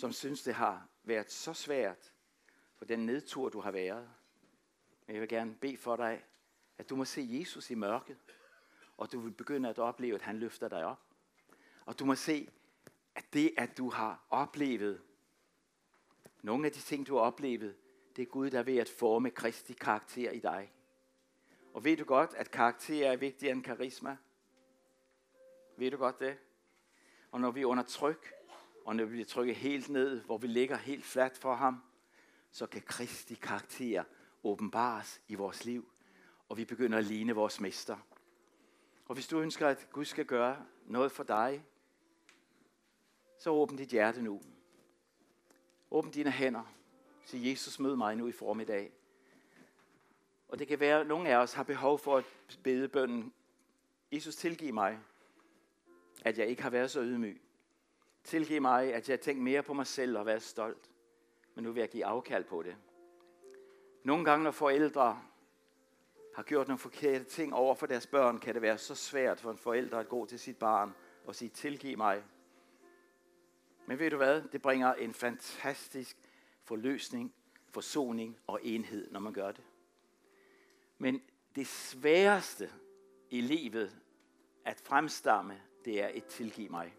som 0.00 0.12
synes, 0.12 0.42
det 0.42 0.54
har 0.54 0.88
været 1.02 1.30
så 1.30 1.52
svært 1.52 2.12
for 2.76 2.84
den 2.84 3.06
nedtur, 3.06 3.48
du 3.48 3.60
har 3.60 3.70
været. 3.70 4.10
Men 5.06 5.14
jeg 5.14 5.20
vil 5.20 5.28
gerne 5.28 5.54
bede 5.54 5.76
for 5.76 5.96
dig, 5.96 6.24
at 6.78 6.90
du 6.90 6.96
må 6.96 7.04
se 7.04 7.26
Jesus 7.30 7.70
i 7.70 7.74
mørket, 7.74 8.16
og 8.96 9.12
du 9.12 9.20
vil 9.20 9.30
begynde 9.30 9.68
at 9.68 9.78
opleve, 9.78 10.14
at 10.14 10.22
han 10.22 10.38
løfter 10.38 10.68
dig 10.68 10.84
op. 10.84 11.00
Og 11.86 11.98
du 11.98 12.04
må 12.04 12.14
se, 12.14 12.48
at 13.14 13.24
det, 13.32 13.54
at 13.58 13.78
du 13.78 13.90
har 13.90 14.26
oplevet, 14.30 15.02
nogle 16.42 16.66
af 16.66 16.72
de 16.72 16.80
ting, 16.80 17.06
du 17.06 17.14
har 17.14 17.22
oplevet, 17.22 17.76
det 18.16 18.22
er 18.22 18.26
Gud, 18.26 18.50
der 18.50 18.58
er 18.58 18.62
ved 18.62 18.76
at 18.76 18.88
forme 18.88 19.30
Kristi 19.30 19.72
karakter 19.72 20.30
i 20.30 20.38
dig. 20.38 20.72
Og 21.74 21.84
ved 21.84 21.96
du 21.96 22.04
godt, 22.04 22.34
at 22.34 22.50
karakter 22.50 23.10
er 23.10 23.16
vigtigere 23.16 23.52
end 23.52 23.64
karisma? 23.64 24.16
Ved 25.76 25.90
du 25.90 25.96
godt 25.96 26.20
det? 26.20 26.38
Og 27.30 27.40
når 27.40 27.50
vi 27.50 27.60
er 27.60 27.66
under 27.66 27.84
tryk, 27.84 28.39
og 28.90 28.96
når 28.96 29.04
vi 29.04 29.10
bliver 29.10 29.24
trykket 29.24 29.56
helt 29.56 29.88
ned, 29.88 30.20
hvor 30.20 30.38
vi 30.38 30.46
ligger 30.46 30.76
helt 30.76 31.04
fladt 31.04 31.38
for 31.38 31.54
ham, 31.54 31.82
så 32.50 32.66
kan 32.66 32.82
Kristi 32.82 33.34
karakter 33.34 34.04
åbenbares 34.42 35.20
i 35.28 35.34
vores 35.34 35.64
liv, 35.64 35.92
og 36.48 36.56
vi 36.56 36.64
begynder 36.64 36.98
at 36.98 37.04
ligne 37.04 37.32
vores 37.32 37.60
mester. 37.60 37.96
Og 39.06 39.14
hvis 39.14 39.28
du 39.28 39.40
ønsker, 39.40 39.68
at 39.68 39.88
Gud 39.92 40.04
skal 40.04 40.24
gøre 40.24 40.66
noget 40.86 41.12
for 41.12 41.22
dig, 41.22 41.64
så 43.38 43.50
åbn 43.50 43.76
dit 43.76 43.88
hjerte 43.88 44.22
nu. 44.22 44.40
Åbn 45.90 46.10
dine 46.10 46.30
hænder. 46.30 46.74
Sig, 47.24 47.46
Jesus, 47.46 47.78
mød 47.78 47.96
mig 47.96 48.16
nu 48.16 48.26
i 48.26 48.32
formiddag. 48.32 48.92
Og 50.48 50.58
det 50.58 50.68
kan 50.68 50.80
være, 50.80 51.00
at 51.00 51.06
nogle 51.06 51.28
af 51.28 51.36
os 51.36 51.52
har 51.52 51.62
behov 51.62 51.98
for 51.98 52.16
at 52.16 52.24
bede 52.62 52.88
bønden, 52.88 53.32
Jesus, 54.12 54.36
tilgiv 54.36 54.74
mig, 54.74 54.98
at 56.24 56.38
jeg 56.38 56.46
ikke 56.46 56.62
har 56.62 56.70
været 56.70 56.90
så 56.90 57.02
ydmyg. 57.02 57.42
Tilgiv 58.24 58.62
mig, 58.62 58.94
at 58.94 59.08
jeg 59.08 59.20
tænkte 59.20 59.42
mere 59.42 59.62
på 59.62 59.74
mig 59.74 59.86
selv 59.86 60.18
og 60.18 60.26
være 60.26 60.40
stolt. 60.40 60.90
Men 61.54 61.64
nu 61.64 61.72
vil 61.72 61.80
jeg 61.80 61.88
give 61.88 62.04
afkald 62.04 62.44
på 62.44 62.62
det. 62.62 62.76
Nogle 64.04 64.24
gange, 64.24 64.44
når 64.44 64.50
forældre 64.50 65.22
har 66.34 66.42
gjort 66.42 66.68
nogle 66.68 66.78
forkerte 66.78 67.24
ting 67.24 67.54
over 67.54 67.74
for 67.74 67.86
deres 67.86 68.06
børn, 68.06 68.38
kan 68.38 68.54
det 68.54 68.62
være 68.62 68.78
så 68.78 68.94
svært 68.94 69.40
for 69.40 69.50
en 69.50 69.58
forælder 69.58 69.98
at 69.98 70.08
gå 70.08 70.26
til 70.26 70.38
sit 70.38 70.56
barn 70.56 70.94
og 71.24 71.34
sige, 71.34 71.48
tilgiv 71.48 71.96
mig. 71.96 72.24
Men 73.86 73.98
ved 73.98 74.10
du 74.10 74.16
hvad? 74.16 74.42
Det 74.42 74.62
bringer 74.62 74.94
en 74.94 75.14
fantastisk 75.14 76.16
forløsning, 76.64 77.34
forsoning 77.70 78.38
og 78.46 78.60
enhed, 78.62 79.10
når 79.10 79.20
man 79.20 79.32
gør 79.32 79.52
det. 79.52 79.64
Men 80.98 81.22
det 81.56 81.66
sværeste 81.66 82.70
i 83.30 83.40
livet 83.40 84.00
at 84.64 84.80
fremstamme, 84.80 85.62
det 85.84 86.02
er 86.02 86.10
et 86.14 86.24
tilgiv 86.24 86.70
mig. 86.70 86.94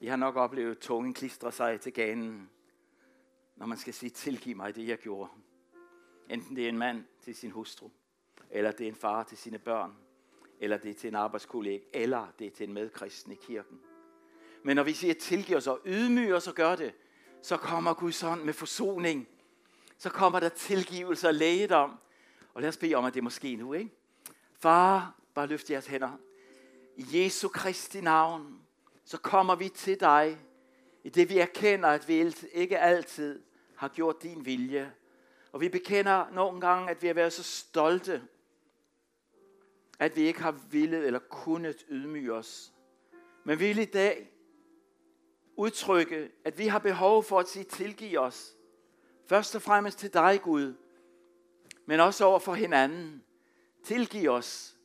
Jeg 0.00 0.12
har 0.12 0.16
nok 0.16 0.36
oplevet, 0.36 0.70
at 0.70 0.78
tungen 0.78 1.14
klistrer 1.14 1.50
sig 1.50 1.80
til 1.80 1.92
ganen, 1.92 2.50
når 3.56 3.66
man 3.66 3.78
skal 3.78 3.94
sige, 3.94 4.10
tilgiv 4.10 4.56
mig 4.56 4.74
det, 4.74 4.88
jeg 4.88 4.98
gjorde. 4.98 5.30
Enten 6.30 6.56
det 6.56 6.64
er 6.64 6.68
en 6.68 6.78
mand 6.78 7.04
til 7.22 7.34
sin 7.34 7.50
hustru, 7.50 7.90
eller 8.50 8.72
det 8.72 8.84
er 8.84 8.88
en 8.88 8.94
far 8.94 9.22
til 9.22 9.38
sine 9.38 9.58
børn, 9.58 9.96
eller 10.60 10.76
det 10.76 10.90
er 10.90 10.94
til 10.94 11.08
en 11.08 11.14
arbejdskollega, 11.14 11.84
eller 11.94 12.26
det 12.38 12.46
er 12.46 12.50
til 12.50 12.68
en 12.68 12.74
medkristen 12.74 13.32
i 13.32 13.34
kirken. 13.34 13.80
Men 14.62 14.76
når 14.76 14.82
vi 14.82 14.92
siger 14.92 15.14
tilgiv 15.14 15.56
os 15.56 15.66
og 15.66 15.80
ydmyg 15.86 16.34
os 16.34 16.48
og 16.48 16.54
gør 16.54 16.76
det, 16.76 16.94
så 17.42 17.56
kommer 17.56 17.94
Guds 17.94 18.20
hånd 18.20 18.42
med 18.42 18.52
forsoning. 18.52 19.28
Så 19.98 20.10
kommer 20.10 20.40
der 20.40 20.48
tilgivelse 20.48 21.28
og 21.28 21.34
lægedom. 21.34 21.98
Og 22.54 22.62
lad 22.62 22.68
os 22.68 22.76
bede 22.76 22.94
om, 22.94 23.04
at 23.04 23.14
det 23.14 23.24
måske 23.24 23.56
nu, 23.56 23.72
ikke? 23.72 23.90
Far, 24.54 25.14
bare 25.34 25.46
løft 25.46 25.70
jeres 25.70 25.86
hænder. 25.86 26.18
I 26.96 27.04
Jesu 27.12 27.48
Kristi 27.48 28.00
navn, 28.00 28.65
så 29.06 29.18
kommer 29.18 29.54
vi 29.54 29.68
til 29.68 30.00
dig, 30.00 30.38
i 31.04 31.08
det 31.08 31.28
vi 31.28 31.38
erkender, 31.38 31.88
at 31.88 32.08
vi 32.08 32.34
ikke 32.52 32.78
altid 32.78 33.42
har 33.76 33.88
gjort 33.88 34.22
din 34.22 34.46
vilje. 34.46 34.94
Og 35.52 35.60
vi 35.60 35.68
bekender 35.68 36.30
nogle 36.32 36.60
gange, 36.60 36.90
at 36.90 37.02
vi 37.02 37.06
har 37.06 37.14
været 37.14 37.32
så 37.32 37.42
stolte, 37.42 38.22
at 39.98 40.16
vi 40.16 40.22
ikke 40.22 40.40
har 40.40 40.60
villet 40.70 41.06
eller 41.06 41.18
kunnet 41.18 41.86
ydmyge 41.88 42.32
os. 42.32 42.72
Men 43.44 43.58
vi 43.58 43.66
vil 43.66 43.78
i 43.78 43.84
dag 43.84 44.32
udtrykke, 45.56 46.30
at 46.44 46.58
vi 46.58 46.66
har 46.66 46.78
behov 46.78 47.22
for 47.22 47.40
at 47.40 47.48
sige 47.48 47.64
tilgiv 47.64 48.18
os. 48.18 48.56
Først 49.26 49.54
og 49.54 49.62
fremmest 49.62 49.98
til 49.98 50.12
dig, 50.12 50.40
Gud, 50.42 50.74
men 51.86 52.00
også 52.00 52.24
over 52.24 52.38
for 52.38 52.54
hinanden. 52.54 53.22
Tilgiv 53.84 54.30
os, 54.30 54.76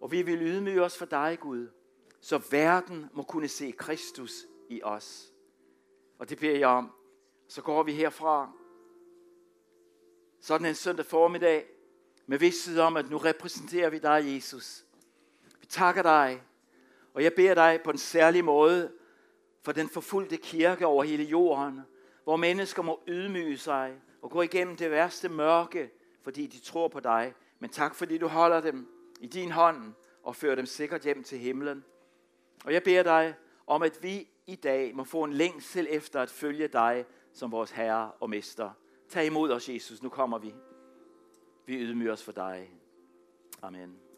og 0.00 0.12
vi 0.12 0.22
vil 0.22 0.42
ydmyge 0.42 0.82
os 0.82 0.98
for 0.98 1.06
dig, 1.06 1.38
Gud, 1.40 1.68
så 2.20 2.42
verden 2.50 3.10
må 3.12 3.22
kunne 3.22 3.48
se 3.48 3.72
Kristus 3.72 4.46
i 4.68 4.82
os. 4.82 5.32
Og 6.18 6.28
det 6.28 6.38
beder 6.38 6.58
jeg 6.58 6.68
om. 6.68 6.92
Så 7.48 7.62
går 7.62 7.82
vi 7.82 7.92
herfra, 7.92 8.52
sådan 10.40 10.66
en 10.66 10.74
søndag 10.74 11.06
formiddag, 11.06 11.66
med 12.26 12.38
vidsthed 12.38 12.78
om, 12.78 12.96
at 12.96 13.10
nu 13.10 13.16
repræsenterer 13.16 13.90
vi 13.90 13.98
dig, 13.98 14.34
Jesus. 14.34 14.84
Vi 15.60 15.66
takker 15.66 16.02
dig, 16.02 16.42
og 17.14 17.22
jeg 17.22 17.34
beder 17.34 17.54
dig 17.54 17.80
på 17.84 17.90
en 17.90 17.98
særlig 17.98 18.44
måde 18.44 18.92
for 19.62 19.72
den 19.72 19.88
forfulgte 19.88 20.36
kirke 20.36 20.86
over 20.86 21.04
hele 21.04 21.24
jorden, 21.24 21.80
hvor 22.24 22.36
mennesker 22.36 22.82
må 22.82 23.00
ydmyge 23.08 23.58
sig 23.58 24.00
og 24.22 24.30
gå 24.30 24.42
igennem 24.42 24.76
det 24.76 24.90
værste 24.90 25.28
mørke, 25.28 25.90
fordi 26.22 26.46
de 26.46 26.60
tror 26.60 26.88
på 26.88 27.00
dig. 27.00 27.34
Men 27.58 27.70
tak, 27.70 27.94
fordi 27.94 28.18
du 28.18 28.28
holder 28.28 28.60
dem 28.60 28.88
i 29.20 29.26
din 29.26 29.50
hånd 29.50 29.94
og 30.22 30.36
fører 30.36 30.54
dem 30.54 30.66
sikkert 30.66 31.02
hjem 31.02 31.22
til 31.22 31.38
himlen. 31.38 31.84
Og 32.64 32.72
jeg 32.72 32.82
beder 32.82 33.02
dig 33.02 33.34
om, 33.66 33.82
at 33.82 33.98
vi 34.02 34.28
i 34.46 34.54
dag 34.54 34.94
må 34.94 35.04
få 35.04 35.24
en 35.24 35.32
længsel 35.32 35.86
efter 35.90 36.20
at 36.20 36.30
følge 36.30 36.68
dig 36.68 37.04
som 37.32 37.52
vores 37.52 37.70
Herre 37.70 38.10
og 38.20 38.30
Mester. 38.30 38.70
Tag 39.08 39.26
imod 39.26 39.50
os, 39.50 39.68
Jesus. 39.68 40.02
Nu 40.02 40.08
kommer 40.08 40.38
vi. 40.38 40.54
Vi 41.66 41.76
ydmyger 41.76 42.12
os 42.12 42.22
for 42.22 42.32
dig. 42.32 42.70
Amen. 43.62 44.09